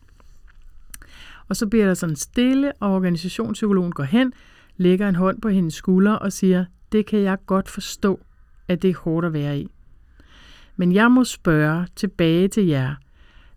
Og 1.48 1.56
så 1.56 1.66
bliver 1.66 1.86
der 1.86 1.94
sådan 1.94 2.16
stille, 2.16 2.72
og 2.80 2.94
organisationspsykologen 2.94 3.92
går 3.92 4.04
hen, 4.04 4.32
lægger 4.76 5.08
en 5.08 5.14
hånd 5.14 5.40
på 5.40 5.48
hendes 5.48 5.74
skulder 5.74 6.12
og 6.12 6.32
siger, 6.32 6.64
det 6.92 7.06
kan 7.06 7.18
jeg 7.18 7.38
godt 7.46 7.68
forstå, 7.68 8.20
at 8.68 8.82
det 8.82 8.90
er 8.90 8.98
hårdt 8.98 9.26
at 9.26 9.32
være 9.32 9.58
i. 9.58 9.68
Men 10.76 10.92
jeg 10.92 11.10
må 11.10 11.24
spørge 11.24 11.86
tilbage 11.96 12.48
til 12.48 12.66
jer, 12.66 12.94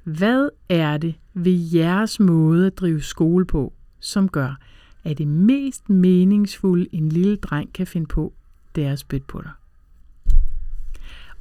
hvad 0.03 0.49
er 0.69 0.97
det 0.97 1.15
ved 1.33 1.69
jeres 1.73 2.19
måde 2.19 2.67
at 2.67 2.77
drive 2.77 3.01
skole 3.01 3.45
på, 3.45 3.73
som 3.99 4.29
gør, 4.29 4.57
er 5.03 5.13
det 5.13 5.27
mest 5.27 5.89
meningsfulde, 5.89 6.87
en 6.91 7.09
lille 7.09 7.35
dreng 7.35 7.73
kan 7.73 7.87
finde 7.87 8.07
på, 8.07 8.33
det 8.75 8.85
er 8.85 8.91
at 8.91 8.99
spytte 8.99 9.27
på 9.27 9.41
dig. 9.41 9.51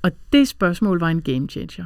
Og 0.02 0.12
det 0.32 0.48
spørgsmål 0.48 1.00
var 1.00 1.08
en 1.08 1.22
game 1.22 1.48
changer. 1.48 1.84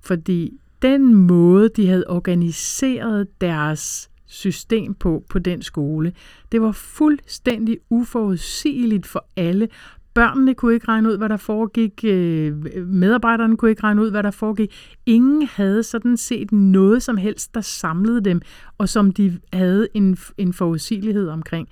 Fordi 0.00 0.58
den 0.82 1.14
måde, 1.14 1.68
de 1.68 1.86
havde 1.86 2.04
organiseret 2.08 3.40
deres 3.40 4.10
system 4.26 4.94
på, 4.94 5.24
på 5.28 5.38
den 5.38 5.62
skole, 5.62 6.12
det 6.52 6.60
var 6.60 6.72
fuldstændig 6.72 7.78
uforudsigeligt 7.90 9.06
for 9.06 9.26
alle, 9.36 9.68
Børnene 10.14 10.54
kunne 10.54 10.74
ikke 10.74 10.88
regne 10.88 11.08
ud, 11.08 11.18
hvad 11.18 11.28
der 11.28 11.36
foregik. 11.36 12.04
Øh, 12.04 12.56
medarbejderne 12.86 13.56
kunne 13.56 13.70
ikke 13.70 13.82
regne 13.82 14.02
ud, 14.02 14.10
hvad 14.10 14.22
der 14.22 14.30
foregik. 14.30 14.98
Ingen 15.06 15.48
havde 15.52 15.82
sådan 15.82 16.16
set 16.16 16.52
noget 16.52 17.02
som 17.02 17.16
helst, 17.16 17.54
der 17.54 17.60
samlede 17.60 18.20
dem, 18.20 18.40
og 18.78 18.88
som 18.88 19.12
de 19.12 19.38
havde 19.52 19.88
en, 19.94 20.18
en 20.38 20.52
forudsigelighed 20.52 21.28
omkring. 21.28 21.68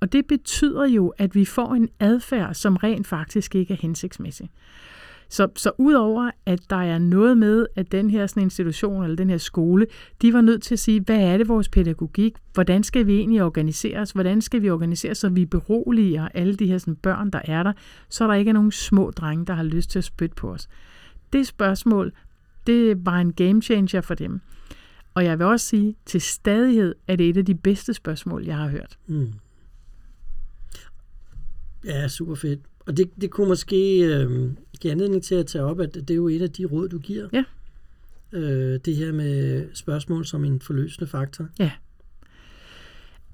Og 0.00 0.12
det 0.12 0.26
betyder 0.26 0.86
jo, 0.86 1.08
at 1.08 1.34
vi 1.34 1.44
får 1.44 1.74
en 1.74 1.88
adfærd, 2.00 2.54
som 2.54 2.76
rent 2.76 3.06
faktisk 3.06 3.54
ikke 3.54 3.74
er 3.74 3.78
hensigtsmæssig. 3.80 4.50
Så, 5.32 5.48
så 5.56 5.72
udover 5.78 6.30
at 6.46 6.60
der 6.70 6.76
er 6.76 6.98
noget 6.98 7.38
med, 7.38 7.66
at 7.76 7.92
den 7.92 8.10
her 8.10 8.26
sådan 8.26 8.42
institution 8.42 9.02
eller 9.02 9.16
den 9.16 9.30
her 9.30 9.38
skole, 9.38 9.86
de 10.22 10.32
var 10.32 10.40
nødt 10.40 10.62
til 10.62 10.74
at 10.74 10.78
sige, 10.78 11.00
hvad 11.00 11.20
er 11.20 11.36
det 11.36 11.48
vores 11.48 11.68
pædagogik? 11.68 12.34
Hvordan 12.54 12.82
skal 12.82 13.06
vi 13.06 13.16
egentlig 13.16 13.42
organisere 13.42 13.98
os? 13.98 14.10
Hvordan 14.10 14.40
skal 14.40 14.62
vi 14.62 14.70
organisere 14.70 15.10
os, 15.10 15.18
så 15.18 15.28
vi 15.28 15.46
beroliger 15.46 16.28
alle 16.34 16.54
de 16.54 16.66
her 16.66 16.78
sådan, 16.78 16.96
børn, 16.96 17.30
der 17.30 17.40
er 17.44 17.62
der, 17.62 17.72
så 18.08 18.26
der 18.26 18.34
ikke 18.34 18.48
er 18.48 18.52
nogen 18.52 18.72
små 18.72 19.10
drenge, 19.10 19.46
der 19.46 19.54
har 19.54 19.62
lyst 19.62 19.90
til 19.90 19.98
at 19.98 20.04
spytte 20.04 20.34
på 20.34 20.52
os? 20.52 20.68
Det 21.32 21.46
spørgsmål, 21.46 22.12
det 22.66 23.06
var 23.06 23.18
en 23.18 23.32
game 23.32 23.62
changer 23.62 24.00
for 24.00 24.14
dem. 24.14 24.40
Og 25.14 25.24
jeg 25.24 25.38
vil 25.38 25.46
også 25.46 25.66
sige, 25.66 25.96
til 26.06 26.20
stadighed 26.20 26.94
er 27.08 27.16
det 27.16 27.28
et 27.28 27.36
af 27.36 27.44
de 27.44 27.54
bedste 27.54 27.94
spørgsmål, 27.94 28.44
jeg 28.44 28.56
har 28.56 28.68
hørt. 28.68 28.98
Mm. 29.06 29.32
Ja, 31.84 32.08
super 32.08 32.34
fedt. 32.34 32.60
Og 32.86 32.96
det, 32.96 33.10
det 33.20 33.30
kunne 33.30 33.48
måske 33.48 34.00
øh, 34.00 34.50
give 34.82 34.92
anledning 34.92 35.22
til 35.22 35.34
at 35.34 35.46
tage 35.46 35.64
op, 35.64 35.80
at 35.80 35.94
det 35.94 36.10
er 36.10 36.14
jo 36.14 36.28
et 36.28 36.42
af 36.42 36.50
de 36.50 36.64
råd, 36.64 36.88
du 36.88 36.98
giver. 36.98 37.28
Ja. 37.32 37.44
Øh, 38.32 38.80
det 38.84 38.96
her 38.96 39.12
med 39.12 39.66
spørgsmål 39.74 40.26
som 40.26 40.44
en 40.44 40.60
forløsende 40.60 41.10
faktor. 41.10 41.48
Ja. 41.58 41.70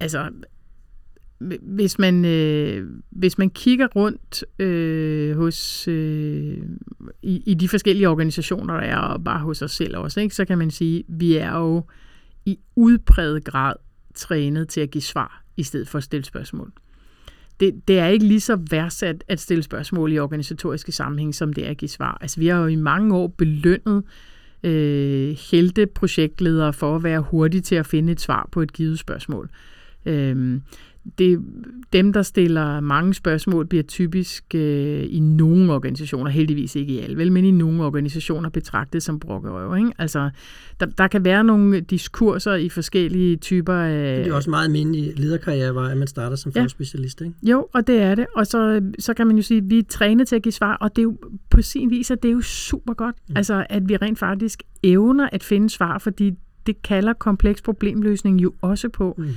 Altså, 0.01 0.31
hvis 1.61 1.99
man, 1.99 2.25
øh, 2.25 2.91
hvis 3.11 3.39
man 3.39 3.51
kigger 3.51 3.87
rundt 3.87 4.45
øh, 4.59 5.37
hos 5.37 5.89
øh, 5.89 6.59
i, 7.23 7.43
i 7.47 7.55
de 7.55 7.69
forskellige 7.69 8.09
organisationer, 8.09 8.75
der 8.75 8.83
er, 8.83 8.99
og 8.99 9.25
bare 9.25 9.41
hos 9.41 9.63
os 9.63 9.73
selv 9.73 9.97
også, 9.97 10.21
ikke, 10.21 10.35
så 10.35 10.45
kan 10.45 10.59
man 10.59 10.71
sige, 10.71 10.99
at 10.99 11.05
vi 11.09 11.37
er 11.37 11.57
jo 11.57 11.85
i 12.45 12.59
udpræget 12.77 13.45
grad 13.45 13.75
trænet 14.15 14.69
til 14.69 14.81
at 14.81 14.91
give 14.91 15.03
svar, 15.03 15.45
i 15.57 15.63
stedet 15.63 15.89
for 15.89 15.99
at 15.99 16.05
stille 16.05 16.25
spørgsmål 16.25 16.73
det, 17.61 17.89
det 17.89 17.99
er 17.99 18.07
ikke 18.07 18.27
lige 18.27 18.41
så 18.41 18.59
værdsat 18.71 19.25
at 19.29 19.41
stille 19.41 19.63
spørgsmål 19.63 20.13
i 20.13 20.19
organisatoriske 20.19 20.93
sammenhæng, 20.93 21.35
som 21.35 21.53
det 21.53 21.67
er 21.67 21.71
at 21.71 21.77
give 21.77 21.89
svar. 21.89 22.19
Altså, 22.21 22.41
vi 22.41 22.47
har 22.47 22.61
jo 22.61 22.67
i 22.67 22.77
mange 22.77 23.17
år 23.17 23.27
belønnet 23.27 24.03
øh, 24.63 25.37
helte 25.51 25.87
projektledere 25.87 26.73
for 26.73 26.97
at 26.97 27.03
være 27.03 27.21
hurtige 27.21 27.61
til 27.61 27.75
at 27.75 27.87
finde 27.87 28.13
et 28.13 28.21
svar 28.21 28.49
på 28.53 28.63
et 28.63 28.73
givet 28.73 28.99
spørgsmål. 28.99 29.51
Øh, 30.07 30.61
det, 31.19 31.41
dem, 31.93 32.13
der 32.13 32.23
stiller 32.23 32.81
mange 32.81 33.15
spørgsmål, 33.15 33.67
bliver 33.67 33.83
typisk 33.83 34.45
øh, 34.55 35.07
i 35.11 35.21
nogle 35.21 35.73
organisationer, 35.73 36.31
heldigvis 36.31 36.77
ikke 36.77 36.93
i 36.93 36.99
alle, 36.99 37.17
vel, 37.17 37.33
men 37.33 37.45
i 37.45 37.51
nogle 37.51 37.85
organisationer 37.85 38.49
betragtet 38.49 39.03
som 39.03 39.21
brokkerøv. 39.21 39.77
Ikke? 39.77 39.93
Altså, 39.99 40.31
der, 40.81 40.87
der 40.87 41.09
kan 41.09 41.25
være 41.25 41.45
nogle 41.45 41.81
diskurser 41.81 42.55
i 42.55 42.69
forskellige 42.69 43.37
typer 43.37 43.75
af... 43.75 44.25
Det 44.25 44.31
er 44.31 44.35
også 44.35 44.51
meget 44.51 44.65
almindelig 44.65 45.19
lederkarriere, 45.19 45.91
at 45.91 45.99
man 45.99 46.09
starter 46.09 46.37
som 46.37 46.53
ja. 46.57 46.69
specialist, 46.69 47.21
ikke? 47.21 47.35
Jo, 47.43 47.69
og 47.75 47.87
det 47.87 47.99
er 47.99 48.15
det. 48.15 48.27
Og 48.37 48.47
så, 48.47 48.91
så 48.99 49.15
kan 49.15 49.27
man 49.27 49.37
jo 49.37 49.43
sige, 49.43 49.59
at 49.59 49.71
vi 49.71 49.79
er 49.79 49.83
trænet 49.89 50.29
til 50.29 50.37
at 50.37 50.43
give 50.43 50.53
svar, 50.53 50.77
og 50.77 50.97
det 50.97 51.03
er 51.03 51.05
jo 51.05 51.17
på 51.51 51.63
sin 51.63 51.91
vis, 51.91 52.11
at 52.11 52.23
det 52.23 52.29
er 52.29 52.33
jo 52.33 52.41
super 52.41 52.95
godt, 52.95 53.17
mm. 53.29 53.37
altså, 53.37 53.67
at 53.71 53.89
vi 53.89 53.97
rent 53.97 54.19
faktisk 54.19 54.63
evner 54.83 55.29
at 55.33 55.45
finde 55.45 55.71
svar, 55.71 55.99
fordi 55.99 56.33
det 56.67 56.83
kalder 56.83 57.13
kompleks 57.13 57.63
problemløsning 57.63 58.43
jo 58.43 58.53
også 58.63 58.89
på. 58.89 59.15
Mm 59.19 59.29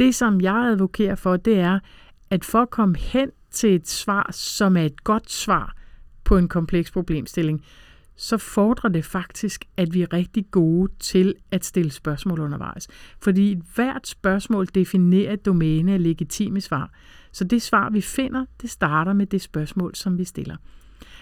det, 0.00 0.14
som 0.14 0.40
jeg 0.40 0.54
advokerer 0.54 1.14
for, 1.14 1.36
det 1.36 1.58
er, 1.58 1.78
at 2.30 2.44
for 2.44 2.62
at 2.62 2.70
komme 2.70 2.96
hen 2.96 3.30
til 3.50 3.74
et 3.74 3.88
svar, 3.88 4.28
som 4.32 4.76
er 4.76 4.82
et 4.82 5.04
godt 5.04 5.30
svar 5.30 5.76
på 6.24 6.36
en 6.36 6.48
kompleks 6.48 6.90
problemstilling, 6.90 7.64
så 8.16 8.38
fordrer 8.38 8.90
det 8.90 9.04
faktisk, 9.04 9.64
at 9.76 9.94
vi 9.94 10.02
er 10.02 10.12
rigtig 10.12 10.44
gode 10.50 10.92
til 10.98 11.34
at 11.50 11.64
stille 11.64 11.90
spørgsmål 11.90 12.40
undervejs. 12.40 12.88
Fordi 13.22 13.60
hvert 13.74 14.08
spørgsmål 14.08 14.66
definerer 14.74 15.32
et 15.32 15.46
domæne 15.46 15.92
af 15.92 16.02
legitime 16.02 16.60
svar. 16.60 16.90
Så 17.32 17.44
det 17.44 17.62
svar, 17.62 17.90
vi 17.90 18.00
finder, 18.00 18.44
det 18.62 18.70
starter 18.70 19.12
med 19.12 19.26
det 19.26 19.42
spørgsmål, 19.42 19.94
som 19.94 20.18
vi 20.18 20.24
stiller. 20.24 20.56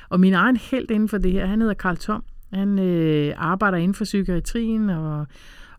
Og 0.08 0.20
min 0.20 0.34
egen 0.34 0.56
held 0.56 0.90
inden 0.90 1.08
for 1.08 1.18
det 1.18 1.32
her, 1.32 1.46
han 1.46 1.60
hedder 1.60 1.74
Karl 1.74 1.96
Tom. 1.96 2.24
Han 2.52 2.78
øh, 2.78 3.34
arbejder 3.36 3.78
inden 3.78 3.94
for 3.94 4.04
psykiatrien 4.04 4.90
og, 4.90 5.26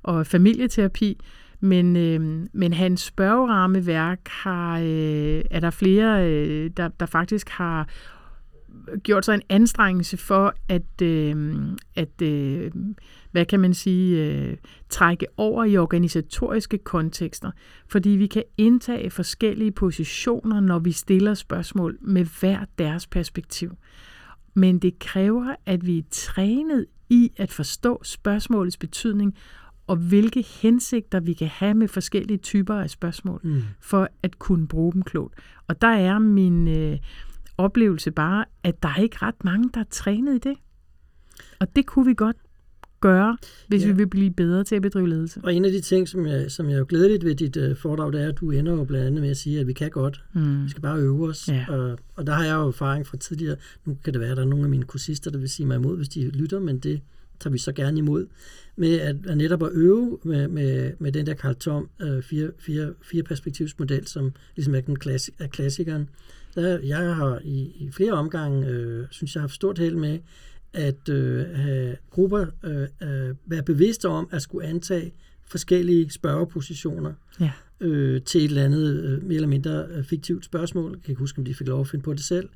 og 0.04 0.28
familieterapi, 0.28 1.18
men, 1.60 1.96
øh, 1.96 2.48
men 2.54 2.74
hans 2.74 3.02
spørgerammeværk 3.02 4.20
har, 4.28 4.80
øh, 4.80 5.42
er 5.52 5.60
der 5.60 5.70
flere, 5.70 6.32
øh, 6.32 6.72
der, 6.78 6.88
der 6.88 7.06
faktisk 7.06 7.50
har 7.50 7.88
gjort 9.04 9.26
sig 9.26 9.34
en 9.34 9.42
anstrengelse 9.50 10.18
for 10.18 10.54
at, 10.68 11.02
øh, 11.02 11.58
at 11.96 12.22
øh, 12.22 12.72
hvad 13.32 13.46
kan 13.46 13.60
man 13.60 13.74
sige, 13.74 14.26
øh, 14.26 14.58
trække 14.90 15.26
over 15.38 15.66
i 15.66 15.78
organisatoriske 15.78 16.78
kontekster, 16.78 17.52
fordi 17.88 18.10
vi 18.10 18.28
kan 18.28 18.44
indtage 18.58 19.10
forskellige 19.10 19.72
positioner, 19.72 20.60
når 20.60 20.80
vi 20.80 20.92
stiller 20.92 21.34
spørgsmål 21.34 21.98
med 22.02 22.26
hver 22.40 22.66
deres 22.78 23.08
perspektiv. 23.08 23.72
men 24.54 24.80
det 24.80 25.00
kræver, 25.00 25.56
at 25.66 25.86
vi 25.86 25.98
er 25.98 26.04
trænet 26.12 26.86
i 27.10 27.32
at 27.38 27.52
forstå 27.52 28.04
spørgsmålets 28.04 28.78
betydning, 28.78 29.36
og 29.90 29.96
hvilke 29.98 30.42
hensigter 30.62 31.20
vi 31.20 31.34
kan 31.34 31.48
have 31.48 31.74
med 31.74 31.88
forskellige 31.88 32.38
typer 32.38 32.76
af 32.76 32.90
spørgsmål, 32.90 33.40
Mm. 33.44 33.62
for 33.80 34.10
at 34.24 34.40
kunne 34.40 34.68
bruge 34.68 34.94
dem 34.94 35.02
klogt. 35.02 35.34
Og 35.68 35.82
der 35.82 35.88
er 35.88 36.20
min 36.20 36.68
øh, 36.68 36.98
oplevelse 37.58 38.12
bare, 38.12 38.46
at 38.64 38.84
der 38.84 38.90
er 38.90 39.02
ikke 39.02 39.18
ret 39.22 39.44
mange, 39.44 39.70
der 39.74 39.80
er 39.80 39.86
trænet 39.92 40.36
i 40.36 40.50
det. 40.50 40.58
Og 41.60 41.76
det 41.76 41.86
kunne 41.86 42.06
vi 42.06 42.14
godt 42.14 42.36
gøre, 43.02 43.38
hvis 43.68 43.82
Ja. 43.84 43.88
vi 43.88 43.94
vil 43.94 44.08
blive 44.08 44.32
bedre 44.32 44.64
til 44.64 44.76
at 44.76 44.82
bedrive 44.82 45.10
ledelse. 45.10 45.40
Og 45.44 45.54
en 45.54 45.66
af 45.66 45.72
de 45.72 45.82
ting, 45.82 46.08
som 46.08 46.26
jeg, 46.26 46.52
som 46.52 46.66
jeg 46.68 46.74
er 46.74 46.80
jo 46.80 46.86
glædeligt 46.90 47.26
ved 47.26 47.36
dit 47.36 47.58
uh, 47.58 47.78
foredrag, 47.78 48.14
det 48.14 48.22
er, 48.24 48.28
at 48.30 48.40
du 48.40 48.52
ender 48.52 48.72
jo 48.74 48.84
blandt 48.84 49.08
andet 49.08 49.22
med 49.22 49.30
at 49.30 49.38
sige, 49.38 49.60
at 49.60 49.68
vi 49.68 49.74
kan 49.74 49.90
godt. 49.90 50.24
Mm. 50.34 50.64
Vi 50.64 50.70
skal 50.70 50.82
bare 50.82 51.00
øve 51.00 51.28
os. 51.30 51.48
Ja. 51.48 51.66
Og, 51.70 52.00
og 52.16 52.28
der 52.28 52.34
har 52.34 52.44
jeg 52.46 52.56
jo 52.56 52.68
erfaring 52.68 53.08
fra 53.08 53.18
tidligere. 53.18 53.56
Nu 53.86 53.98
kan 54.04 54.14
det 54.14 54.22
være, 54.22 54.32
at 54.32 54.38
der 54.38 54.44
er 54.44 54.48
nogle 54.48 54.64
af 54.64 54.70
mine 54.70 54.84
kursister, 54.84 55.32
der 55.32 55.38
vil 55.38 55.50
sige 55.50 55.66
mig 55.66 55.76
imod, 55.76 55.98
hvis 55.98 56.10
de 56.10 56.30
lytter, 56.30 56.60
men 56.60 56.80
det 56.80 57.02
tager 57.40 57.52
vi 57.52 57.58
så 57.58 57.72
gerne 57.72 57.98
imod. 57.98 58.26
Med 58.76 59.00
at, 59.00 59.16
at 59.28 59.38
netop 59.38 59.64
at 59.64 59.70
øve 59.72 60.20
med, 60.24 60.48
med, 60.48 60.94
med 61.00 61.12
den 61.12 61.26
der 61.26 61.36
Carl 61.36 61.56
Tom 61.56 61.90
uh, 62.04 62.08
øh, 62.08 62.24
fire, 62.24 62.52
fire, 62.60 62.94
fire 63.02 63.24
perspektivsmodel, 63.24 64.08
som 64.08 64.34
ligesom 64.56 64.76
er, 64.76 64.82
den 64.82 65.00
klassik, 65.00 65.34
er 65.40 65.48
klassikeren. 65.48 66.10
Der, 66.56 66.80
jeg 66.80 67.16
har 67.16 67.40
i, 67.44 67.60
i 67.60 67.92
flere 67.92 68.12
omgange, 68.12 68.68
øh, 68.68 69.06
synes 69.12 69.36
jeg 69.36 69.42
har 69.42 69.48
haft 69.48 69.56
stort 69.56 69.80
held 69.80 69.96
med, 69.96 70.20
at 70.74 71.10
øh, 71.10 71.46
have 71.56 71.96
grupper 72.10 72.46
øh, 72.64 72.88
øh, 73.02 73.36
være 73.46 73.64
bevidste 73.64 74.08
om 74.08 74.30
at 74.32 74.42
skulle 74.42 74.68
antage 74.68 75.14
forskellige 75.46 76.10
spørgepositioner 76.10 77.14
Ja 77.40 77.52
øh, 77.82 78.22
til 78.22 78.42
et 78.42 78.50
eller 78.50 78.64
andet 78.64 79.04
øh, 79.04 79.24
mere 79.24 79.36
eller 79.36 79.48
mindre 79.48 79.86
øh, 79.92 80.04
fiktivt 80.04 80.46
spørgsmål. 80.46 80.92
Jeg 80.92 81.02
kan 81.02 81.12
ikke 81.12 81.20
huske, 81.20 81.40
om 81.40 81.46
de 81.46 81.54
fik 81.54 81.68
lov 81.68 81.82
at 81.82 81.88
finde 81.88 82.04
på 82.04 82.14
det 82.14 82.24
selv. 82.24 82.50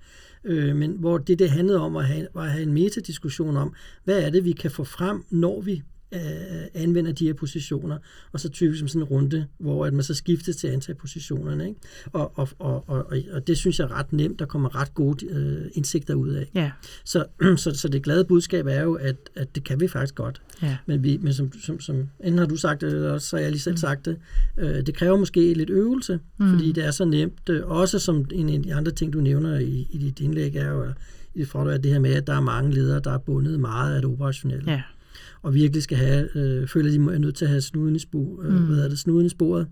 Øh, 0.43 0.75
men 0.75 0.91
hvor 0.91 1.17
det, 1.17 1.39
det 1.39 1.49
handlede 1.49 1.79
om 1.79 1.95
at 1.95 2.05
have, 2.05 2.27
var 2.33 2.43
at 2.43 2.51
have 2.51 2.63
en 2.63 2.73
metadiskussion 2.73 3.57
om, 3.57 3.73
hvad 4.03 4.23
er 4.23 4.29
det, 4.29 4.45
vi 4.45 4.51
kan 4.51 4.71
få 4.71 4.83
frem, 4.83 5.23
når 5.29 5.61
vi 5.61 5.81
øh, 6.13 6.83
anvender 6.83 7.11
de 7.11 7.25
her 7.25 7.33
positioner, 7.33 7.97
og 8.31 8.39
så 8.39 8.49
typisk 8.49 8.79
som 8.79 8.87
sådan 8.87 9.01
en 9.01 9.07
runde, 9.07 9.47
hvor 9.57 9.85
at 9.85 9.93
man 9.93 10.03
så 10.03 10.13
skiftes 10.13 10.55
til 10.55 10.67
at 10.67 10.73
antage 10.73 10.95
positionerne. 10.95 11.67
Ikke? 11.67 11.79
Og, 12.11 12.31
og, 12.35 12.49
og, 12.59 12.89
og, 12.89 13.05
og 13.31 13.47
det 13.47 13.57
synes 13.57 13.79
jeg 13.79 13.85
er 13.85 13.91
ret 13.91 14.13
nemt, 14.13 14.39
der 14.39 14.45
kommer 14.45 14.75
ret 14.75 14.93
gode 14.93 15.25
øh, 15.25 15.65
indsigter 15.73 16.13
ud 16.13 16.29
af. 16.29 16.49
Ja, 16.55 16.71
Så, 17.03 17.25
så, 17.63 17.71
så 17.73 17.87
det 17.87 18.03
glade 18.03 18.25
budskab 18.25 18.67
er 18.67 18.81
jo, 18.81 18.93
at, 18.93 19.15
at 19.35 19.55
det 19.55 19.63
kan 19.63 19.79
vi 19.79 19.87
faktisk 19.87 20.15
godt. 20.15 20.41
ja. 20.61 20.77
Men, 20.85 21.03
vi, 21.03 21.17
men 21.21 21.33
som, 21.33 21.51
som, 21.61 21.79
som, 21.79 22.09
enten 22.23 22.37
har 22.37 22.45
du 22.45 22.55
sagt 22.55 22.81
det, 22.81 22.93
eller 22.93 23.11
også 23.11 23.35
har 23.35 23.41
jeg 23.41 23.51
lige 23.51 23.61
selv 23.61 23.77
sagt 23.77 24.05
det, 24.05 24.17
øh, 24.57 24.85
det 24.85 24.95
kræver 24.95 25.17
måske 25.17 25.53
lidt 25.53 25.69
øvelse, 25.69 26.19
mm. 26.37 26.49
fordi 26.49 26.71
det 26.71 26.85
er 26.85 26.91
så 26.91 27.05
nemt. 27.05 27.49
Øh, 27.49 27.67
også 27.67 27.99
som 27.99 28.25
en 28.31 28.49
af 28.49 28.63
de 28.63 28.75
andre 28.75 28.91
ting, 28.91 29.13
du 29.13 29.21
nævner 29.21 29.59
i, 29.59 29.87
i 29.91 29.97
dit 29.97 30.19
indlæg, 30.19 30.55
er 30.55 30.69
jo 30.69 30.85
i 31.35 31.45
fra, 31.45 31.73
er 31.73 31.77
det 31.77 31.91
her 31.91 31.99
med, 31.99 32.13
at 32.13 32.27
der 32.27 32.33
er 32.33 32.41
mange 32.41 32.73
ledere, 32.73 32.99
der 32.99 33.11
er 33.11 33.17
bundet 33.17 33.59
meget 33.59 33.95
af 33.95 34.01
det 34.01 34.11
operationelle. 34.11 34.71
ja. 34.71 34.81
Og 35.41 35.53
virkelig 35.53 35.83
skal 35.83 35.97
have, 35.97 36.37
øh, 36.37 36.67
føler, 36.67 36.89
de 36.89 37.13
er 37.13 37.19
nødt 37.19 37.35
til 37.35 37.45
at 37.45 37.51
have 37.51 37.61
snuden 37.61 37.95
i, 37.95 37.99
spo, 37.99 38.41
øh, 38.43 38.53
Mm. 38.53 38.65
hvad 38.65 38.77
er 38.85 38.89
det, 38.89 38.99
snuden 38.99 39.25
i 39.25 39.29
sporet, 39.29 39.67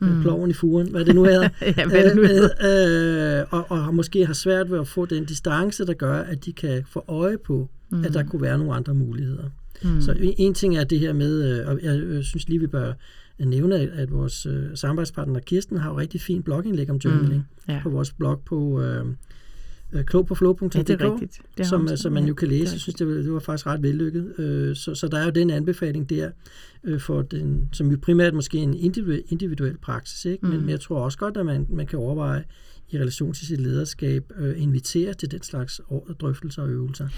mm. 0.00 0.08
Mm. 0.08 0.22
ploven 0.22 0.50
i 0.50 0.52
furen, 0.52 0.90
hvad 0.90 1.04
det 1.04 1.14
nu 1.14 1.24
hedder. 1.24 1.48
ja, 1.76 1.86
hvad 1.86 2.04
det 2.04 2.16
nu 2.16 2.22
Øh, 2.22 2.28
hedder. 2.28 3.40
øh, 3.40 3.46
og, 3.50 3.70
og 3.70 3.84
har 3.84 3.90
måske 3.90 4.26
har 4.26 4.34
svært 4.34 4.70
ved 4.70 4.78
at 4.80 4.88
få 4.88 5.06
den 5.06 5.24
distance, 5.24 5.86
der 5.86 5.94
gør, 5.94 6.14
at 6.18 6.44
de 6.44 6.52
kan 6.52 6.82
få 6.86 7.04
øje 7.08 7.38
på, 7.38 7.68
mm. 7.90 8.04
at 8.04 8.14
der 8.14 8.22
kunne 8.24 8.42
være 8.42 8.58
nogle 8.58 8.74
andre 8.74 8.94
muligheder. 8.94 9.44
Mm. 9.82 10.00
Så 10.00 10.12
en, 10.12 10.34
en 10.38 10.54
ting 10.54 10.76
er 10.76 10.84
det 10.84 10.98
her 11.00 11.12
med, 11.12 11.60
øh, 11.60 11.68
og 11.68 11.78
jeg 11.82 12.00
øh, 12.00 12.22
synes 12.22 12.48
lige, 12.48 12.58
vi 12.60 12.66
bør 12.66 12.92
nævne, 13.38 13.74
at, 13.78 14.12
vores 14.12 14.46
øh, 14.46 14.64
samarbejdspartner 14.74 15.40
Kirsten 15.40 15.76
har 15.76 15.90
jo 15.90 15.98
rigtig 15.98 16.20
fint 16.20 16.44
blogindlæg 16.44 16.90
om 16.90 16.96
journaling 16.96 17.48
ja. 17.68 17.80
på 17.82 17.90
vores 17.90 18.12
blog 18.12 18.42
på 18.46 18.82
øh, 18.82 19.04
øh, 19.92 20.04
klogpåflow.dk, 20.04 20.74
ja, 20.74 20.82
det 20.82 21.00
er 21.00 21.12
rigtigt. 21.12 21.40
Det 21.58 21.66
som, 21.66 21.82
øh, 21.82 21.88
sagt. 21.88 22.00
som 22.00 22.12
man 22.12 22.24
jo 22.24 22.34
kan 22.34 22.48
læse. 22.48 22.72
Jeg 22.72 22.80
synes, 22.80 22.94
det 22.96 23.06
var, 23.06 23.12
det 23.12 23.32
var 23.32 23.38
faktisk 23.38 23.66
ret 23.66 23.82
vellykket. 23.82 24.38
Øh, 24.38 24.76
så, 24.76 24.94
så 24.94 25.08
der 25.08 25.18
er 25.18 25.24
jo 25.24 25.30
den 25.30 25.50
anbefaling 25.50 26.10
der, 26.10 26.30
øh, 26.84 27.00
for 27.00 27.22
den, 27.22 27.68
som 27.72 27.90
jo 27.90 27.98
primært 28.02 28.34
måske 28.34 28.58
en 28.58 28.74
individuel, 28.74 29.22
individuel 29.28 29.76
praksis, 29.78 30.24
ikke? 30.24 30.46
Men, 30.46 30.54
Mm. 30.54 30.60
men 30.60 30.68
jeg 30.70 30.80
tror 30.80 31.04
også 31.04 31.18
godt, 31.18 31.36
at 31.36 31.46
man, 31.46 31.66
man 31.70 31.86
kan 31.86 31.98
overveje 31.98 32.44
i 32.90 32.98
relation 32.98 33.32
til 33.32 33.46
sit 33.46 33.60
lederskab, 33.60 34.32
øh, 34.38 34.62
invitere 34.62 35.14
til 35.14 35.30
den 35.30 35.42
slags 35.42 35.80
drøftelser 36.20 36.62
og 36.62 36.68
øvelser. 36.70 37.08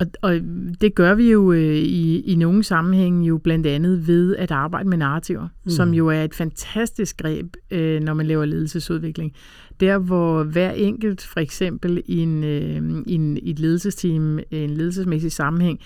Og, 0.00 0.06
og 0.22 0.40
det 0.80 0.94
gør 0.94 1.14
vi 1.14 1.30
jo 1.30 1.52
øh, 1.52 1.76
i, 1.76 2.20
i 2.20 2.34
nogle 2.34 2.62
sammenhænge 2.62 3.26
jo 3.26 3.38
blandt 3.38 3.66
andet 3.66 4.06
ved 4.06 4.36
at 4.36 4.50
arbejde 4.50 4.88
med 4.88 4.98
narrativer, 4.98 5.48
Mm. 5.64 5.70
som 5.70 5.94
jo 5.94 6.08
er 6.08 6.24
et 6.24 6.34
fantastisk 6.34 7.16
greb, 7.16 7.46
øh, 7.70 8.00
når 8.00 8.14
man 8.14 8.26
laver 8.26 8.44
ledelsesudvikling. 8.44 9.32
Der 9.80 9.98
hvor 9.98 10.44
hver 10.44 10.70
enkelt, 10.70 11.22
for 11.22 11.40
eksempel 11.40 12.02
i, 12.06 12.18
en, 12.18 12.44
øh, 12.44 13.02
i, 13.06 13.14
en, 13.14 13.36
i 13.36 13.50
et 13.50 13.58
ledelsesteam, 13.58 14.38
en 14.50 14.70
ledelsesmæssig 14.70 15.32
sammenhæng, 15.32 15.80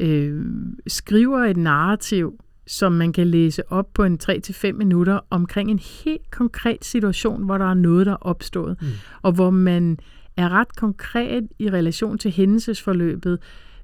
øh, 0.00 0.44
skriver 0.86 1.38
et 1.38 1.56
narrativ, 1.56 2.40
som 2.66 2.92
man 2.92 3.12
kan 3.12 3.26
læse 3.26 3.72
op 3.72 3.86
på 3.94 4.04
en 4.04 4.18
3-5 4.22 4.72
minutter 4.72 5.20
omkring 5.30 5.70
en 5.70 5.80
helt 6.04 6.30
konkret 6.30 6.84
situation, 6.84 7.44
hvor 7.44 7.58
der 7.58 7.70
er 7.70 7.74
noget, 7.74 8.06
der 8.06 8.12
er 8.12 8.16
opstået, 8.26 8.76
mm. 8.80 8.86
og 9.22 9.32
hvor 9.32 9.50
man 9.50 9.98
er 10.36 10.48
ret 10.48 10.76
konkret 10.76 11.48
i 11.58 11.70
relation 11.70 12.18
til 12.18 12.30
hændelsesforløbet. 12.30 13.38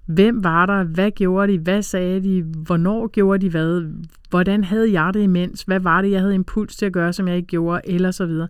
Hvem 0.06 0.44
var 0.44 0.66
der? 0.66 0.84
Hvad 0.84 1.10
gjorde 1.10 1.52
de? 1.52 1.58
Hvad 1.58 1.82
sagde 1.82 2.22
de? 2.22 2.42
Hvornår 2.42 3.06
gjorde 3.06 3.38
de 3.46 3.50
hvad? 3.50 3.92
Hvordan 4.30 4.64
havde 4.64 4.92
jeg 4.92 5.14
det 5.14 5.22
imens? 5.22 5.62
Hvad 5.62 5.80
var 5.80 6.02
det, 6.02 6.10
jeg 6.10 6.20
havde 6.20 6.34
impuls 6.34 6.76
til 6.76 6.86
at 6.86 6.92
gøre, 6.92 7.12
som 7.12 7.28
jeg 7.28 7.36
ikke 7.36 7.46
gjorde? 7.46 7.80
Eller 7.84 8.10
så 8.10 8.26
videre. 8.26 8.48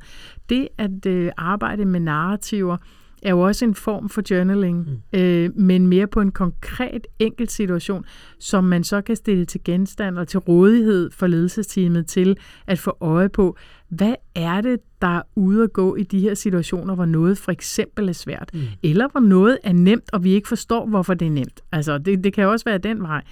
Det 0.48 0.68
at 0.78 1.06
øh, 1.06 1.32
arbejde 1.36 1.84
med 1.84 2.00
narrativer 2.00 2.76
er 3.22 3.30
jo 3.30 3.40
også 3.40 3.64
en 3.64 3.74
form 3.74 4.08
for 4.08 4.22
journaling, 4.30 4.88
mm. 5.12 5.18
øh, 5.18 5.50
men 5.56 5.86
mere 5.86 6.06
på 6.06 6.20
en 6.20 6.30
konkret 6.30 7.06
enkelt 7.18 7.52
situation, 7.52 8.04
som 8.38 8.64
man 8.64 8.84
så 8.84 9.00
kan 9.00 9.16
stille 9.16 9.44
til 9.44 9.60
genstand 9.64 10.18
og 10.18 10.28
til 10.28 10.40
rådighed 10.40 11.10
for 11.10 11.26
ledelsesteamet 11.26 12.06
til 12.06 12.36
at 12.66 12.78
få 12.78 12.96
øje 13.00 13.28
på, 13.28 13.56
hvad 13.88 14.14
er 14.34 14.60
det, 14.60 14.80
der 15.02 15.18
er 15.18 15.22
ude 15.36 15.62
at 15.62 15.72
gå 15.72 15.96
i 15.96 16.02
de 16.02 16.20
her 16.20 16.34
situationer, 16.34 16.94
hvor 16.94 17.06
noget 17.06 17.38
for 17.38 17.52
eksempel 17.52 18.08
er 18.08 18.12
svært, 18.12 18.50
mm. 18.54 18.60
eller 18.82 19.08
hvor 19.08 19.20
noget 19.20 19.58
er 19.64 19.72
nemt, 19.72 20.12
og 20.12 20.24
vi 20.24 20.32
ikke 20.32 20.48
forstår, 20.48 20.86
hvorfor 20.86 21.14
det 21.14 21.26
er 21.26 21.30
nemt. 21.30 21.60
Altså, 21.72 21.98
det, 21.98 22.24
det 22.24 22.32
kan 22.32 22.46
også 22.46 22.64
være 22.64 22.78
den 22.78 23.02
vej. 23.02 23.22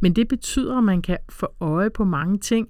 Men 0.00 0.12
det 0.12 0.28
betyder, 0.28 0.78
at 0.78 0.84
man 0.84 1.02
kan 1.02 1.18
få 1.28 1.54
øje 1.60 1.90
på 1.90 2.04
mange 2.04 2.38
ting. 2.38 2.68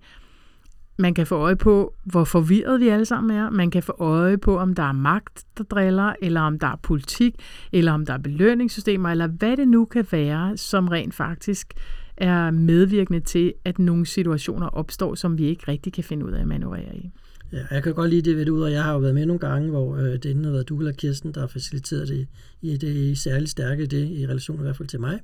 Man 1.01 1.15
kan 1.15 1.27
få 1.27 1.35
øje 1.35 1.57
på, 1.57 1.95
hvor 2.05 2.25
forvirret 2.25 2.81
vi 2.81 2.89
alle 2.89 3.05
sammen 3.05 3.37
er. 3.37 3.51
Man 3.51 3.71
kan 3.71 3.83
få 3.83 3.93
øje 3.99 4.39
på, 4.39 4.59
om 4.59 4.75
der 4.75 4.83
er 4.83 4.93
magt, 4.93 5.45
der 5.59 5.65
driller, 5.65 6.15
eller 6.23 6.41
om 6.41 6.59
der 6.59 6.67
er 6.67 6.77
politik, 6.83 7.35
eller 7.73 7.93
om 7.93 8.07
der 8.07 8.13
er 8.13 8.19
belønningssystemer, 8.19 9.09
eller 9.09 9.27
hvad 9.27 9.57
det 9.57 9.69
nu 9.69 9.85
kan 9.85 10.07
være, 10.13 10.57
som 10.57 10.89
rent 10.89 11.15
faktisk 11.15 11.75
er 12.17 12.51
medvirkende 12.51 13.21
til, 13.21 13.55
at 13.65 13.79
nogle 13.79 14.07
situationer 14.07 14.67
opstår, 14.67 15.15
som 15.15 15.39
vi 15.39 15.45
ikke 15.45 15.65
rigtig 15.69 15.93
kan 15.93 16.05
finde 16.05 16.27
ud 16.27 16.33
af 16.33 16.41
at 16.41 16.47
manøvrere 16.47 16.97
i. 16.97 17.11
Ja, 17.53 17.65
jeg 17.71 17.83
kan 17.83 17.95
godt 17.95 18.11
lide 18.11 18.31
det 18.31 18.37
ved 18.37 18.51
ud, 18.51 18.63
og 18.63 18.73
jeg 18.73 18.85
har 18.85 18.93
jo 18.93 18.99
været 18.99 19.15
med 19.15 19.27
nogle 19.27 19.41
gange, 19.41 19.71
hvor 19.71 19.97
øh, 19.97 20.13
det 20.13 20.27
enten 20.27 20.45
har 20.45 20.53
været 20.53 20.69
du 20.69 20.79
eller 20.79 20.93
Kirsten, 20.93 21.35
der 21.35 21.41
har 21.41 21.47
faciliteret 21.47 22.09
det 22.09 22.27
i 22.63 22.77
det 22.77 22.97
i 22.97 23.15
særligt 23.15 23.51
stærke 23.51 23.87
det, 23.87 24.11
i 24.11 24.27
relation 24.27 24.59
i 24.59 24.63
hvert 24.63 24.77
fald 24.77 24.89
til 24.89 25.01
mig. 25.01 25.21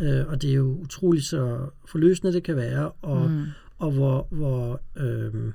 Øh, 0.00 0.26
og 0.28 0.42
det 0.42 0.50
er 0.50 0.54
jo 0.54 0.78
utroligt 0.82 1.24
så 1.24 1.58
forløsende 1.86 2.32
det 2.32 2.42
kan 2.42 2.56
være, 2.56 2.90
og, 2.90 3.30
mm. 3.30 3.44
Og 3.78 3.90
hvor, 3.90 4.26
hvor, 4.30 4.80
øh, 4.96 5.52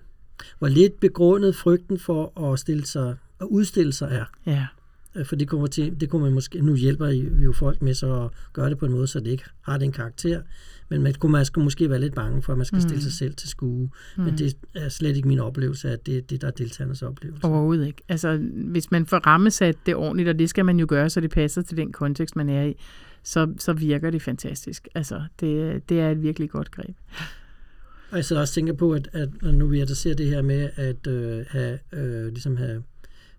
hvor 0.59 0.67
lidt 0.67 0.99
begrundet 0.99 1.55
frygten 1.55 1.99
for 1.99 2.51
at 2.51 2.59
stille 2.59 2.85
sig 2.85 3.15
at 3.41 3.45
udstille 3.45 3.93
sig 3.93 4.09
er. 4.11 4.51
Ja. 4.51 4.67
Øh, 5.15 5.25
For 5.25 5.35
det 5.35 5.47
kommer 5.47 5.67
til, 5.67 5.99
det 5.99 6.09
kunne 6.09 6.21
man 6.21 6.33
måske, 6.33 6.61
nu 6.61 6.75
hjælper 6.75 7.07
vi 7.35 7.43
jo 7.43 7.53
folk 7.53 7.81
med 7.81 7.93
så 7.93 8.23
at 8.23 8.31
gøre 8.53 8.69
det 8.69 8.77
på 8.77 8.85
en 8.85 8.91
måde, 8.91 9.07
så 9.07 9.19
det 9.19 9.27
ikke 9.27 9.43
har 9.61 9.77
den 9.77 9.91
karakter. 9.91 10.41
Men 10.89 11.01
man, 11.01 11.13
kunne, 11.13 11.31
man 11.31 11.45
skal 11.45 11.63
måske 11.63 11.89
være 11.89 11.99
lidt 11.99 12.15
bange 12.15 12.41
for, 12.41 12.53
at 12.53 12.57
man 12.57 12.65
skal 12.65 12.81
stille 12.81 13.01
sig 13.01 13.13
selv 13.13 13.33
til 13.33 13.49
skue. 13.49 13.89
Mm. 14.17 14.23
Men 14.23 14.37
det 14.37 14.57
er 14.75 14.89
slet 14.89 15.15
ikke 15.15 15.27
min 15.27 15.39
oplevelse, 15.39 15.91
at 15.91 16.05
det 16.05 16.17
er 16.17 16.21
det, 16.21 16.41
der 16.41 16.47
er 16.47 16.51
deltagernes 16.51 17.01
oplevelse. 17.01 17.45
Overhovedet 17.45 17.87
ikke. 17.87 18.01
Altså, 18.07 18.37
hvis 18.53 18.91
man 18.91 19.05
får 19.05 19.17
rammesat 19.17 19.75
det 19.85 19.95
ordentligt, 19.95 20.29
og 20.29 20.39
det 20.39 20.49
skal 20.49 20.65
man 20.65 20.79
jo 20.79 20.85
gøre, 20.89 21.09
så 21.09 21.21
det 21.21 21.31
passer 21.31 21.61
til 21.61 21.77
den 21.77 21.91
kontekst, 21.91 22.35
man 22.35 22.49
er 22.49 22.63
i, 22.63 22.75
så, 23.23 23.53
så 23.57 23.73
virker 23.73 24.09
det 24.09 24.21
fantastisk. 24.21 24.87
Altså, 24.95 25.23
det, 25.39 25.81
det 25.89 25.99
er 25.99 26.11
et 26.11 26.21
virkelig 26.21 26.49
godt 26.49 26.71
greb. 26.71 26.95
Og 28.11 28.17
jeg 28.17 28.25
så 28.25 28.39
også 28.39 28.53
tænker 28.53 28.73
på, 28.73 28.91
at, 28.91 29.09
at 29.13 29.29
nu 29.41 29.67
vi 29.67 29.79
adresserer 29.79 30.15
det 30.15 30.25
her 30.25 30.41
med 30.41 30.69
at 30.75 31.07
øh, 31.07 31.45
have, 31.49 31.79
øh, 31.93 32.27
ligesom 32.27 32.57
have, 32.57 32.83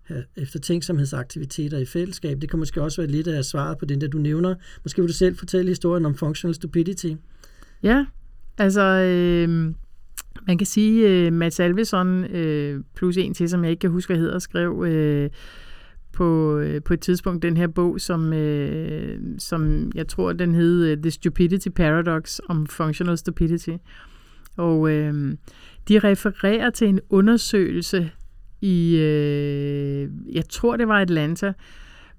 have 0.03 0.23
eftertænksomhedsaktiviteter 0.35 1.77
i 1.77 1.85
fællesskab, 1.85 2.41
det 2.41 2.49
kan 2.49 2.59
måske 2.59 2.81
også 2.81 3.01
være 3.01 3.11
lidt 3.11 3.27
af 3.27 3.45
svaret 3.45 3.77
på 3.77 3.85
den 3.85 4.01
der, 4.01 4.07
du 4.07 4.17
nævner. 4.17 4.55
Måske 4.83 5.01
vil 5.01 5.09
du 5.09 5.13
selv 5.13 5.35
fortælle 5.35 5.69
historien 5.69 6.05
om 6.05 6.15
functional 6.15 6.55
stupidity. 6.55 7.13
Ja, 7.83 8.05
altså 8.57 8.81
øh, 8.81 9.73
man 10.47 10.57
kan 10.57 10.67
sige, 10.67 11.09
øh, 11.09 11.33
Mads 11.33 11.59
Alvesson 11.59 12.25
øh, 12.25 12.83
plus 12.95 13.17
en 13.17 13.33
til, 13.33 13.49
som 13.49 13.63
jeg 13.63 13.71
ikke 13.71 13.81
kan 13.81 13.89
huske, 13.89 14.13
hvad 14.13 14.21
hedder, 14.21 14.39
skrev 14.39 14.85
øh, 14.87 15.29
på, 16.13 16.57
øh, 16.57 16.81
på 16.83 16.93
et 16.93 16.99
tidspunkt 16.99 17.43
den 17.43 17.57
her 17.57 17.67
bog, 17.67 18.01
som, 18.01 18.33
øh, 18.33 19.19
som 19.39 19.91
jeg 19.95 20.07
tror, 20.07 20.33
den 20.33 20.55
hed 20.55 20.85
øh, 20.85 20.97
The 20.97 21.11
Stupidity 21.11 21.69
Paradox 21.69 22.39
om 22.49 22.67
Functional 22.67 23.17
Stupidity. 23.17 23.75
Og 24.57 24.91
øh, 24.91 25.37
de 25.87 25.99
refererer 25.99 26.69
til 26.69 26.87
en 26.87 26.99
undersøgelse 27.09 28.11
i, 28.61 28.97
øh, 28.97 30.09
jeg 30.31 30.49
tror 30.49 30.77
det 30.77 30.87
var 30.87 31.01
Atlanta, 31.01 31.53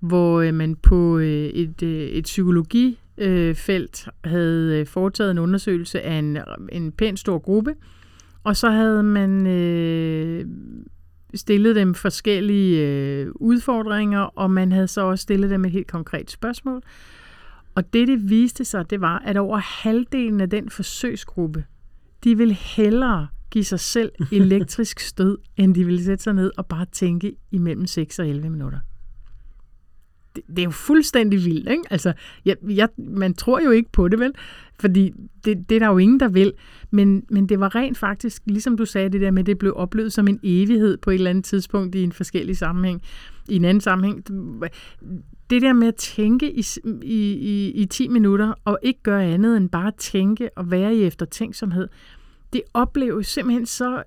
hvor 0.01 0.41
øh, 0.41 0.55
man 0.55 0.76
på 0.76 1.18
øh, 1.18 1.47
et, 1.47 1.83
øh, 1.83 2.09
et 2.09 2.24
psykologifelt 2.24 4.09
øh, 4.09 4.30
havde 4.30 4.80
øh, 4.80 4.87
foretaget 4.87 5.30
en 5.30 5.39
undersøgelse 5.39 6.01
af 6.01 6.14
en, 6.14 6.39
en 6.72 6.93
pænt 6.93 7.18
stor 7.18 7.39
gruppe, 7.39 7.74
og 8.45 8.57
så 8.57 8.70
havde 8.70 9.03
man 9.03 9.47
øh, 9.47 10.47
stillet 11.35 11.76
dem 11.76 11.95
forskellige 11.95 12.89
øh, 12.89 13.28
udfordringer, 13.35 14.20
og 14.20 14.51
man 14.51 14.72
havde 14.72 14.89
så 14.89 15.01
også 15.01 15.22
stillet 15.22 15.51
dem 15.51 15.64
et 15.64 15.70
helt 15.70 15.87
konkret 15.87 16.30
spørgsmål. 16.30 16.83
Og 17.74 17.93
det, 17.93 18.09
det 18.09 18.30
viste 18.30 18.64
sig, 18.64 18.91
det 18.91 19.01
var, 19.01 19.18
at 19.18 19.37
over 19.37 19.59
halvdelen 19.59 20.41
af 20.41 20.51
den 20.51 20.70
forsøgsgruppe, 20.70 21.64
de 22.25 22.37
ville 22.37 22.55
hellere 22.55 23.29
give 23.51 23.64
sig 23.64 23.81
selv 23.81 24.12
elektrisk 24.33 25.01
stød, 25.11 25.39
end 25.57 25.75
de 25.75 25.85
ville 25.85 26.05
sætte 26.05 26.25
sig 26.25 26.35
ned 26.35 26.51
og 26.57 26.66
bare 26.66 26.87
tænke 26.93 27.37
imellem 27.51 27.87
6 27.87 28.18
og 28.18 28.29
11 28.29 28.51
minutter. 28.51 28.79
Det, 30.37 30.43
det 30.49 30.59
er 30.59 30.64
jo 30.64 30.70
fuldstændig 30.70 31.45
vildt, 31.45 31.68
ikke? 31.70 31.83
Altså, 31.91 32.12
jeg, 32.45 32.57
jeg, 32.68 32.89
man 32.99 33.35
tror 33.35 33.61
jo 33.61 33.70
ikke 33.70 33.93
på 33.93 34.09
det, 34.09 34.18
vel? 34.18 34.33
Fordi 34.81 35.12
det, 35.45 35.68
det 35.68 35.75
er 35.75 35.79
der 35.79 35.87
jo 35.87 35.99
ingen, 35.99 36.20
der 36.20 36.29
vil. 36.29 36.53
Men, 36.91 37.25
men 37.31 37.49
det 37.49 37.61
var 37.61 37.75
rent 37.75 37.99
faktisk, 37.99 38.43
ligesom 38.47 38.77
du 38.77 38.85
sagde 38.85 39.09
det 39.09 39.20
der 39.20 39.31
med, 39.31 39.45
det 39.45 39.59
blev 39.59 39.73
oplevet 39.77 40.12
som 40.12 40.29
en 40.29 40.41
evighed 40.43 40.97
på 40.97 41.11
et 41.11 41.14
eller 41.14 41.31
andet 41.31 41.45
tidspunkt 41.45 41.95
i 41.95 42.03
en 42.03 42.12
forskellig 42.12 42.57
sammenhæng, 42.57 43.03
i 43.49 43.57
en 43.57 43.64
anden 43.64 43.81
sammenhæng. 43.81 44.25
Det 45.51 45.62
der 45.62 45.72
med 45.72 45.88
at 45.88 45.95
tænke 45.95 46.53
i, 46.53 46.64
i, 47.03 47.32
i, 47.32 47.70
i 47.70 47.86
10 47.86 48.09
minutter, 48.09 48.55
og 48.64 48.78
ikke 48.82 49.03
gøre 49.03 49.24
andet 49.24 49.57
end 49.57 49.70
bare 49.70 49.93
tænke 49.99 50.51
og 50.57 50.70
være 50.70 50.95
i 50.95 51.05
eftertænksomhed, 51.05 51.88
det 52.53 52.62
opleves 52.74 53.26
simpelthen 53.26 53.66
så 53.66 54.03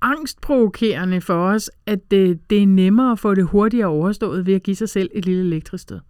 angstprovokerende 0.00 1.20
for 1.20 1.34
os, 1.34 1.70
at 1.86 2.10
det, 2.10 2.50
det 2.50 2.62
er 2.62 2.66
nemmere 2.66 3.12
at 3.12 3.18
få 3.18 3.34
det 3.34 3.44
hurtigere 3.44 3.88
overstået 3.88 4.46
ved 4.46 4.54
at 4.54 4.62
give 4.62 4.76
sig 4.76 4.88
selv 4.88 5.10
et 5.14 5.26
lille 5.26 5.42
elektrisk 5.42 5.82
stød. 5.82 6.00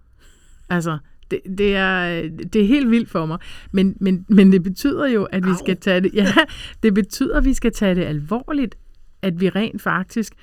Altså, 0.71 0.99
det, 1.31 1.41
det, 1.59 1.77
er, 1.77 2.23
det 2.53 2.63
er 2.63 2.67
helt 2.67 2.91
vildt 2.91 3.11
for 3.11 3.27
mig. 3.27 3.39
Men, 3.73 3.97
men, 4.01 4.27
men 4.29 4.53
det 4.53 4.63
betyder 4.63 5.07
jo, 5.07 5.25
at 5.25 5.47
vi 5.47 5.51
skal 5.59 5.77
tage 5.77 6.01
det, 6.01 6.15
ja, 6.21 6.33
det 6.83 6.95
betyder, 6.95 7.37
at 7.37 7.45
vi 7.45 7.55
skal 7.55 7.73
tage 7.73 7.95
det 7.95 8.05
alvorligt, 8.05 8.75
at 9.23 9.41
vi 9.41 9.49
rent 9.49 9.83
faktisk 9.83 10.35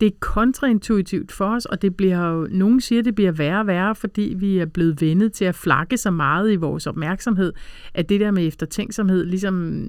det 0.00 0.06
er 0.06 0.16
kontraintuitivt 0.20 1.32
for 1.32 1.54
os, 1.54 1.64
og 1.64 1.82
det 1.82 1.96
bliver 1.96 2.28
jo, 2.28 2.48
nogen 2.50 2.80
siger, 2.80 3.02
det 3.02 3.14
bliver 3.14 3.32
værre 3.32 3.60
og 3.60 3.66
værre, 3.66 3.94
fordi 3.94 4.34
vi 4.38 4.58
er 4.58 4.66
blevet 4.66 5.00
vendet 5.00 5.32
til 5.32 5.44
at 5.44 5.54
flakke 5.54 5.96
så 5.96 6.10
meget 6.10 6.52
i 6.52 6.56
vores 6.56 6.86
opmærksomhed, 6.86 7.52
at 7.94 8.08
det 8.08 8.20
der 8.20 8.30
med 8.30 8.46
eftertænksomhed, 8.46 9.24
ligesom, 9.24 9.82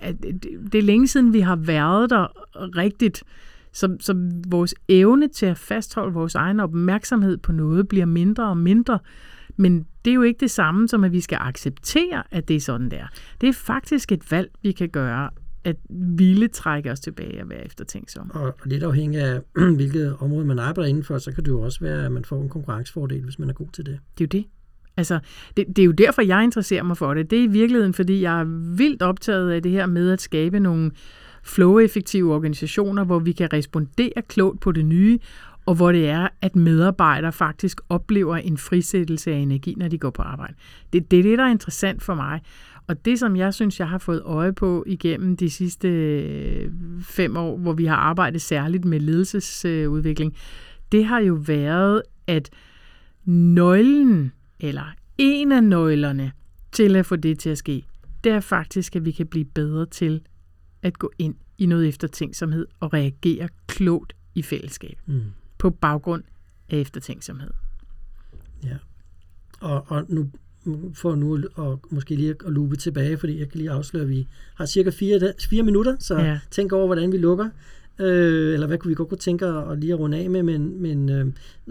at 0.00 0.14
det 0.72 0.78
er 0.78 0.82
længe 0.82 1.08
siden, 1.08 1.32
vi 1.32 1.40
har 1.40 1.56
været 1.56 2.10
der 2.10 2.26
rigtigt, 2.76 3.22
så, 3.72 3.96
så 4.00 4.30
vores 4.48 4.74
evne 4.88 5.28
til 5.28 5.46
at 5.46 5.58
fastholde 5.58 6.12
vores 6.12 6.34
egen 6.34 6.60
opmærksomhed 6.60 7.36
på 7.36 7.52
noget 7.52 7.88
bliver 7.88 8.06
mindre 8.06 8.48
og 8.48 8.56
mindre. 8.56 8.98
Men 9.56 9.86
det 10.04 10.10
er 10.10 10.14
jo 10.14 10.22
ikke 10.22 10.40
det 10.40 10.50
samme 10.50 10.88
som, 10.88 11.04
at 11.04 11.12
vi 11.12 11.20
skal 11.20 11.38
acceptere, 11.40 12.22
at 12.30 12.48
det 12.48 12.56
er 12.56 12.60
sådan 12.60 12.90
der. 12.90 13.06
Det 13.40 13.48
er 13.48 13.52
faktisk 13.52 14.12
et 14.12 14.30
valg, 14.30 14.50
vi 14.62 14.72
kan 14.72 14.88
gøre, 14.88 15.30
at 15.64 15.76
ville 15.90 16.48
trække 16.48 16.90
os 16.90 17.00
tilbage 17.00 17.42
og 17.42 17.50
være 17.50 17.66
eftertænksom. 17.66 18.30
Og, 18.34 18.42
og 18.42 18.54
lidt 18.64 18.82
afhængig 18.82 19.20
af, 19.20 19.40
hvilket 19.76 20.16
område 20.20 20.44
man 20.44 20.58
arbejder 20.58 20.88
indenfor, 20.88 21.18
så 21.18 21.32
kan 21.32 21.44
det 21.44 21.50
jo 21.50 21.60
også 21.60 21.80
være, 21.80 22.04
at 22.04 22.12
man 22.12 22.24
får 22.24 22.42
en 22.42 22.48
konkurrencefordel, 22.48 23.24
hvis 23.24 23.38
man 23.38 23.48
er 23.48 23.54
god 23.54 23.68
til 23.72 23.86
det. 23.86 23.98
Det 24.18 24.24
er 24.24 24.38
jo 24.38 24.42
det. 24.42 24.50
Altså, 24.96 25.18
det, 25.56 25.66
det 25.68 25.78
er 25.78 25.86
jo 25.86 25.92
derfor, 25.92 26.22
jeg 26.22 26.44
interesserer 26.44 26.82
mig 26.82 26.96
for 26.96 27.14
det. 27.14 27.30
Det 27.30 27.38
er 27.38 27.42
i 27.42 27.46
virkeligheden, 27.46 27.94
fordi 27.94 28.22
jeg 28.22 28.40
er 28.40 28.44
vildt 28.76 29.02
optaget 29.02 29.50
af 29.50 29.62
det 29.62 29.72
her 29.72 29.86
med 29.86 30.10
at 30.10 30.20
skabe 30.20 30.60
nogle 30.60 30.90
flow-effektive 31.42 32.34
organisationer, 32.34 33.04
hvor 33.04 33.18
vi 33.18 33.32
kan 33.32 33.52
respondere 33.52 34.22
klogt 34.28 34.60
på 34.60 34.72
det 34.72 34.84
nye, 34.84 35.18
og 35.66 35.74
hvor 35.74 35.92
det 35.92 36.08
er, 36.08 36.28
at 36.40 36.56
medarbejdere 36.56 37.32
faktisk 37.32 37.80
oplever 37.88 38.36
en 38.36 38.58
frisættelse 38.58 39.30
af 39.32 39.36
energi, 39.36 39.74
når 39.76 39.88
de 39.88 39.98
går 39.98 40.10
på 40.10 40.22
arbejde. 40.22 40.54
Det, 40.92 41.10
det 41.10 41.18
er 41.18 41.22
det, 41.22 41.38
der 41.38 41.44
er 41.44 41.50
interessant 41.50 42.02
for 42.02 42.14
mig. 42.14 42.40
Og 42.90 43.04
det, 43.04 43.18
som 43.18 43.36
jeg 43.36 43.54
synes, 43.54 43.80
jeg 43.80 43.88
har 43.88 43.98
fået 43.98 44.22
øje 44.24 44.52
på 44.52 44.84
igennem 44.86 45.36
de 45.36 45.50
sidste 45.50 45.88
øh, 45.88 46.72
fem 47.02 47.36
år, 47.36 47.56
hvor 47.56 47.72
vi 47.72 47.84
har 47.84 47.96
arbejdet 47.96 48.42
særligt 48.42 48.84
med 48.84 49.00
ledelsesudvikling, 49.00 50.36
det 50.92 51.04
har 51.04 51.20
jo 51.20 51.34
været, 51.34 52.02
at 52.26 52.50
nøglen, 53.24 54.32
eller 54.60 54.94
en 55.18 55.52
af 55.52 55.64
nøglerne 55.64 56.32
til 56.72 56.96
at 56.96 57.06
få 57.06 57.16
det 57.16 57.38
til 57.38 57.50
at 57.50 57.58
ske, 57.58 57.84
det 58.24 58.32
er 58.32 58.40
faktisk, 58.40 58.96
at 58.96 59.04
vi 59.04 59.10
kan 59.10 59.26
blive 59.26 59.44
bedre 59.44 59.86
til 59.86 60.20
at 60.82 60.98
gå 60.98 61.12
ind 61.18 61.34
i 61.58 61.66
noget 61.66 61.88
eftertænksomhed 61.88 62.66
og 62.80 62.92
reagere 62.92 63.48
klogt 63.66 64.12
i 64.34 64.42
fællesskab. 64.42 64.98
Mm. 65.06 65.20
På 65.58 65.70
baggrund 65.70 66.22
af 66.68 66.76
eftertænksomhed. 66.76 67.50
Ja. 68.64 68.76
Og, 69.60 69.84
og 69.88 70.06
nu 70.08 70.30
for 70.94 71.14
nu 71.14 71.34
at 71.34 71.78
måske 71.90 72.14
lige 72.14 72.30
at 72.30 72.52
lupe 72.52 72.76
tilbage, 72.76 73.18
fordi 73.18 73.38
jeg 73.38 73.48
kan 73.48 73.58
lige 73.58 73.70
afsløre, 73.70 74.02
at 74.02 74.08
vi 74.08 74.26
har 74.54 74.66
cirka 74.66 74.90
fire, 74.90 75.32
fire 75.50 75.62
minutter, 75.62 75.96
så 76.00 76.18
ja. 76.18 76.38
tænk 76.50 76.72
over, 76.72 76.86
hvordan 76.86 77.12
vi 77.12 77.16
lukker. 77.16 77.48
Øh, 77.98 78.54
eller 78.54 78.66
hvad 78.66 78.78
kunne 78.78 78.88
vi 78.88 78.94
godt 78.94 79.08
kunne 79.08 79.18
tænke 79.18 79.46
at 79.46 79.78
lige 79.78 79.92
at 79.92 79.98
runde 79.98 80.18
af 80.18 80.30
med, 80.30 80.42
men, 80.42 80.82
men 80.82 81.08
øh, 81.08 81.26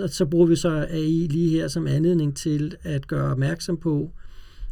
så 0.07 0.25
bruger 0.25 0.47
vi 0.47 0.55
så 0.55 0.87
AI 0.89 1.27
lige 1.29 1.49
her 1.49 1.67
som 1.67 1.87
anledning 1.87 2.35
til 2.35 2.75
at 2.83 3.07
gøre 3.07 3.31
opmærksom 3.31 3.77
på, 3.77 4.11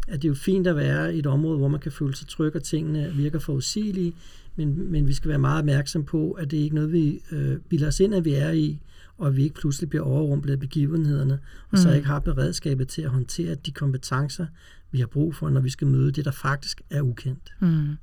at 0.08 0.22
det 0.22 0.28
er 0.28 0.30
jo 0.30 0.36
fint 0.36 0.68
at 0.68 0.76
være 0.76 1.16
i 1.16 1.20
et 1.20 1.26
område, 1.26 1.58
hvor 1.58 1.68
man 1.68 1.80
kan 1.80 1.92
føle 1.92 2.16
sig 2.16 2.28
tryg, 2.28 2.56
og 2.56 2.64
tingene 2.64 3.12
virker 3.16 3.40
forudsigelige, 3.40 4.14
men, 4.56 4.92
men 4.92 5.08
vi 5.08 5.14
skal 5.14 5.30
være 5.30 5.40
meget 5.40 5.60
opmærksom 5.60 6.04
på, 6.04 6.32
at 6.32 6.52
det 6.52 6.60
er 6.60 6.64
ikke 6.64 6.76
noget, 6.76 6.92
vi 6.92 7.22
øh, 7.32 7.58
bilder 7.70 7.88
os 7.88 8.00
ind, 8.00 8.16
at 8.16 8.26
vi 8.26 8.34
er 8.34 8.52
i, 8.52 8.80
og 9.18 9.36
vi 9.36 9.44
ikke 9.44 9.56
pludselig 9.56 9.90
bliver 9.90 10.04
overrumplet 10.04 10.54
af 10.54 10.60
begivenhederne, 10.60 11.34
og 11.34 11.40
mm. 11.72 11.78
så 11.78 11.92
ikke 11.92 12.08
har 12.08 12.20
beredskabet 12.20 12.88
til 12.88 13.02
at 13.02 13.10
håndtere 13.10 13.56
de 13.56 13.72
kompetencer, 13.72 14.46
vi 14.92 15.00
har 15.00 15.08
brug 15.08 15.36
for, 15.36 15.50
når 15.50 15.62
vi 15.62 15.70
skal 15.70 15.88
møde 15.88 16.12
det, 16.12 16.26
der 16.26 16.32
faktisk 16.32 16.82
er 16.90 17.02
ukendt. 17.02 17.54
Mm. 17.60 17.98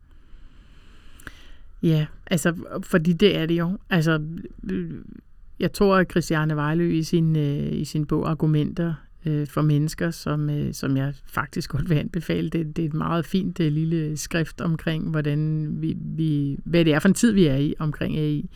Ja, 1.83 2.07
altså, 2.27 2.55
fordi 2.83 3.13
det 3.13 3.37
er 3.37 3.47
det 3.47 3.59
jo. 3.59 3.79
Altså, 3.91 4.23
jeg 5.61 5.73
tror, 5.73 5.97
at 5.97 6.11
Christiane 6.11 6.57
Vejlø 6.57 6.91
i 6.91 7.03
sin, 7.03 7.37
øh, 7.37 7.73
i 7.73 7.85
sin 7.85 8.07
bog 8.07 8.31
Argumenter 8.31 8.95
øh, 9.27 9.47
for 9.47 9.63
mennesker, 9.63 10.11
som, 10.11 10.51
øh, 10.51 10.75
som 10.75 10.97
jeg 10.97 11.15
faktisk 11.27 11.71
godt 11.71 11.91
vil 11.91 11.97
anbefale. 11.97 12.51
Det, 12.51 12.77
det 12.77 12.83
er 12.83 12.87
et 12.89 12.95
meget 12.95 13.27
fint 13.27 13.61
øh, 13.61 13.73
lille 13.73 14.17
skrift 14.17 14.61
omkring, 14.61 15.11
hvordan 15.11 15.69
vi, 15.81 15.97
vi, 15.99 16.59
hvad 16.65 16.85
det 16.85 16.95
er 16.95 16.99
for 16.99 17.09
en 17.09 17.15
tid, 17.15 17.33
vi 17.33 17.47
er 17.47 17.57
i 17.57 17.75
omkring 17.79 18.17
AI. 18.17 18.51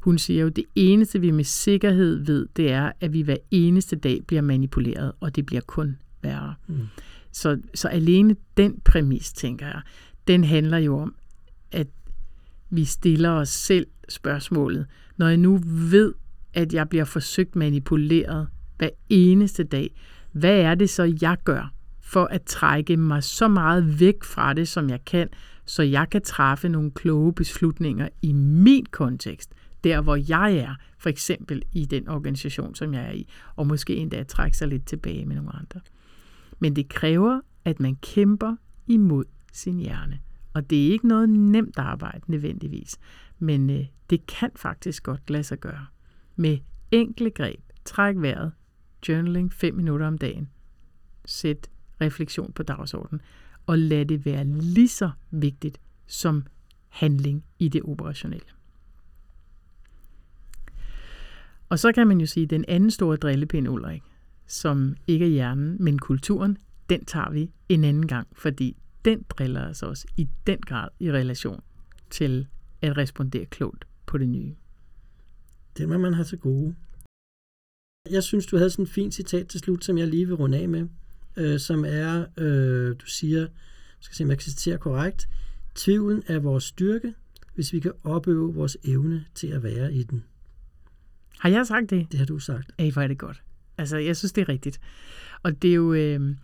Hun 0.00 0.18
siger 0.18 0.40
jo, 0.40 0.46
at 0.46 0.56
det 0.56 0.64
eneste, 0.74 1.20
vi 1.20 1.30
med 1.30 1.44
sikkerhed 1.44 2.24
ved, 2.24 2.46
det 2.56 2.72
er, 2.72 2.92
at 3.00 3.12
vi 3.12 3.20
hver 3.20 3.36
eneste 3.50 3.96
dag 3.96 4.20
bliver 4.26 4.42
manipuleret, 4.42 5.12
og 5.20 5.36
det 5.36 5.46
bliver 5.46 5.62
kun 5.66 5.98
værre. 6.22 6.54
Mm. 6.66 6.78
Så, 7.32 7.60
så 7.74 7.88
alene 7.88 8.36
den 8.56 8.80
præmis, 8.84 9.32
tænker 9.32 9.66
jeg, 9.66 9.80
den 10.28 10.44
handler 10.44 10.78
jo 10.78 10.98
om, 10.98 11.14
at 11.72 11.86
vi 12.70 12.84
stiller 12.84 13.30
os 13.30 13.48
selv 13.48 13.86
spørgsmålet. 14.08 14.86
Når 15.16 15.28
jeg 15.28 15.36
nu 15.36 15.60
ved, 15.66 16.14
at 16.54 16.72
jeg 16.72 16.88
bliver 16.88 17.04
forsøgt 17.04 17.56
manipuleret 17.56 18.48
hver 18.78 18.88
eneste 19.08 19.64
dag, 19.64 19.94
hvad 20.32 20.60
er 20.60 20.74
det 20.74 20.90
så, 20.90 21.16
jeg 21.22 21.36
gør 21.44 21.72
for 22.00 22.24
at 22.24 22.42
trække 22.42 22.96
mig 22.96 23.24
så 23.24 23.48
meget 23.48 24.00
væk 24.00 24.24
fra 24.24 24.54
det, 24.54 24.68
som 24.68 24.90
jeg 24.90 25.04
kan, 25.04 25.28
så 25.64 25.82
jeg 25.82 26.10
kan 26.10 26.22
træffe 26.22 26.68
nogle 26.68 26.90
kloge 26.90 27.32
beslutninger 27.32 28.08
i 28.22 28.32
min 28.32 28.86
kontekst, 28.86 29.52
der 29.84 30.00
hvor 30.00 30.16
jeg 30.28 30.56
er, 30.56 30.74
for 30.98 31.08
eksempel 31.08 31.62
i 31.72 31.84
den 31.84 32.08
organisation, 32.08 32.74
som 32.74 32.94
jeg 32.94 33.02
er 33.02 33.12
i, 33.12 33.28
og 33.56 33.66
måske 33.66 33.96
endda 33.96 34.22
trække 34.22 34.56
sig 34.56 34.68
lidt 34.68 34.86
tilbage 34.86 35.26
med 35.26 35.36
nogle 35.36 35.56
andre. 35.56 35.80
Men 36.58 36.76
det 36.76 36.88
kræver, 36.88 37.40
at 37.64 37.80
man 37.80 37.96
kæmper 37.96 38.56
imod 38.86 39.24
sin 39.52 39.78
hjerne. 39.78 40.20
Og 40.52 40.70
det 40.70 40.86
er 40.86 40.92
ikke 40.92 41.08
noget 41.08 41.28
nemt 41.28 41.78
arbejde 41.78 42.20
nødvendigvis, 42.26 42.98
men 43.38 43.70
øh, 43.70 43.86
det 44.10 44.26
kan 44.26 44.50
faktisk 44.56 45.02
godt 45.02 45.30
lade 45.30 45.42
sig 45.42 45.58
gøre. 45.58 45.86
Med 46.36 46.58
enkle 46.90 47.30
greb, 47.30 47.60
træk 47.84 48.14
vejret, 48.18 48.52
journaling 49.08 49.52
5 49.52 49.74
minutter 49.74 50.06
om 50.06 50.18
dagen, 50.18 50.48
sæt 51.24 51.70
refleksion 52.00 52.52
på 52.52 52.62
dagsordenen, 52.62 53.20
og 53.66 53.78
lad 53.78 54.06
det 54.06 54.26
være 54.26 54.44
lige 54.44 54.88
så 54.88 55.10
vigtigt 55.30 55.80
som 56.06 56.46
handling 56.88 57.44
i 57.58 57.68
det 57.68 57.82
operationelle. 57.82 58.46
Og 61.70 61.78
så 61.78 61.92
kan 61.92 62.06
man 62.06 62.20
jo 62.20 62.26
sige, 62.26 62.44
at 62.44 62.50
den 62.50 62.64
anden 62.68 62.90
store 62.90 63.16
drillepind, 63.16 63.68
Ulrik, 63.68 64.02
som 64.46 64.96
ikke 65.06 65.24
er 65.24 65.28
hjernen, 65.28 65.76
men 65.80 65.98
kulturen, 65.98 66.58
den 66.88 67.04
tager 67.04 67.30
vi 67.30 67.50
en 67.68 67.84
anden 67.84 68.06
gang, 68.06 68.28
fordi 68.32 68.76
den 69.04 69.24
driller 69.30 69.68
os 69.68 69.82
også 69.82 70.06
i 70.16 70.28
den 70.46 70.60
grad 70.60 70.88
i 70.98 71.12
relation 71.12 71.60
til 72.10 72.46
at 72.82 72.96
respondere 72.96 73.46
klogt 73.46 73.84
på 74.06 74.18
det 74.18 74.28
nye. 74.28 74.54
Det 75.76 75.88
må 75.88 75.98
man 75.98 76.14
have 76.14 76.24
til 76.24 76.38
gode. 76.38 76.74
Jeg 78.10 78.22
synes, 78.22 78.46
du 78.46 78.56
havde 78.56 78.70
sådan 78.70 78.82
et 78.82 78.88
fint 78.88 79.14
citat 79.14 79.48
til 79.48 79.60
slut, 79.60 79.84
som 79.84 79.98
jeg 79.98 80.08
lige 80.08 80.26
vil 80.26 80.34
runde 80.34 80.58
af 80.58 80.68
med, 80.68 80.88
øh, 81.36 81.60
som 81.60 81.84
er, 81.84 82.24
øh, 82.36 82.96
du 83.00 83.06
siger, 83.06 83.48
skal 84.00 84.16
se, 84.16 84.24
om 84.24 84.30
jeg 84.30 84.38
kan 84.38 84.50
citere 84.50 84.78
korrekt, 84.78 85.28
tvivlen 85.74 86.22
er 86.26 86.38
vores 86.38 86.64
styrke, 86.64 87.14
hvis 87.54 87.72
vi 87.72 87.80
kan 87.80 87.92
opøve 88.04 88.54
vores 88.54 88.76
evne 88.84 89.24
til 89.34 89.46
at 89.46 89.62
være 89.62 89.94
i 89.94 90.02
den. 90.02 90.24
Har 91.40 91.48
jeg 91.48 91.66
sagt 91.66 91.90
det? 91.90 92.06
Det 92.12 92.18
har 92.18 92.26
du 92.26 92.38
sagt. 92.38 92.72
Ej, 92.78 92.90
hvor 92.90 93.02
er 93.02 93.06
det 93.06 93.18
godt. 93.18 93.42
Altså, 93.78 93.96
jeg 93.96 94.16
synes, 94.16 94.32
det 94.32 94.42
er 94.42 94.48
rigtigt. 94.48 94.80
Og 95.42 95.62
det 95.62 95.70
er 95.70 95.74
jo, 95.74 95.92
øh, 95.92 96.36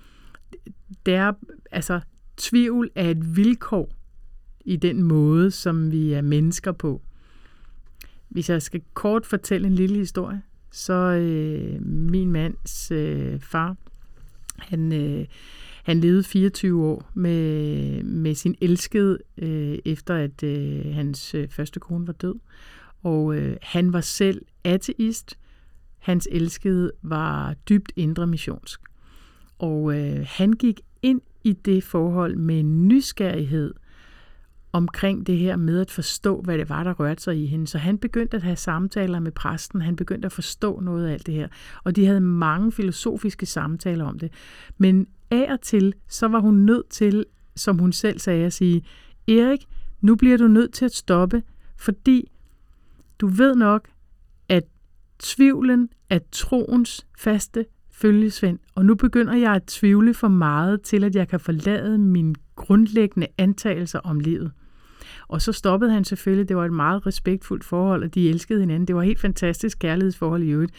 det 1.07 1.15
er, 1.15 1.33
altså, 1.71 2.01
tvivl 2.37 2.91
er 2.95 3.11
et 3.11 3.37
vilkår 3.37 3.93
i 4.65 4.77
den 4.77 5.03
måde, 5.03 5.51
som 5.51 5.93
vi 5.93 6.13
er 6.13 6.23
mennesker 6.23 6.73
på. 6.73 7.03
Hvis 8.29 8.51
jeg 8.51 8.63
skal 8.63 8.83
kort 8.95 9.27
fortælle 9.27 9.67
en 9.67 9.75
lille 9.75 9.97
historie, 9.97 10.43
så 10.71 10.95
øh, 10.95 11.87
min 11.87 12.33
mands 12.33 12.91
øh, 12.91 13.41
far, 13.41 13.77
han, 14.59 14.93
øh, 14.93 15.27
han 15.85 16.01
levede 16.01 16.25
24 16.25 16.85
år 16.85 17.11
med, 17.15 18.03
med 18.03 18.35
sin 18.35 18.55
elskede, 18.61 19.19
øh, 19.37 19.79
efter 19.85 20.15
at 20.15 20.43
øh, 20.43 20.95
hans 20.95 21.35
øh, 21.35 21.49
første 21.49 21.81
kone 21.81 22.07
var 22.07 22.13
død. 22.13 22.35
Og 23.03 23.37
øh, 23.37 23.57
han 23.63 23.93
var 23.93 24.01
selv 24.01 24.43
ateist. 24.65 25.39
Hans 25.99 26.29
elskede 26.31 26.93
var 27.03 27.55
dybt 27.69 27.93
indre 27.97 28.27
missionsk. 28.27 28.81
Og 29.59 29.99
øh, 29.99 30.27
han 30.29 30.53
gik 30.53 30.81
ind 31.03 31.21
i 31.45 31.53
det 31.53 31.85
forhold 31.85 32.37
med 32.37 32.63
nysgerrighed 32.63 33.75
omkring 34.73 35.27
det 35.27 35.39
her 35.39 35.57
med 35.57 35.81
at 35.81 35.91
forstå, 35.91 36.41
hvad 36.41 36.59
det 36.59 36.69
var, 36.69 36.85
der 36.85 36.93
rørte 36.93 37.23
sig 37.23 37.43
i 37.43 37.47
hende. 37.47 37.67
Så 37.67 37.79
han 37.79 37.99
begyndte 37.99 38.37
at 38.37 38.43
have 38.43 38.57
samtaler 38.57 39.21
med 39.21 39.33
præsten, 39.33 39.81
han 39.81 39.97
begyndte 39.97 40.27
at 40.27 40.33
forstå 40.33 40.81
noget 40.81 41.07
af 41.07 41.13
alt 41.13 41.27
det 41.27 41.35
her. 41.35 41.49
Og 41.85 41.97
de 41.97 42.07
havde 42.07 42.21
mange 42.21 42.73
filosofiske 42.73 43.47
samtaler 43.47 44.05
om 44.05 44.19
det. 44.19 44.33
Men 44.79 45.07
af 45.31 45.53
og 45.53 45.61
til, 45.61 45.95
så 46.09 46.29
var 46.29 46.41
hun 46.41 46.55
nødt 46.55 46.89
til, 46.89 47.25
som 47.57 47.79
hun 47.79 47.93
selv 47.93 48.19
sagde, 48.19 48.47
at 48.47 48.53
sige, 48.53 48.83
Erik, 49.29 49.67
nu 50.01 50.17
bliver 50.17 50.37
du 50.37 50.49
nødt 50.49 50.73
til 50.73 50.85
at 50.85 50.95
stoppe, 50.95 51.43
fordi 51.77 52.31
du 53.21 53.27
ved 53.27 53.55
nok, 53.55 53.89
at 54.49 54.65
tvivlen 55.19 55.89
er 56.11 56.19
troens 56.33 57.07
faste 57.19 57.67
følgesvend, 57.93 58.59
og 58.75 58.85
nu 58.85 58.95
begynder 58.95 59.35
jeg 59.35 59.55
at 59.55 59.63
tvivle 59.67 60.15
for 60.15 60.29
meget 60.29 60.83
til, 60.83 61.05
at 61.05 61.15
jeg 61.15 61.29
kan 61.29 61.41
forlade 61.41 61.99
mine 61.99 62.35
grundlæggende 62.57 63.27
antagelser 63.39 63.99
om 63.99 64.21
livet. 64.21 64.53
Og 65.29 65.43
så 65.43 65.53
stoppede 65.53 65.93
han 65.93 66.05
selvfølgelig. 66.05 66.49
Det 66.49 66.57
var 66.57 66.65
et 66.65 66.73
meget 66.73 67.07
respektfuldt 67.07 67.65
forhold, 67.65 68.03
og 68.05 68.15
de 68.15 68.29
elskede 68.29 68.61
hinanden. 68.61 68.87
Det 68.87 68.95
var 68.97 69.03
et 69.03 69.07
helt 69.07 69.21
fantastisk 69.21 69.79
kærlighedsforhold 69.79 70.43
i 70.43 70.51
øvrigt. 70.51 70.73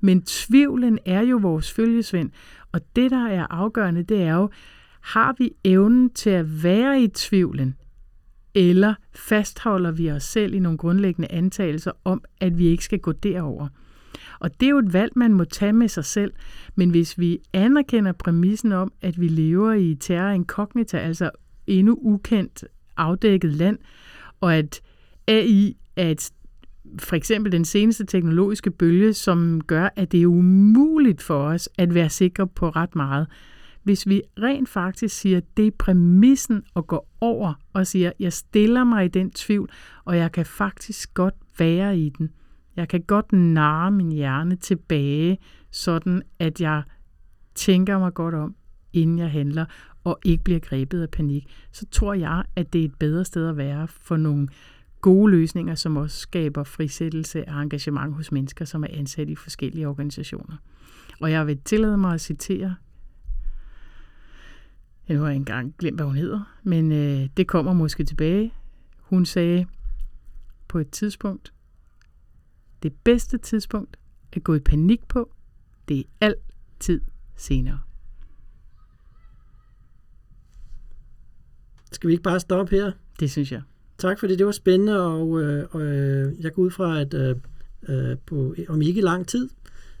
Men 0.00 0.22
tvivlen 0.22 0.98
er 1.06 1.20
jo 1.20 1.36
vores 1.36 1.72
følgesvend. 1.72 2.30
Og 2.72 2.80
det, 2.96 3.10
der 3.10 3.26
er 3.26 3.46
afgørende, 3.50 4.02
det 4.02 4.22
er 4.22 4.34
jo, 4.34 4.50
har 5.00 5.34
vi 5.38 5.52
evnen 5.64 6.10
til 6.10 6.30
at 6.30 6.62
være 6.62 7.02
i 7.02 7.08
tvivlen, 7.08 7.76
eller 8.54 8.94
fastholder 9.14 9.90
vi 9.90 10.10
os 10.10 10.22
selv 10.22 10.54
i 10.54 10.58
nogle 10.58 10.78
grundlæggende 10.78 11.32
antagelser 11.32 11.92
om, 12.04 12.22
at 12.40 12.58
vi 12.58 12.66
ikke 12.66 12.84
skal 12.84 12.98
gå 12.98 13.12
derover. 13.12 13.68
Og 14.40 14.60
det 14.60 14.66
er 14.66 14.70
jo 14.70 14.78
et 14.78 14.92
valg, 14.92 15.12
man 15.16 15.34
må 15.34 15.44
tage 15.44 15.72
med 15.72 15.88
sig 15.88 16.04
selv. 16.04 16.32
Men 16.74 16.90
hvis 16.90 17.18
vi 17.18 17.38
anerkender 17.52 18.12
præmissen 18.12 18.72
om, 18.72 18.92
at 19.02 19.20
vi 19.20 19.28
lever 19.28 19.72
i 19.72 19.94
terra 20.00 20.32
incognita, 20.32 20.98
altså 20.98 21.30
endnu 21.66 21.98
ukendt 22.02 22.64
afdækket 22.96 23.54
land, 23.54 23.78
og 24.40 24.54
at 24.54 24.80
AI 25.28 25.76
er 25.96 26.10
et, 26.10 26.30
for 26.98 27.16
eksempel 27.16 27.52
den 27.52 27.64
seneste 27.64 28.04
teknologiske 28.04 28.70
bølge, 28.70 29.12
som 29.12 29.60
gør, 29.66 29.88
at 29.96 30.12
det 30.12 30.22
er 30.22 30.26
umuligt 30.26 31.22
for 31.22 31.42
os 31.42 31.68
at 31.78 31.94
være 31.94 32.10
sikre 32.10 32.46
på 32.46 32.68
ret 32.68 32.96
meget. 32.96 33.26
Hvis 33.82 34.08
vi 34.08 34.22
rent 34.42 34.68
faktisk 34.68 35.16
siger, 35.16 35.36
at 35.36 35.56
det 35.56 35.66
er 35.66 35.70
præmissen 35.78 36.62
at 36.76 36.86
gå 36.86 37.06
over 37.20 37.54
og 37.72 37.86
siger, 37.86 38.12
jeg 38.18 38.32
stiller 38.32 38.84
mig 38.84 39.04
i 39.04 39.08
den 39.08 39.30
tvivl, 39.30 39.70
og 40.04 40.16
jeg 40.16 40.32
kan 40.32 40.46
faktisk 40.46 41.14
godt 41.14 41.34
være 41.58 41.98
i 41.98 42.08
den. 42.08 42.30
Jeg 42.76 42.88
kan 42.88 43.02
godt 43.02 43.32
narre 43.32 43.90
min 43.90 44.12
hjerne 44.12 44.56
tilbage, 44.56 45.38
sådan 45.70 46.22
at 46.38 46.60
jeg 46.60 46.82
tænker 47.54 47.98
mig 47.98 48.14
godt 48.14 48.34
om, 48.34 48.54
inden 48.92 49.18
jeg 49.18 49.30
handler, 49.30 49.64
og 50.04 50.18
ikke 50.24 50.44
bliver 50.44 50.60
grebet 50.60 51.02
af 51.02 51.10
panik, 51.10 51.46
så 51.72 51.86
tror 51.90 52.14
jeg, 52.14 52.44
at 52.56 52.72
det 52.72 52.80
er 52.80 52.84
et 52.84 52.94
bedre 52.98 53.24
sted 53.24 53.48
at 53.48 53.56
være 53.56 53.88
for 53.88 54.16
nogle 54.16 54.48
gode 55.00 55.30
løsninger, 55.30 55.74
som 55.74 55.96
også 55.96 56.18
skaber 56.18 56.64
frisættelse 56.64 57.48
og 57.48 57.62
engagement 57.62 58.14
hos 58.14 58.32
mennesker, 58.32 58.64
som 58.64 58.82
er 58.82 58.88
ansat 58.90 59.28
i 59.28 59.34
forskellige 59.34 59.88
organisationer. 59.88 60.56
Og 61.20 61.30
jeg 61.30 61.46
vil 61.46 61.58
tillade 61.64 61.96
mig 61.96 62.14
at 62.14 62.20
citere, 62.20 62.74
jeg 65.10 65.18
nu 65.18 65.24
har 65.24 65.30
engang 65.30 65.74
glemt, 65.78 65.98
hvad 65.98 66.06
hun 66.06 66.16
hedder, 66.16 66.56
men 66.62 66.92
øh, 66.92 67.28
det 67.36 67.46
kommer 67.46 67.72
måske 67.72 68.04
tilbage. 68.04 68.54
Hun 68.98 69.26
sagde 69.26 69.66
på 70.68 70.78
et 70.78 70.90
tidspunkt, 70.90 71.52
det 72.82 72.92
bedste 73.04 73.38
tidspunkt 73.38 73.96
at 74.32 74.44
gå 74.44 74.54
i 74.54 74.58
panik 74.58 75.08
på, 75.08 75.32
det 75.88 75.98
er 75.98 76.02
altid 76.20 77.00
senere. 77.36 77.80
Skal 81.92 82.08
vi 82.08 82.12
ikke 82.12 82.22
bare 82.22 82.40
stoppe 82.40 82.76
her? 82.76 82.92
Det 83.20 83.30
synes 83.30 83.52
jeg. 83.52 83.62
Tak 83.98 84.20
fordi 84.20 84.36
det 84.36 84.46
var 84.46 84.52
spændende, 84.52 85.06
og, 85.06 85.42
øh, 85.42 85.66
og 85.70 85.82
øh, 85.82 86.32
jeg 86.40 86.52
går 86.52 86.62
ud 86.62 86.70
fra, 86.70 87.00
at 87.00 87.14
øh, 87.14 87.36
øh, 87.88 88.16
på, 88.26 88.54
om 88.68 88.82
ikke 88.82 89.00
lang 89.00 89.26
tid, 89.26 89.48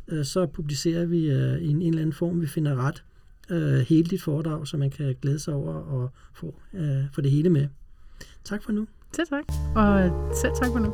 øh, 0.08 0.24
så 0.24 0.46
publicerer 0.46 1.06
vi 1.06 1.30
øh, 1.30 1.58
i 1.58 1.68
en, 1.68 1.82
en 1.82 1.88
eller 1.88 2.00
anden 2.00 2.12
form, 2.12 2.40
vi 2.40 2.46
finder 2.46 2.76
ret, 2.76 3.04
øh, 3.50 3.80
hele 3.80 4.08
dit 4.08 4.22
foredrag, 4.22 4.66
så 4.66 4.76
man 4.76 4.90
kan 4.90 5.16
glæde 5.22 5.38
sig 5.38 5.54
over 5.54 5.74
og 5.74 6.10
få, 6.34 6.54
øh, 6.74 7.04
få 7.14 7.20
det 7.20 7.30
hele 7.30 7.50
med. 7.50 7.68
Tak 8.44 8.62
for 8.62 8.72
nu. 8.72 8.86
Selv 9.16 9.28
tak. 9.28 9.44
Og 9.76 10.10
selv 10.36 10.52
tak 10.54 10.68
for 10.72 10.78
nu. 10.78 10.90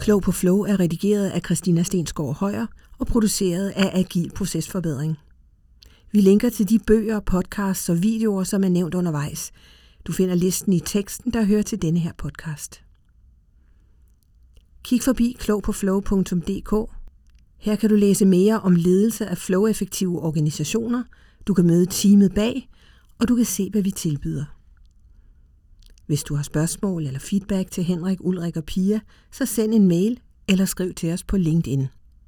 Klog 0.00 0.22
på 0.22 0.32
Flow 0.32 0.60
er 0.60 0.80
redigeret 0.80 1.30
af 1.30 1.40
Christina 1.44 1.82
Stensgaard 1.82 2.36
Højer 2.38 2.66
og 2.98 3.06
produceret 3.06 3.72
af 3.76 3.90
Agil 3.94 4.30
Procesforbedring. 4.36 5.18
Vi 6.12 6.20
linker 6.20 6.50
til 6.50 6.68
de 6.68 6.78
bøger, 6.86 7.20
podcasts 7.20 7.88
og 7.88 8.02
videoer, 8.02 8.44
som 8.44 8.64
er 8.64 8.68
nævnt 8.68 8.94
undervejs. 8.94 9.52
Du 10.04 10.12
finder 10.12 10.34
listen 10.34 10.72
i 10.72 10.80
teksten, 10.80 11.32
der 11.32 11.44
hører 11.44 11.62
til 11.62 11.82
denne 11.82 12.00
her 12.00 12.12
podcast. 12.18 12.82
Kig 14.84 15.02
forbi 15.02 15.36
klogpåflow.dk. 15.38 16.90
Her 17.58 17.76
kan 17.76 17.90
du 17.90 17.94
læse 17.94 18.24
mere 18.24 18.60
om 18.60 18.74
ledelse 18.74 19.26
af 19.26 19.38
flow-effektive 19.38 20.22
organisationer, 20.22 21.02
du 21.46 21.54
kan 21.54 21.66
møde 21.66 21.86
teamet 21.86 22.34
bag, 22.34 22.68
og 23.18 23.28
du 23.28 23.36
kan 23.36 23.44
se, 23.44 23.70
hvad 23.70 23.82
vi 23.82 23.90
tilbyder. 23.90 24.44
Hvis 26.06 26.22
du 26.22 26.34
har 26.34 26.42
spørgsmål 26.42 27.06
eller 27.06 27.20
feedback 27.20 27.70
til 27.70 27.84
Henrik, 27.84 28.18
Ulrik 28.20 28.56
og 28.56 28.64
Pia, 28.64 29.00
så 29.30 29.46
send 29.46 29.74
en 29.74 29.88
mail 29.88 30.20
eller 30.48 30.64
skriv 30.64 30.94
til 30.94 31.12
os 31.12 31.24
på 31.24 31.36
LinkedIn. 31.36 31.86